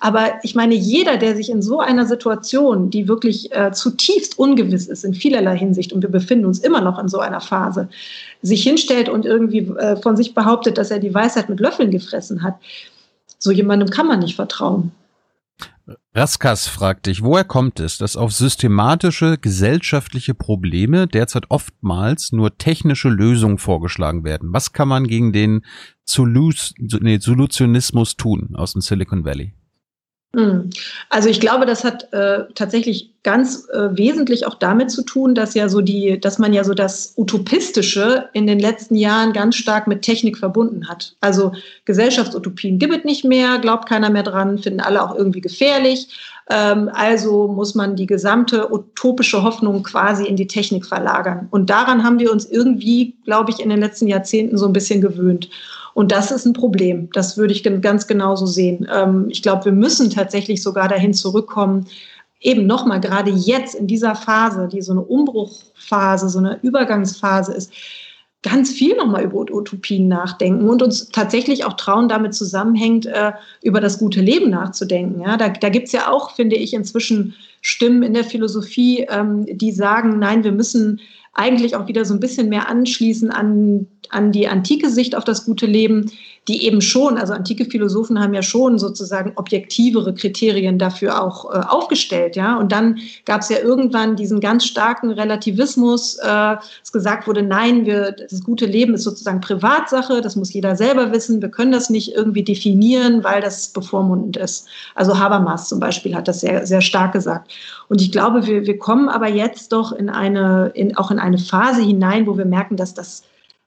Aber 0.00 0.32
ich 0.42 0.56
meine, 0.56 0.74
jeder, 0.74 1.18
der 1.18 1.36
sich 1.36 1.50
in 1.50 1.62
so 1.62 1.78
einer 1.78 2.04
Situation, 2.04 2.90
die 2.90 3.06
wirklich 3.06 3.52
äh, 3.52 3.70
zutiefst 3.70 4.36
ungewiss 4.36 4.88
ist 4.88 5.04
in 5.04 5.14
vielerlei 5.14 5.56
Hinsicht, 5.56 5.92
und 5.92 6.02
wir 6.02 6.10
befinden 6.10 6.46
uns 6.46 6.58
immer 6.58 6.80
noch 6.80 6.98
in 6.98 7.06
so 7.06 7.20
einer 7.20 7.40
Phase, 7.40 7.88
sich 8.44 8.62
hinstellt 8.62 9.08
und 9.08 9.24
irgendwie 9.24 9.66
äh, 9.78 9.96
von 9.96 10.16
sich 10.16 10.34
behauptet, 10.34 10.76
dass 10.76 10.90
er 10.90 10.98
die 10.98 11.14
Weisheit 11.14 11.48
mit 11.48 11.60
Löffeln 11.60 11.90
gefressen 11.90 12.42
hat, 12.42 12.56
so 13.38 13.50
jemandem 13.50 13.88
kann 13.88 14.06
man 14.06 14.20
nicht 14.20 14.36
vertrauen. 14.36 14.92
Raskas 16.14 16.68
fragt 16.68 17.06
dich, 17.06 17.22
woher 17.22 17.44
kommt 17.44 17.80
es, 17.80 17.98
dass 17.98 18.16
auf 18.16 18.32
systematische 18.32 19.38
gesellschaftliche 19.38 20.34
Probleme 20.34 21.06
derzeit 21.06 21.50
oftmals 21.50 22.32
nur 22.32 22.56
technische 22.56 23.08
Lösungen 23.08 23.58
vorgeschlagen 23.58 24.24
werden? 24.24 24.52
Was 24.52 24.72
kann 24.72 24.88
man 24.88 25.06
gegen 25.06 25.32
den 25.32 25.64
Solutionismus 26.04 28.16
tun 28.16 28.54
aus 28.54 28.72
dem 28.72 28.80
Silicon 28.80 29.24
Valley? 29.24 29.54
Hm. 30.34 30.70
Also 31.10 31.28
ich 31.28 31.40
glaube, 31.40 31.64
das 31.66 31.84
hat 31.84 32.12
äh, 32.12 32.44
tatsächlich 32.54 33.10
ganz 33.22 33.68
äh, 33.70 33.96
wesentlich 33.96 34.46
auch 34.46 34.54
damit 34.54 34.90
zu 34.90 35.02
tun, 35.02 35.34
dass 35.34 35.54
ja 35.54 35.68
so 35.68 35.80
die, 35.80 36.20
dass 36.20 36.38
man 36.38 36.52
ja 36.52 36.64
so 36.64 36.74
das 36.74 37.14
Utopistische 37.16 38.28
in 38.32 38.46
den 38.46 38.58
letzten 38.58 38.96
Jahren 38.96 39.32
ganz 39.32 39.56
stark 39.56 39.86
mit 39.86 40.02
Technik 40.02 40.36
verbunden 40.36 40.88
hat. 40.88 41.16
Also 41.20 41.52
Gesellschaftsutopien 41.84 42.78
gibt 42.78 42.94
es 42.94 43.04
nicht 43.04 43.24
mehr, 43.24 43.58
glaubt 43.58 43.88
keiner 43.88 44.10
mehr 44.10 44.24
dran, 44.24 44.58
finden 44.58 44.80
alle 44.80 45.02
auch 45.02 45.16
irgendwie 45.16 45.40
gefährlich. 45.40 46.08
Ähm, 46.50 46.90
also 46.92 47.48
muss 47.48 47.74
man 47.74 47.96
die 47.96 48.06
gesamte 48.06 48.72
utopische 48.72 49.42
Hoffnung 49.42 49.82
quasi 49.82 50.26
in 50.26 50.36
die 50.36 50.46
Technik 50.46 50.84
verlagern. 50.84 51.48
Und 51.50 51.70
daran 51.70 52.04
haben 52.04 52.18
wir 52.18 52.30
uns 52.30 52.44
irgendwie, 52.44 53.14
glaube 53.24 53.50
ich, 53.50 53.60
in 53.60 53.70
den 53.70 53.80
letzten 53.80 54.08
Jahrzehnten 54.08 54.58
so 54.58 54.66
ein 54.66 54.72
bisschen 54.72 55.00
gewöhnt. 55.00 55.48
Und 55.94 56.12
das 56.12 56.30
ist 56.30 56.44
ein 56.44 56.52
Problem. 56.52 57.08
Das 57.12 57.36
würde 57.36 57.54
ich 57.54 57.62
ganz 57.62 58.06
genauso 58.06 58.46
sehen. 58.46 58.86
Ähm, 58.92 59.26
ich 59.30 59.42
glaube, 59.42 59.66
wir 59.66 59.72
müssen 59.72 60.10
tatsächlich 60.10 60.62
sogar 60.62 60.88
dahin 60.88 61.14
zurückkommen, 61.14 61.86
eben 62.40 62.66
nochmal 62.66 63.00
gerade 63.00 63.30
jetzt 63.30 63.74
in 63.74 63.86
dieser 63.86 64.14
Phase, 64.14 64.68
die 64.70 64.82
so 64.82 64.92
eine 64.92 65.00
Umbruchphase, 65.00 66.28
so 66.28 66.38
eine 66.38 66.58
Übergangsphase 66.62 67.54
ist, 67.54 67.72
ganz 68.42 68.70
viel 68.70 68.94
nochmal 68.94 69.24
über 69.24 69.38
Utopien 69.38 70.06
nachdenken 70.06 70.68
und 70.68 70.82
uns 70.82 71.08
tatsächlich 71.08 71.64
auch 71.64 71.72
trauen, 71.72 72.10
damit 72.10 72.34
zusammenhängt, 72.34 73.06
äh, 73.06 73.32
über 73.62 73.80
das 73.80 73.98
gute 73.98 74.20
Leben 74.20 74.50
nachzudenken. 74.50 75.22
Ja, 75.22 75.38
da, 75.38 75.48
da 75.48 75.70
gibt 75.70 75.86
es 75.86 75.92
ja 75.92 76.10
auch, 76.10 76.32
finde 76.32 76.56
ich, 76.56 76.74
inzwischen 76.74 77.34
Stimmen 77.62 78.02
in 78.02 78.12
der 78.12 78.24
Philosophie, 78.24 79.06
ähm, 79.08 79.46
die 79.50 79.72
sagen, 79.72 80.18
nein, 80.18 80.44
wir 80.44 80.52
müssen 80.52 81.00
eigentlich 81.32 81.74
auch 81.74 81.88
wieder 81.88 82.04
so 82.04 82.12
ein 82.12 82.20
bisschen 82.20 82.50
mehr 82.50 82.68
anschließen 82.68 83.30
an, 83.30 83.86
an 84.10 84.32
die 84.32 84.48
antike 84.48 84.90
Sicht 84.90 85.16
auf 85.16 85.24
das 85.24 85.44
gute 85.44 85.66
Leben, 85.66 86.10
die 86.48 86.66
eben 86.66 86.82
schon, 86.82 87.16
also 87.16 87.32
antike 87.32 87.64
Philosophen 87.64 88.20
haben 88.20 88.34
ja 88.34 88.42
schon 88.42 88.78
sozusagen 88.78 89.32
objektivere 89.36 90.14
Kriterien 90.14 90.78
dafür 90.78 91.22
auch 91.22 91.46
äh, 91.46 91.58
aufgestellt, 91.58 92.36
ja. 92.36 92.58
Und 92.58 92.70
dann 92.70 92.98
gab 93.24 93.40
es 93.40 93.48
ja 93.48 93.58
irgendwann 93.58 94.16
diesen 94.16 94.40
ganz 94.40 94.66
starken 94.66 95.10
Relativismus, 95.10 96.16
äh, 96.16 96.26
dass 96.26 96.92
gesagt 96.92 97.26
wurde, 97.26 97.42
nein, 97.42 97.86
wir, 97.86 98.12
das 98.12 98.44
gute 98.44 98.66
Leben 98.66 98.94
ist 98.94 99.04
sozusagen 99.04 99.40
Privatsache, 99.40 100.20
das 100.20 100.36
muss 100.36 100.52
jeder 100.52 100.76
selber 100.76 101.12
wissen, 101.12 101.40
wir 101.40 101.48
können 101.48 101.72
das 101.72 101.88
nicht 101.88 102.14
irgendwie 102.14 102.42
definieren, 102.42 103.24
weil 103.24 103.40
das 103.40 103.68
bevormundend 103.68 104.36
ist. 104.36 104.68
Also 104.94 105.18
Habermas 105.18 105.68
zum 105.68 105.80
Beispiel 105.80 106.14
hat 106.14 106.28
das 106.28 106.40
sehr, 106.40 106.66
sehr 106.66 106.82
stark 106.82 107.12
gesagt. 107.12 107.52
Und 107.88 108.02
ich 108.02 108.12
glaube, 108.12 108.46
wir, 108.46 108.66
wir 108.66 108.78
kommen 108.78 109.08
aber 109.08 109.28
jetzt 109.28 109.72
doch 109.72 109.92
in 109.92 110.10
eine, 110.10 110.72
in, 110.74 110.96
auch 110.96 111.10
in 111.10 111.18
eine 111.18 111.38
Phase 111.38 111.80
hinein, 111.80 112.26
wo 112.26 112.36
wir 112.36 112.44
merken, 112.44 112.76
dass 112.76 112.92
das 112.92 113.22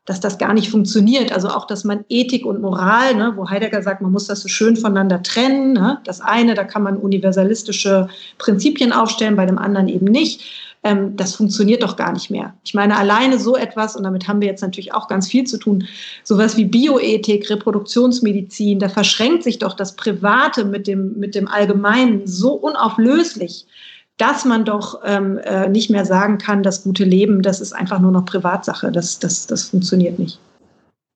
dass 0.07 0.21
das 0.21 0.37
gar 0.37 0.53
nicht 0.53 0.71
funktioniert. 0.71 1.31
Also 1.33 1.49
auch, 1.49 1.67
dass 1.67 1.83
man 1.83 2.05
Ethik 2.07 2.45
und 2.45 2.61
Moral, 2.61 3.13
ne, 3.13 3.33
wo 3.35 3.49
Heidegger 3.49 3.83
sagt, 3.83 4.01
man 4.01 4.11
muss 4.11 4.25
das 4.25 4.39
so 4.39 4.47
schön 4.47 4.77
voneinander 4.77 5.21
trennen. 5.21 5.73
Ne? 5.73 5.99
Das 6.05 6.21
eine, 6.21 6.55
da 6.55 6.63
kann 6.63 6.81
man 6.81 6.95
universalistische 6.95 8.07
Prinzipien 8.37 8.93
aufstellen, 8.93 9.35
bei 9.35 9.45
dem 9.45 9.57
anderen 9.57 9.89
eben 9.89 10.05
nicht. 10.05 10.45
Ähm, 10.83 11.17
das 11.17 11.35
funktioniert 11.35 11.83
doch 11.83 11.97
gar 11.97 12.13
nicht 12.13 12.31
mehr. 12.31 12.53
Ich 12.63 12.73
meine, 12.73 12.97
alleine 12.97 13.37
so 13.37 13.57
etwas, 13.57 13.97
und 13.97 14.03
damit 14.03 14.29
haben 14.29 14.39
wir 14.39 14.47
jetzt 14.47 14.61
natürlich 14.61 14.93
auch 14.93 15.09
ganz 15.09 15.27
viel 15.27 15.43
zu 15.43 15.57
tun, 15.57 15.85
sowas 16.23 16.55
wie 16.55 16.63
Bioethik, 16.63 17.49
Reproduktionsmedizin, 17.49 18.79
da 18.79 18.87
verschränkt 18.87 19.43
sich 19.43 19.59
doch 19.59 19.73
das 19.73 19.97
Private 19.97 20.63
mit 20.63 20.87
dem, 20.87 21.19
mit 21.19 21.35
dem 21.35 21.49
Allgemeinen 21.49 22.25
so 22.25 22.53
unauflöslich 22.53 23.65
dass 24.17 24.45
man 24.45 24.65
doch 24.65 25.01
ähm, 25.05 25.37
äh, 25.37 25.69
nicht 25.69 25.89
mehr 25.89 26.05
sagen 26.05 26.37
kann, 26.37 26.63
das 26.63 26.83
gute 26.83 27.03
Leben, 27.03 27.41
das 27.41 27.61
ist 27.61 27.73
einfach 27.73 27.99
nur 27.99 28.11
noch 28.11 28.25
Privatsache. 28.25 28.91
Das, 28.91 29.19
das, 29.19 29.47
das 29.47 29.69
funktioniert 29.69 30.19
nicht. 30.19 30.39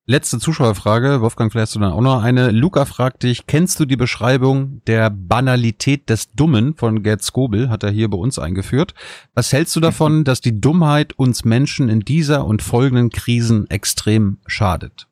Letzte 0.08 0.40
Zuschauerfrage, 0.40 1.22
Wolfgang, 1.22 1.52
vielleicht 1.52 1.68
hast 1.68 1.76
du 1.76 1.80
dann 1.80 1.94
auch 1.94 2.02
noch 2.02 2.24
eine. 2.24 2.52
Luca 2.52 2.86
fragt 2.86 3.24
dich, 3.24 3.46
kennst 3.46 3.80
du 3.80 3.86
die 3.86 3.96
Beschreibung 3.96 4.82
der 4.88 5.10
Banalität 5.10 6.10
des 6.10 6.32
Dummen 6.32 6.76
von 6.76 7.04
Gerd 7.04 7.24
Skobel, 7.24 7.70
hat 7.70 7.84
er 7.84 7.92
hier 7.92 8.10
bei 8.10 8.18
uns 8.18 8.40
eingeführt. 8.40 8.94
Was 9.36 9.54
hältst 9.54 9.76
du 9.76 9.80
davon, 9.80 10.24
dass 10.24 10.42
die 10.42 10.60
Dummheit 10.60 11.14
uns 11.14 11.46
Menschen 11.46 11.88
in 11.88 12.00
dieser 12.00 12.46
und 12.46 12.64
folgenden 12.64 13.12
Krisen 13.12 13.70
extrem 13.70 14.40
schadet? 14.48 15.08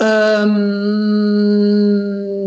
Ähm, 0.00 1.50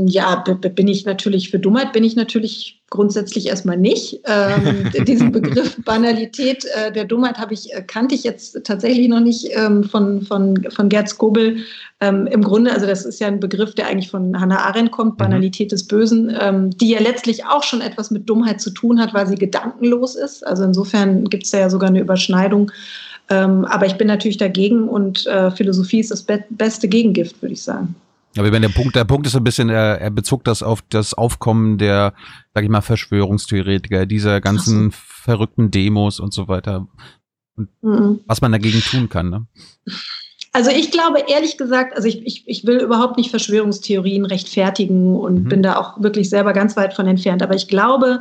ja, 0.07 0.43
bin 0.75 0.87
ich 0.87 1.05
natürlich 1.05 1.51
für 1.51 1.59
Dummheit, 1.59 1.93
bin 1.93 2.03
ich 2.03 2.15
natürlich 2.15 2.81
grundsätzlich 2.89 3.47
erstmal 3.47 3.77
nicht. 3.77 4.21
Ähm, 4.25 4.91
diesen 5.07 5.31
Begriff 5.31 5.77
Banalität 5.83 6.65
äh, 6.65 6.91
der 6.91 7.05
Dummheit 7.05 7.37
habe 7.37 7.53
ich, 7.53 7.71
äh, 7.73 7.83
kannte 7.83 8.15
ich 8.15 8.23
jetzt 8.23 8.63
tatsächlich 8.63 9.07
noch 9.07 9.19
nicht 9.19 9.49
ähm, 9.51 9.83
von, 9.83 10.21
von, 10.21 10.63
von 10.71 10.89
Gerd 10.89 11.09
Skobel. 11.09 11.57
Ähm, 12.01 12.27
Im 12.27 12.43
Grunde, 12.43 12.71
also 12.71 12.87
das 12.87 13.05
ist 13.05 13.19
ja 13.19 13.27
ein 13.27 13.39
Begriff, 13.39 13.75
der 13.75 13.87
eigentlich 13.87 14.09
von 14.09 14.39
Hannah 14.39 14.65
Arendt 14.65 14.91
kommt, 14.91 15.13
mhm. 15.13 15.17
Banalität 15.17 15.71
des 15.71 15.87
Bösen, 15.87 16.35
ähm, 16.39 16.71
die 16.71 16.89
ja 16.89 16.99
letztlich 16.99 17.45
auch 17.45 17.63
schon 17.63 17.81
etwas 17.81 18.09
mit 18.09 18.27
Dummheit 18.29 18.61
zu 18.61 18.71
tun 18.71 18.99
hat, 18.99 19.13
weil 19.13 19.27
sie 19.27 19.35
gedankenlos 19.35 20.15
ist. 20.15 20.45
Also 20.45 20.63
insofern 20.63 21.25
gibt 21.25 21.43
es 21.43 21.51
da 21.51 21.59
ja 21.59 21.69
sogar 21.69 21.89
eine 21.89 21.99
Überschneidung. 21.99 22.71
Ähm, 23.29 23.65
aber 23.65 23.85
ich 23.85 23.95
bin 23.95 24.07
natürlich 24.07 24.37
dagegen 24.37 24.87
und 24.87 25.25
äh, 25.27 25.51
Philosophie 25.51 25.99
ist 25.99 26.11
das 26.11 26.23
be 26.23 26.43
beste 26.49 26.87
Gegengift, 26.87 27.41
würde 27.41 27.53
ich 27.53 27.61
sagen. 27.61 27.95
Aber 28.37 28.51
wenn 28.51 28.63
der 28.63 28.69
Punkt, 28.69 28.95
der 28.95 29.05
Punkt 29.05 29.27
ist 29.27 29.35
ein 29.35 29.43
bisschen, 29.43 29.69
er, 29.69 30.01
er 30.01 30.09
bezog 30.09 30.43
das 30.43 30.63
auf 30.63 30.81
das 30.89 31.13
Aufkommen 31.13 31.77
der, 31.77 32.13
sag 32.53 32.63
ich 32.63 32.69
mal, 32.69 32.81
Verschwörungstheoretiker, 32.81 34.05
dieser 34.05 34.41
ganzen 34.41 34.91
so. 34.91 34.97
verrückten 34.97 35.69
Demos 35.69 36.19
und 36.19 36.33
so 36.33 36.47
weiter. 36.47 36.87
Und 37.55 37.69
mhm. 37.81 38.21
was 38.25 38.41
man 38.41 38.51
dagegen 38.51 38.81
tun 38.81 39.09
kann, 39.09 39.29
ne? 39.29 39.45
Also 40.55 40.69
ich 40.69 40.91
glaube 40.91 41.23
ehrlich 41.27 41.57
gesagt, 41.57 41.95
also 41.95 42.07
ich, 42.07 42.23
ich, 42.25 42.43
ich 42.45 42.65
will 42.65 42.77
überhaupt 42.77 43.17
nicht 43.17 43.31
Verschwörungstheorien 43.31 44.25
rechtfertigen 44.25 45.15
und 45.15 45.45
mhm. 45.45 45.49
bin 45.49 45.63
da 45.63 45.77
auch 45.77 46.01
wirklich 46.01 46.29
selber 46.29 46.53
ganz 46.53 46.77
weit 46.77 46.93
von 46.93 47.07
entfernt. 47.07 47.41
Aber 47.41 47.55
ich 47.55 47.67
glaube, 47.67 48.19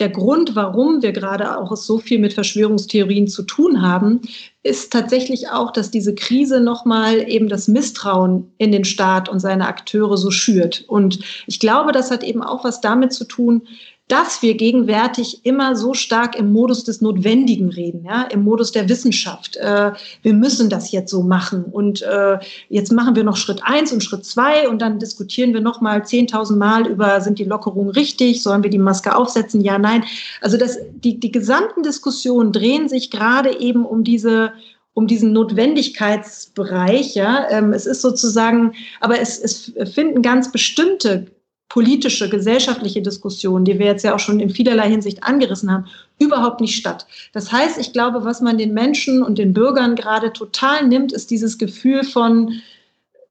der 0.00 0.08
Grund, 0.08 0.56
warum 0.56 1.02
wir 1.02 1.12
gerade 1.12 1.58
auch 1.58 1.76
so 1.76 1.98
viel 1.98 2.18
mit 2.18 2.32
Verschwörungstheorien 2.32 3.28
zu 3.28 3.42
tun 3.42 3.82
haben, 3.82 4.20
ist 4.62 4.92
tatsächlich 4.92 5.48
auch, 5.48 5.72
dass 5.72 5.90
diese 5.90 6.14
Krise 6.14 6.60
nochmal 6.60 7.28
eben 7.28 7.48
das 7.48 7.68
Misstrauen 7.68 8.52
in 8.58 8.72
den 8.72 8.84
Staat 8.84 9.28
und 9.28 9.40
seine 9.40 9.66
Akteure 9.66 10.16
so 10.16 10.30
schürt. 10.30 10.84
Und 10.88 11.20
ich 11.46 11.60
glaube, 11.60 11.92
das 11.92 12.10
hat 12.10 12.22
eben 12.22 12.42
auch 12.42 12.64
was 12.64 12.80
damit 12.80 13.12
zu 13.12 13.24
tun, 13.24 13.62
dass 14.10 14.42
wir 14.42 14.56
gegenwärtig 14.56 15.46
immer 15.46 15.76
so 15.76 15.94
stark 15.94 16.36
im 16.36 16.52
Modus 16.52 16.82
des 16.82 17.00
Notwendigen 17.00 17.70
reden, 17.70 18.04
ja, 18.04 18.22
im 18.22 18.42
Modus 18.42 18.72
der 18.72 18.88
Wissenschaft. 18.88 19.56
Äh, 19.56 19.92
wir 20.22 20.34
müssen 20.34 20.68
das 20.68 20.90
jetzt 20.90 21.10
so 21.10 21.22
machen 21.22 21.64
und 21.64 22.02
äh, 22.02 22.38
jetzt 22.68 22.92
machen 22.92 23.14
wir 23.14 23.22
noch 23.22 23.36
Schritt 23.36 23.60
eins 23.62 23.92
und 23.92 24.02
Schritt 24.02 24.24
zwei 24.24 24.68
und 24.68 24.82
dann 24.82 24.98
diskutieren 24.98 25.54
wir 25.54 25.60
noch 25.60 25.80
mal 25.80 26.00
10.000 26.00 26.56
Mal 26.56 26.88
über, 26.88 27.20
sind 27.20 27.38
die 27.38 27.44
Lockerungen 27.44 27.90
richtig, 27.90 28.42
sollen 28.42 28.64
wir 28.64 28.70
die 28.70 28.78
Maske 28.78 29.14
aufsetzen, 29.14 29.60
ja, 29.60 29.78
nein. 29.78 30.04
Also 30.40 30.56
das, 30.56 30.78
die, 30.92 31.20
die 31.20 31.30
gesamten 31.30 31.84
Diskussionen 31.84 32.52
drehen 32.52 32.88
sich 32.88 33.10
gerade 33.10 33.60
eben 33.60 33.84
um 33.84 34.02
diese 34.02 34.52
um 34.92 35.06
diesen 35.06 35.32
Notwendigkeitsbereich. 35.32 37.14
Ja. 37.14 37.48
Ähm, 37.48 37.72
es 37.72 37.86
ist 37.86 38.02
sozusagen, 38.02 38.72
aber 39.00 39.20
es, 39.20 39.38
es 39.38 39.72
finden 39.94 40.20
ganz 40.20 40.50
bestimmte 40.50 41.26
politische, 41.70 42.28
gesellschaftliche 42.28 43.00
Diskussion, 43.00 43.64
die 43.64 43.78
wir 43.78 43.86
jetzt 43.86 44.02
ja 44.02 44.14
auch 44.14 44.18
schon 44.18 44.40
in 44.40 44.50
vielerlei 44.50 44.90
Hinsicht 44.90 45.22
angerissen 45.22 45.70
haben, 45.72 45.86
überhaupt 46.18 46.60
nicht 46.60 46.76
statt. 46.76 47.06
Das 47.32 47.50
heißt, 47.50 47.78
ich 47.78 47.92
glaube, 47.92 48.24
was 48.24 48.40
man 48.42 48.58
den 48.58 48.74
Menschen 48.74 49.22
und 49.22 49.38
den 49.38 49.54
Bürgern 49.54 49.94
gerade 49.94 50.32
total 50.32 50.86
nimmt, 50.86 51.12
ist 51.12 51.30
dieses 51.30 51.58
Gefühl 51.58 52.02
von 52.02 52.60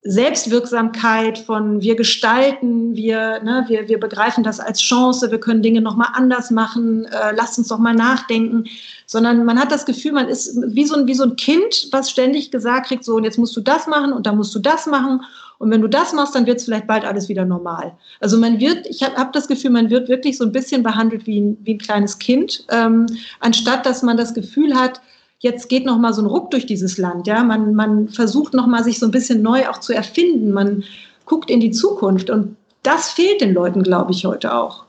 Selbstwirksamkeit, 0.04 1.38
von 1.38 1.82
wir 1.82 1.98
gestalten, 1.98 2.96
wir, 2.96 3.44
ne, 3.44 3.66
wir, 3.68 3.90
wir 3.90 4.00
begreifen 4.00 4.46
das 4.46 4.62
als 4.62 4.80
Chance, 4.80 5.30
wir 5.30 5.42
können 5.42 5.62
Dinge 5.62 5.82
nochmal 5.82 6.12
anders 6.14 6.50
machen, 6.50 7.04
äh, 7.06 7.34
lasst 7.36 7.58
uns 7.58 7.68
doch 7.68 7.80
mal 7.80 7.94
nachdenken, 7.94 8.64
sondern 9.06 9.44
man 9.44 9.60
hat 9.60 9.74
das 9.74 9.86
Gefühl, 9.86 10.14
man 10.14 10.30
ist 10.30 10.58
wie 10.68 10.86
so, 10.86 10.96
ein, 10.96 11.08
wie 11.08 11.14
so 11.14 11.24
ein 11.24 11.36
Kind, 11.36 11.90
was 11.92 12.10
ständig 12.10 12.52
gesagt 12.52 12.88
kriegt, 12.88 13.04
so 13.04 13.16
und 13.16 13.26
jetzt 13.26 13.38
musst 13.38 13.58
du 13.58 13.60
das 13.60 13.88
machen 13.88 14.14
und 14.14 14.26
dann 14.26 14.38
musst 14.38 14.56
du 14.56 14.60
das 14.60 14.86
machen 14.86 15.20
und 15.60 15.70
wenn 15.72 15.82
du 15.82 15.88
das 15.88 16.14
machst, 16.14 16.34
dann 16.34 16.46
wird 16.46 16.58
es 16.58 16.64
vielleicht 16.66 16.88
bald 16.88 17.06
alles 17.06 17.30
wieder 17.30 17.46
normal. 17.46 17.96
Also 18.22 18.38
man 18.38 18.60
wird, 18.60 18.88
ich 18.88 19.04
habe 19.04 19.16
hab 19.16 19.34
das 19.34 19.48
Gefühl, 19.48 19.72
man 19.72 19.90
wird 19.90 20.08
wirklich 20.08 20.38
so 20.38 20.46
ein 20.46 20.54
bisschen 20.54 20.84
behandelt 20.84 21.28
wie 21.28 21.42
ein, 21.42 21.58
wie 21.64 21.74
ein 21.74 21.80
kleines 21.80 22.18
Kind, 22.18 22.66
ähm, 22.70 23.06
anstatt 23.42 23.86
dass 23.86 24.02
man 24.02 24.16
das 24.16 24.34
Gefühl 24.34 24.74
hat, 24.74 25.02
jetzt 25.40 25.68
geht 25.68 25.86
noch 25.86 25.98
mal 25.98 26.14
so 26.14 26.22
ein 26.22 26.28
Ruck 26.28 26.50
durch 26.52 26.66
dieses 26.66 26.98
Land. 26.98 27.28
Ja, 27.28 27.44
man, 27.44 27.76
man 27.76 28.08
versucht 28.08 28.54
noch 28.54 28.68
mal 28.68 28.84
sich 28.84 29.00
so 29.00 29.06
ein 29.06 29.12
bisschen 29.12 29.42
neu 29.42 29.68
auch 29.68 29.80
zu 29.80 29.94
erfinden. 29.94 30.52
Man 30.52 30.84
guckt 31.26 31.52
in 31.52 31.60
die 31.60 31.72
Zukunft 31.72 32.30
und 32.30 32.56
das 32.84 33.12
fehlt 33.12 33.42
den 33.42 33.54
Leuten, 33.54 33.84
glaube 33.84 34.14
ich, 34.14 34.26
heute 34.26 34.54
auch. 34.54 34.86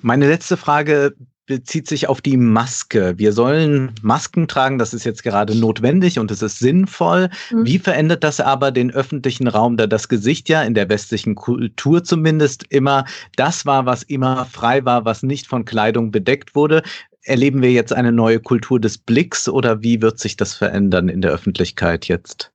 Meine 0.00 0.26
letzte 0.26 0.56
Frage 0.56 1.14
bezieht 1.46 1.88
sich 1.88 2.08
auf 2.08 2.20
die 2.20 2.36
Maske. 2.36 3.14
Wir 3.18 3.32
sollen 3.32 3.92
Masken 4.02 4.48
tragen, 4.48 4.78
das 4.78 4.94
ist 4.94 5.04
jetzt 5.04 5.22
gerade 5.22 5.54
notwendig 5.54 6.18
und 6.18 6.30
es 6.30 6.40
ist 6.40 6.58
sinnvoll. 6.58 7.28
Mhm. 7.50 7.66
Wie 7.66 7.78
verändert 7.78 8.24
das 8.24 8.40
aber 8.40 8.70
den 8.70 8.90
öffentlichen 8.90 9.46
Raum, 9.46 9.76
da 9.76 9.86
das 9.86 10.08
Gesicht 10.08 10.48
ja 10.48 10.62
in 10.62 10.74
der 10.74 10.88
westlichen 10.88 11.34
Kultur 11.34 12.02
zumindest 12.02 12.64
immer 12.70 13.04
das 13.36 13.66
war, 13.66 13.84
was 13.84 14.02
immer 14.02 14.46
frei 14.46 14.84
war, 14.84 15.04
was 15.04 15.22
nicht 15.22 15.46
von 15.46 15.64
Kleidung 15.64 16.10
bedeckt 16.10 16.54
wurde? 16.54 16.82
Erleben 17.22 17.62
wir 17.62 17.72
jetzt 17.72 17.92
eine 17.92 18.12
neue 18.12 18.40
Kultur 18.40 18.80
des 18.80 18.98
Blicks 18.98 19.48
oder 19.48 19.82
wie 19.82 20.00
wird 20.02 20.18
sich 20.18 20.36
das 20.36 20.54
verändern 20.54 21.08
in 21.08 21.20
der 21.20 21.30
Öffentlichkeit 21.30 22.06
jetzt? 22.06 22.53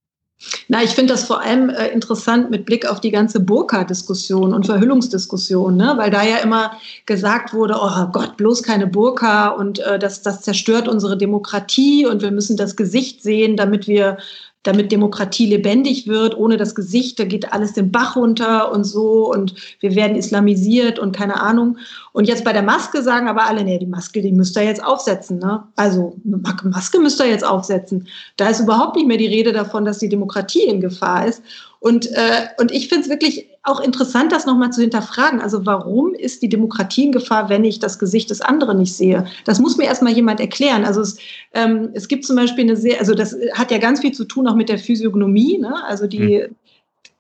Na, 0.70 0.84
ich 0.84 0.92
finde 0.92 1.14
das 1.14 1.26
vor 1.26 1.42
allem 1.42 1.70
äh, 1.70 1.88
interessant 1.88 2.50
mit 2.50 2.66
Blick 2.66 2.86
auf 2.86 3.02
die 3.02 3.12
ganze 3.12 3.42
Burka-Diskussion 3.42 4.54
und 4.54 4.66
Verhüllungsdiskussion, 4.68 5.76
ne? 5.76 5.96
weil 5.98 6.12
da 6.12 6.24
ja 6.24 6.38
immer 6.38 6.72
gesagt 7.06 7.54
wurde, 7.54 7.76
oh 7.82 8.06
Gott, 8.14 8.38
bloß 8.38 8.64
keine 8.64 8.88
Burka 8.88 9.50
und 9.50 9.80
äh, 9.80 10.00
das, 10.00 10.22
das 10.22 10.42
zerstört 10.42 10.88
unsere 10.88 11.18
Demokratie 11.18 12.06
und 12.06 12.22
wir 12.22 12.32
müssen 12.32 12.56
das 12.56 12.78
Gesicht 12.78 13.22
sehen, 13.22 13.58
damit 13.58 13.88
wir 13.88 14.18
damit 14.64 14.92
Demokratie 14.92 15.48
lebendig 15.48 16.08
wird. 16.08 16.38
Ohne 16.38 16.58
das 16.58 16.76
Gesicht, 16.76 17.20
da 17.20 17.24
geht 17.24 17.54
alles 17.54 17.74
den 17.74 17.92
Bach 17.92 18.16
runter 18.16 18.72
und 18.72 18.84
so 18.84 19.32
und 19.32 19.56
wir 19.80 19.96
werden 19.96 20.18
islamisiert 20.18 21.00
und 21.00 21.16
keine 21.16 21.42
Ahnung. 21.42 21.78
Und 22.12 22.28
jetzt 22.28 22.44
bei 22.44 22.52
der 22.52 22.64
Maske 22.64 23.02
sagen 23.02 23.28
aber 23.28 23.48
alle, 23.48 23.64
nee, 23.64 23.80
die 23.80 23.86
Maske, 23.86 24.22
die 24.22 24.32
müsst 24.32 24.58
ihr 24.58 24.64
jetzt 24.64 24.84
aufsetzen. 24.84 25.40
Ne? 25.40 25.64
Also 25.76 26.16
Maske 26.64 27.00
müsst 27.00 27.20
ihr 27.22 27.28
jetzt 27.28 27.46
aufsetzen. 27.46 28.08
Da 28.36 28.50
ist 28.50 28.60
überhaupt 28.60 28.96
nicht 28.96 29.08
mehr 29.08 29.18
die 29.18 29.28
Rede 29.28 29.54
davon, 29.54 29.86
dass 29.86 30.00
die 30.00 30.10
Demokratie 30.10 30.64
in 30.64 30.82
Gefahr 30.82 31.28
ist. 31.28 31.42
Und, 31.80 32.08
äh, 32.08 32.48
und 32.60 32.72
ich 32.72 32.90
finde 32.90 33.04
es 33.04 33.10
wirklich 33.10 33.48
auch 33.64 33.80
interessant, 33.80 34.32
das 34.32 34.46
nochmal 34.46 34.72
zu 34.72 34.82
hinterfragen. 34.82 35.42
Also 35.42 35.66
warum 35.66 36.14
ist 36.14 36.42
die 36.42 36.50
Demokratie 36.50 37.06
in 37.06 37.12
Gefahr, 37.12 37.50
wenn 37.50 37.64
ich 37.64 37.80
das 37.80 38.00
Gesicht 38.00 38.30
des 38.30 38.42
anderen 38.42 38.78
nicht 38.78 38.94
sehe? 38.94 39.26
Das 39.46 39.60
muss 39.60 39.78
mir 39.78 39.86
erstmal 39.86 40.14
jemand 40.14 40.40
erklären. 40.40 40.86
Also 40.86 41.02
es, 41.02 41.18
ähm, 41.54 41.90
es 41.94 42.08
gibt 42.08 42.26
zum 42.26 42.36
Beispiel 42.36 42.66
eine 42.66 42.76
sehr, 42.76 43.00
also 43.00 43.14
das 43.14 43.36
hat 43.54 43.72
ja 43.72 43.78
ganz 43.78 44.02
viel 44.02 44.12
zu 44.12 44.26
tun 44.26 44.48
auch 44.48 44.56
mit 44.56 44.70
der 44.70 44.80
Physiognomie. 44.80 45.58
Ne? 45.58 45.74
Also 45.86 46.08
die, 46.08 46.48
mhm 46.50 46.56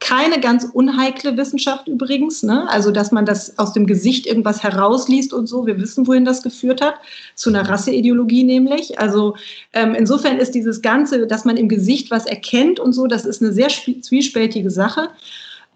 keine 0.09 0.39
ganz 0.39 0.63
unheikle 0.63 1.37
Wissenschaft 1.37 1.87
übrigens, 1.87 2.41
ne? 2.41 2.67
also 2.69 2.89
dass 2.89 3.11
man 3.11 3.27
das 3.27 3.59
aus 3.59 3.73
dem 3.73 3.85
Gesicht 3.85 4.25
irgendwas 4.25 4.63
herausliest 4.63 5.33
und 5.33 5.45
so. 5.45 5.67
Wir 5.67 5.79
wissen, 5.79 6.07
wohin 6.07 6.25
das 6.25 6.41
geführt 6.41 6.81
hat, 6.81 6.95
zu 7.35 7.51
einer 7.51 7.69
Rasseideologie 7.69 8.43
nämlich. 8.43 8.97
Also 8.99 9.35
ähm, 9.73 9.93
insofern 9.93 10.39
ist 10.39 10.55
dieses 10.55 10.81
Ganze, 10.81 11.27
dass 11.27 11.45
man 11.45 11.57
im 11.57 11.69
Gesicht 11.69 12.09
was 12.09 12.25
erkennt 12.25 12.79
und 12.79 12.93
so, 12.93 13.05
das 13.05 13.23
ist 13.23 13.43
eine 13.43 13.53
sehr 13.53 13.67
zwiespältige 13.67 14.71
Sache. 14.71 15.09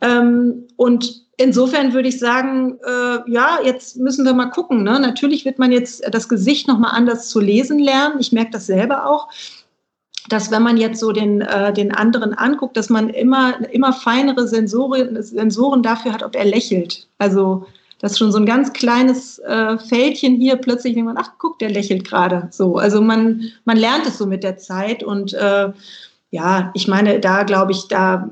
Ähm, 0.02 0.64
und 0.78 1.22
insofern 1.38 1.94
würde 1.94 2.10
ich 2.10 2.18
sagen, 2.18 2.80
äh, 2.84 3.32
ja, 3.32 3.60
jetzt 3.64 3.98
müssen 3.98 4.26
wir 4.26 4.34
mal 4.34 4.50
gucken. 4.50 4.82
Ne? 4.82 5.00
Natürlich 5.00 5.46
wird 5.46 5.60
man 5.60 5.72
jetzt 5.72 6.04
das 6.12 6.28
Gesicht 6.28 6.68
nochmal 6.68 6.96
anders 6.96 7.30
zu 7.30 7.40
lesen 7.40 7.78
lernen. 7.78 8.16
Ich 8.20 8.32
merke 8.32 8.50
das 8.50 8.66
selber 8.66 9.08
auch 9.08 9.28
dass 10.30 10.52
wenn 10.52 10.64
man 10.64 10.78
jetzt 10.78 11.00
so 11.00 11.12
den, 11.12 11.42
äh, 11.42 11.74
den 11.74 11.94
anderen 11.94 12.34
anguckt, 12.34 12.78
dass 12.78 12.90
man 12.90 13.10
immer, 13.10 13.56
immer 13.72 13.94
feinere 13.94 14.48
Sensoren, 14.48 15.22
Sensoren 15.22 15.84
dafür 15.84 16.14
hat, 16.14 16.24
ob 16.24 16.36
er 16.36 16.46
lächelt. 16.46 17.08
Also 17.18 17.66
das 18.00 18.14
ist 18.14 18.18
schon 18.18 18.32
so 18.32 18.38
ein 18.38 18.46
ganz 18.46 18.74
kleines 18.74 19.40
äh, 19.40 19.78
Fältchen 19.78 20.36
hier, 20.36 20.58
plötzlich 20.58 20.94
denkt 20.94 21.08
man, 21.08 21.18
ach 21.18 21.32
guck, 21.38 21.60
der 21.60 21.70
lächelt 21.70 22.06
gerade. 22.06 22.48
So, 22.52 22.78
also 22.78 23.02
man, 23.02 23.52
man 23.66 23.78
lernt 23.78 24.06
es 24.06 24.18
so 24.18 24.26
mit 24.26 24.44
der 24.44 24.58
Zeit 24.58 25.04
und 25.04 25.34
äh, 25.34 25.72
ja, 26.32 26.72
ich 26.74 26.88
meine, 26.88 27.20
da 27.20 27.44
glaube 27.44 27.72
ich, 27.72 27.88
da 27.88 28.30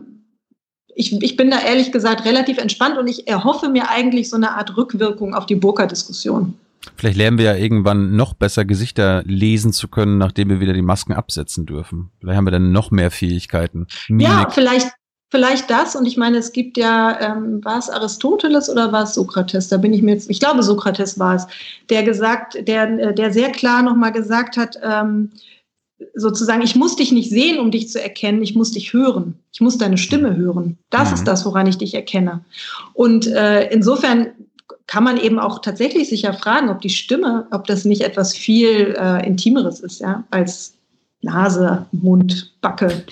ich, 0.94 1.22
ich 1.22 1.38
bin 1.38 1.52
da 1.52 1.62
ehrlich 1.62 1.92
gesagt 1.92 2.26
relativ 2.26 2.58
entspannt 2.58 2.98
und 2.98 3.08
ich 3.08 3.28
erhoffe 3.28 3.70
mir 3.70 3.90
eigentlich 3.90 4.30
so 4.30 4.36
eine 4.36 4.52
Art 4.52 4.76
Rückwirkung 4.76 5.34
auf 5.34 5.46
die 5.46 5.56
Burka-Diskussion. 5.56 6.54
Vielleicht 6.96 7.18
lernen 7.18 7.38
wir 7.38 7.46
ja 7.46 7.56
irgendwann 7.56 8.16
noch 8.16 8.34
besser 8.34 8.66
Gesichter 8.66 9.24
lesen 9.26 9.72
zu 9.72 9.88
können, 9.88 10.18
nachdem 10.18 10.50
wir 10.50 10.60
wieder 10.60 10.74
die 10.74 10.82
Masken 10.82 11.14
absetzen 11.14 11.66
dürfen. 11.66 12.12
Vielleicht 12.20 12.38
haben 12.38 12.46
wir 12.46 12.52
dann 12.52 12.72
noch 12.72 12.92
mehr 12.92 13.12
Fähigkeiten. 13.12 13.88
Mimik. 14.08 14.28
Ja, 14.28 14.50
vielleicht, 14.50 14.92
vielleicht 15.30 15.70
das. 15.70 15.96
Und 15.96 16.08
ich 16.08 16.18
meine, 16.18 16.38
es 16.38 16.52
gibt 16.52 16.78
ja, 16.78 17.20
ähm, 17.20 17.64
war 17.64 17.78
es 17.78 17.90
Aristoteles 17.90 18.70
oder 18.70 18.92
war 18.92 19.04
es 19.04 19.14
Sokrates? 19.14 19.68
Da 19.68 19.78
bin 19.78 19.94
ich 19.94 20.02
mir 20.02 20.14
jetzt, 20.14 20.30
ich 20.30 20.40
glaube, 20.40 20.64
Sokrates 20.64 21.20
war 21.20 21.36
es, 21.36 21.48
der 21.90 22.04
gesagt, 22.04 22.68
der, 22.68 23.14
der 23.14 23.32
sehr 23.32 23.52
klar 23.52 23.84
nochmal 23.84 24.12
gesagt 24.12 24.58
hat, 24.58 24.78
ähm, 24.84 25.30
sozusagen, 26.16 26.62
ich 26.62 26.76
muss 26.76 26.96
dich 26.96 27.12
nicht 27.12 27.30
sehen, 27.30 27.60
um 27.60 27.70
dich 27.70 27.90
zu 27.90 28.02
erkennen, 28.02 28.42
ich 28.42 28.56
muss 28.56 28.72
dich 28.72 28.94
hören. 28.94 29.36
Ich 29.54 29.62
muss 29.62 29.78
deine 29.78 29.98
Stimme 29.98 30.36
hören. 30.36 30.78
Das 30.90 31.10
mhm. 31.10 31.14
ist 31.16 31.28
das, 31.28 31.46
woran 31.46 31.68
ich 31.68 31.78
dich 31.78 31.94
erkenne. 31.94 32.44
Und 32.94 33.28
äh, 33.28 33.70
insofern 33.70 34.32
kann 34.92 35.06
man 35.06 35.16
eben 35.16 35.40
auch 35.40 35.60
tatsächlich 35.60 36.10
sich 36.10 36.24
ja 36.24 36.34
fragen, 36.34 36.68
ob 36.68 36.82
die 36.82 36.90
Stimme, 36.90 37.48
ob 37.52 37.66
das 37.66 37.86
nicht 37.86 38.02
etwas 38.02 38.36
viel 38.36 38.94
äh, 39.00 39.26
Intimeres 39.26 39.80
ist, 39.80 40.02
ja, 40.02 40.26
als 40.32 40.74
Nase, 41.22 41.86
Mund, 41.94 42.56
Backe. 42.60 43.06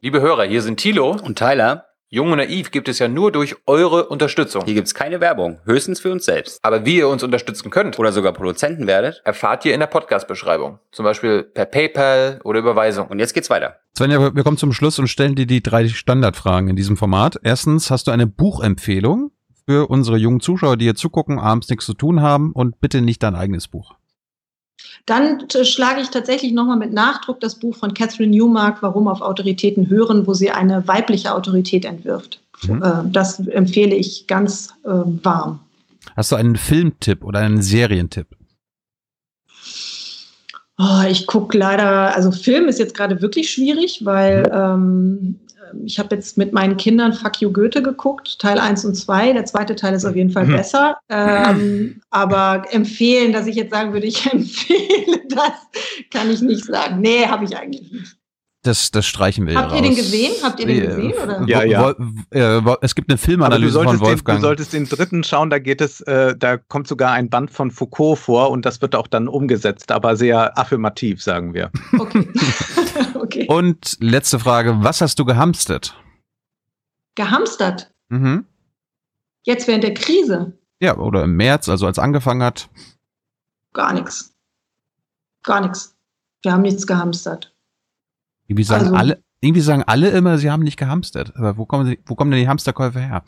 Liebe 0.00 0.20
Hörer, 0.20 0.42
hier 0.42 0.62
sind 0.62 0.78
Thilo 0.78 1.16
und 1.22 1.38
Tyler. 1.38 1.86
Jung 2.08 2.32
und 2.32 2.38
Naiv 2.38 2.72
gibt 2.72 2.88
es 2.88 2.98
ja 2.98 3.06
nur 3.06 3.30
durch 3.30 3.54
eure 3.66 4.08
Unterstützung. 4.08 4.64
Hier 4.64 4.74
gibt 4.74 4.88
es 4.88 4.94
keine 4.94 5.20
Werbung, 5.20 5.60
höchstens 5.64 6.00
für 6.00 6.10
uns 6.10 6.24
selbst. 6.24 6.58
Aber 6.64 6.84
wie 6.84 6.96
ihr 6.96 7.06
uns 7.06 7.22
unterstützen 7.22 7.70
könnt 7.70 8.00
oder 8.00 8.10
sogar 8.10 8.32
Produzenten 8.32 8.88
werdet, 8.88 9.22
erfahrt 9.24 9.64
ihr 9.64 9.74
in 9.74 9.80
der 9.80 9.86
Podcast-Beschreibung. 9.86 10.80
Zum 10.90 11.04
Beispiel 11.04 11.44
per 11.44 11.66
PayPal 11.66 12.40
oder 12.42 12.58
Überweisung. 12.58 13.06
Und 13.06 13.20
jetzt 13.20 13.32
geht's 13.32 13.48
weiter. 13.48 13.76
Svenja, 13.96 14.34
wir 14.34 14.42
kommen 14.42 14.58
zum 14.58 14.72
Schluss 14.72 14.98
und 14.98 15.06
stellen 15.06 15.36
dir 15.36 15.46
die 15.46 15.62
drei 15.62 15.86
Standardfragen 15.86 16.68
in 16.68 16.74
diesem 16.74 16.96
Format. 16.96 17.38
Erstens, 17.44 17.92
hast 17.92 18.08
du 18.08 18.10
eine 18.10 18.26
Buchempfehlung? 18.26 19.30
Für 19.66 19.88
unsere 19.88 20.16
jungen 20.16 20.40
Zuschauer, 20.40 20.76
die 20.76 20.84
hier 20.84 20.94
zugucken, 20.94 21.38
abends 21.38 21.68
nichts 21.68 21.86
zu 21.86 21.94
tun 21.94 22.20
haben 22.20 22.52
und 22.52 22.80
bitte 22.80 23.00
nicht 23.00 23.22
dein 23.22 23.34
eigenes 23.34 23.68
Buch. 23.68 23.94
Dann 25.06 25.48
schlage 25.64 26.00
ich 26.00 26.10
tatsächlich 26.10 26.52
nochmal 26.52 26.76
mit 26.76 26.92
Nachdruck 26.92 27.40
das 27.40 27.56
Buch 27.58 27.76
von 27.76 27.94
Catherine 27.94 28.36
Newmark, 28.36 28.82
Warum 28.82 29.08
auf 29.08 29.20
Autoritäten 29.20 29.88
hören, 29.88 30.26
wo 30.26 30.34
sie 30.34 30.50
eine 30.50 30.86
weibliche 30.86 31.34
Autorität 31.34 31.84
entwirft. 31.84 32.40
Mhm. 32.62 32.82
Äh, 32.82 33.10
das 33.10 33.40
empfehle 33.40 33.94
ich 33.94 34.26
ganz 34.26 34.70
äh, 34.84 34.88
warm. 34.88 35.60
Hast 36.16 36.32
du 36.32 36.36
einen 36.36 36.56
Filmtipp 36.56 37.24
oder 37.24 37.40
einen 37.40 37.62
Serientipp? 37.62 38.26
Oh, 40.78 41.02
ich 41.08 41.26
gucke 41.26 41.56
leider, 41.56 42.14
also 42.16 42.32
Film 42.32 42.66
ist 42.66 42.78
jetzt 42.78 42.94
gerade 42.94 43.20
wirklich 43.20 43.50
schwierig, 43.50 44.04
weil 44.04 44.42
mhm. 44.42 44.50
ähm, 44.52 45.40
ich 45.84 45.98
habe 45.98 46.14
jetzt 46.14 46.38
mit 46.38 46.52
meinen 46.52 46.76
Kindern 46.76 47.12
Fuck 47.12 47.40
You 47.40 47.52
Goethe 47.52 47.82
geguckt, 47.82 48.38
Teil 48.38 48.58
1 48.58 48.84
und 48.84 48.94
2. 48.94 49.32
Der 49.32 49.44
zweite 49.44 49.76
Teil 49.76 49.94
ist 49.94 50.04
auf 50.04 50.16
jeden 50.16 50.30
Fall 50.30 50.46
mhm. 50.46 50.52
besser. 50.52 50.96
Ähm, 51.08 52.00
aber 52.10 52.64
empfehlen, 52.70 53.32
dass 53.32 53.46
ich 53.46 53.56
jetzt 53.56 53.72
sagen 53.72 53.92
würde, 53.92 54.06
ich 54.06 54.26
empfehle 54.32 55.22
das, 55.28 55.52
kann 56.10 56.30
ich 56.30 56.40
nicht 56.42 56.64
sagen. 56.64 57.00
Nee, 57.00 57.26
habe 57.26 57.44
ich 57.44 57.56
eigentlich 57.56 57.90
nicht. 57.90 58.16
Das, 58.64 58.92
das 58.92 59.06
streichen 59.06 59.48
wir 59.48 59.56
Habt 59.56 59.74
ihr 59.74 59.82
den 59.82 59.96
gesehen? 59.96 60.32
Habt 60.40 60.60
ihr 60.60 60.66
den 60.66 60.86
gesehen? 60.86 61.14
Oder? 61.20 61.42
Ja, 61.48 61.64
ja. 61.64 62.76
Es 62.80 62.94
gibt 62.94 63.10
eine 63.10 63.18
Filmanalyse 63.18 63.82
von 63.82 63.98
Wolfgang. 63.98 64.38
Den, 64.38 64.42
du 64.42 64.46
solltest 64.46 64.72
den 64.72 64.88
dritten 64.88 65.24
schauen, 65.24 65.50
da 65.50 65.58
geht 65.58 65.80
es, 65.80 66.00
äh, 66.02 66.36
da 66.38 66.58
kommt 66.58 66.86
sogar 66.86 67.10
ein 67.10 67.28
Band 67.28 67.50
von 67.50 67.72
Foucault 67.72 68.20
vor 68.20 68.50
und 68.50 68.64
das 68.64 68.80
wird 68.80 68.94
auch 68.94 69.08
dann 69.08 69.26
umgesetzt, 69.26 69.90
aber 69.90 70.14
sehr 70.14 70.56
affirmativ, 70.56 71.20
sagen 71.20 71.54
wir. 71.54 71.72
Okay. 71.98 72.28
okay. 73.34 73.46
Und 73.48 73.96
letzte 74.00 74.38
Frage, 74.38 74.82
was 74.82 75.00
hast 75.00 75.18
du 75.18 75.24
gehamstert? 75.24 75.96
Gehamstert? 77.14 77.92
Mhm. 78.08 78.46
Jetzt 79.44 79.66
während 79.66 79.84
der 79.84 79.94
Krise? 79.94 80.58
Ja, 80.80 80.96
oder 80.96 81.24
im 81.24 81.36
März, 81.36 81.68
also 81.68 81.86
als 81.86 81.98
angefangen 81.98 82.42
hat? 82.42 82.68
Gar 83.72 83.94
nichts. 83.94 84.34
Gar 85.42 85.62
nichts. 85.62 85.96
Wir 86.42 86.52
haben 86.52 86.62
nichts 86.62 86.86
gehamstert. 86.86 87.54
Irgendwie 88.46 88.64
sagen 88.64 88.84
also, 88.84 88.96
alle, 88.96 89.22
irgendwie 89.40 89.60
sagen 89.60 89.82
alle 89.84 90.10
immer, 90.10 90.38
sie 90.38 90.50
haben 90.50 90.62
nicht 90.62 90.76
gehamstert. 90.76 91.36
Aber 91.36 91.56
wo 91.56 91.66
kommen, 91.66 91.86
sie, 91.86 92.00
wo 92.06 92.14
kommen 92.14 92.30
denn 92.30 92.40
die 92.40 92.48
Hamsterkäufe 92.48 93.00
her? 93.00 93.24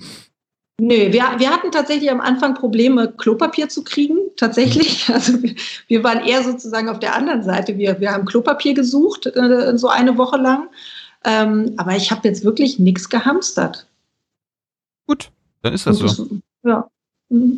Nö, 0.81 1.13
wir, 1.13 1.23
wir 1.39 1.51
hatten 1.51 1.71
tatsächlich 1.71 2.11
am 2.11 2.21
Anfang 2.21 2.55
Probleme, 2.55 3.13
Klopapier 3.13 3.69
zu 3.69 3.85
kriegen. 3.85 4.19
Tatsächlich. 4.37 5.09
Mhm. 5.09 5.15
Also 5.15 5.43
wir, 5.43 5.55
wir 5.87 6.05
waren 6.05 6.25
eher 6.25 6.43
sozusagen 6.43 6.89
auf 6.89 6.99
der 6.99 7.15
anderen 7.15 7.43
Seite. 7.43 7.79
Wir, 7.79 8.01
wir 8.01 8.13
haben 8.13 8.25
Klopapier 8.25 8.75
gesucht, 8.75 9.27
äh, 9.27 9.77
so 9.77 9.89
eine 9.89 10.19
Woche 10.19 10.37
lang. 10.37 10.69
Ähm, 11.25 11.75
aber 11.77 11.97
ich 11.97 12.11
habe 12.11 12.27
jetzt 12.27 12.45
wirklich 12.45 12.79
nichts 12.79 13.09
gehamstert. 13.09 13.87
Gut, 15.07 15.31
dann 15.63 15.73
ist 15.73 15.87
das 15.87 15.99
so. 15.99 16.29
Ja. 16.65 16.89
Mhm. 17.29 17.57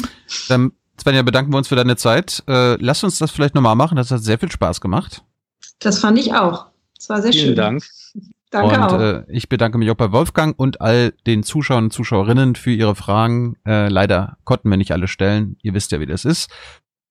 Dann, 0.48 0.72
Svenja, 1.00 1.22
bedanken 1.22 1.52
wir 1.52 1.58
uns 1.58 1.68
für 1.68 1.76
deine 1.76 1.96
Zeit. 1.96 2.42
Äh, 2.46 2.76
lass 2.76 3.02
uns 3.02 3.18
das 3.18 3.30
vielleicht 3.30 3.54
nochmal 3.54 3.76
machen. 3.76 3.96
Das 3.96 4.10
hat 4.10 4.22
sehr 4.22 4.38
viel 4.38 4.50
Spaß 4.50 4.80
gemacht. 4.80 5.22
Das 5.78 5.98
fand 6.00 6.18
ich 6.18 6.34
auch. 6.34 6.66
Es 6.98 7.08
war 7.08 7.22
sehr 7.22 7.32
Vielen 7.32 7.44
schön. 7.44 7.54
Vielen 7.54 7.56
Dank. 7.56 7.84
Danke 8.62 8.74
und 8.74 8.82
auch. 8.82 9.00
Äh, 9.00 9.24
ich 9.28 9.48
bedanke 9.48 9.78
mich 9.78 9.90
auch 9.90 9.96
bei 9.96 10.12
Wolfgang 10.12 10.58
und 10.58 10.80
all 10.80 11.12
den 11.26 11.42
Zuschauern 11.42 11.84
und 11.84 11.92
Zuschauerinnen 11.92 12.54
für 12.54 12.70
ihre 12.72 12.94
Fragen. 12.94 13.56
Äh, 13.66 13.88
leider 13.88 14.36
konnten 14.44 14.68
wir 14.70 14.76
nicht 14.76 14.92
alle 14.92 15.08
stellen. 15.08 15.56
Ihr 15.62 15.74
wisst 15.74 15.92
ja, 15.92 16.00
wie 16.00 16.06
das 16.06 16.24
ist. 16.24 16.50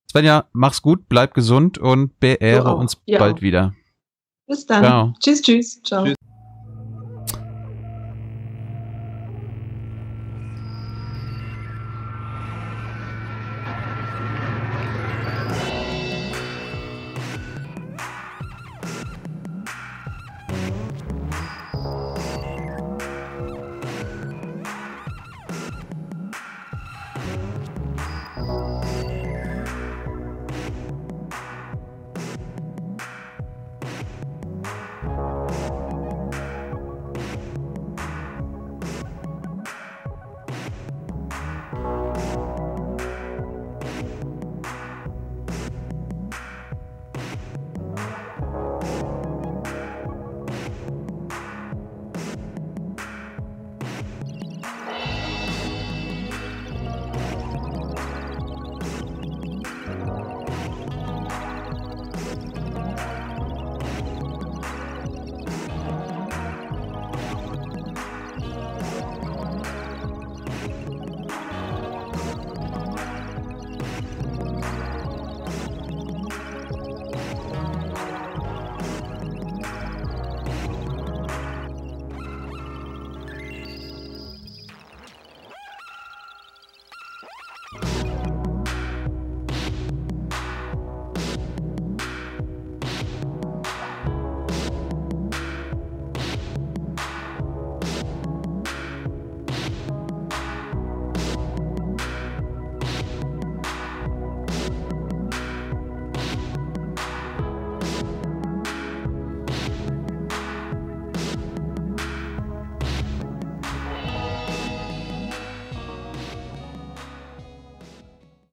Svenja, 0.09 0.45
mach's 0.53 0.81
gut, 0.81 1.09
bleib 1.09 1.33
gesund 1.33 1.77
und 1.77 2.19
beehre 2.19 2.75
uns 2.75 3.01
Ja. 3.05 3.19
bald 3.19 3.41
wieder. 3.41 3.73
Bis 4.47 4.65
dann. 4.65 4.83
Ciao. 4.83 5.13
Tschüss, 5.19 5.41
tschüss. 5.41 5.81
Ciao. 5.81 6.05
Tschüss. 6.05 6.15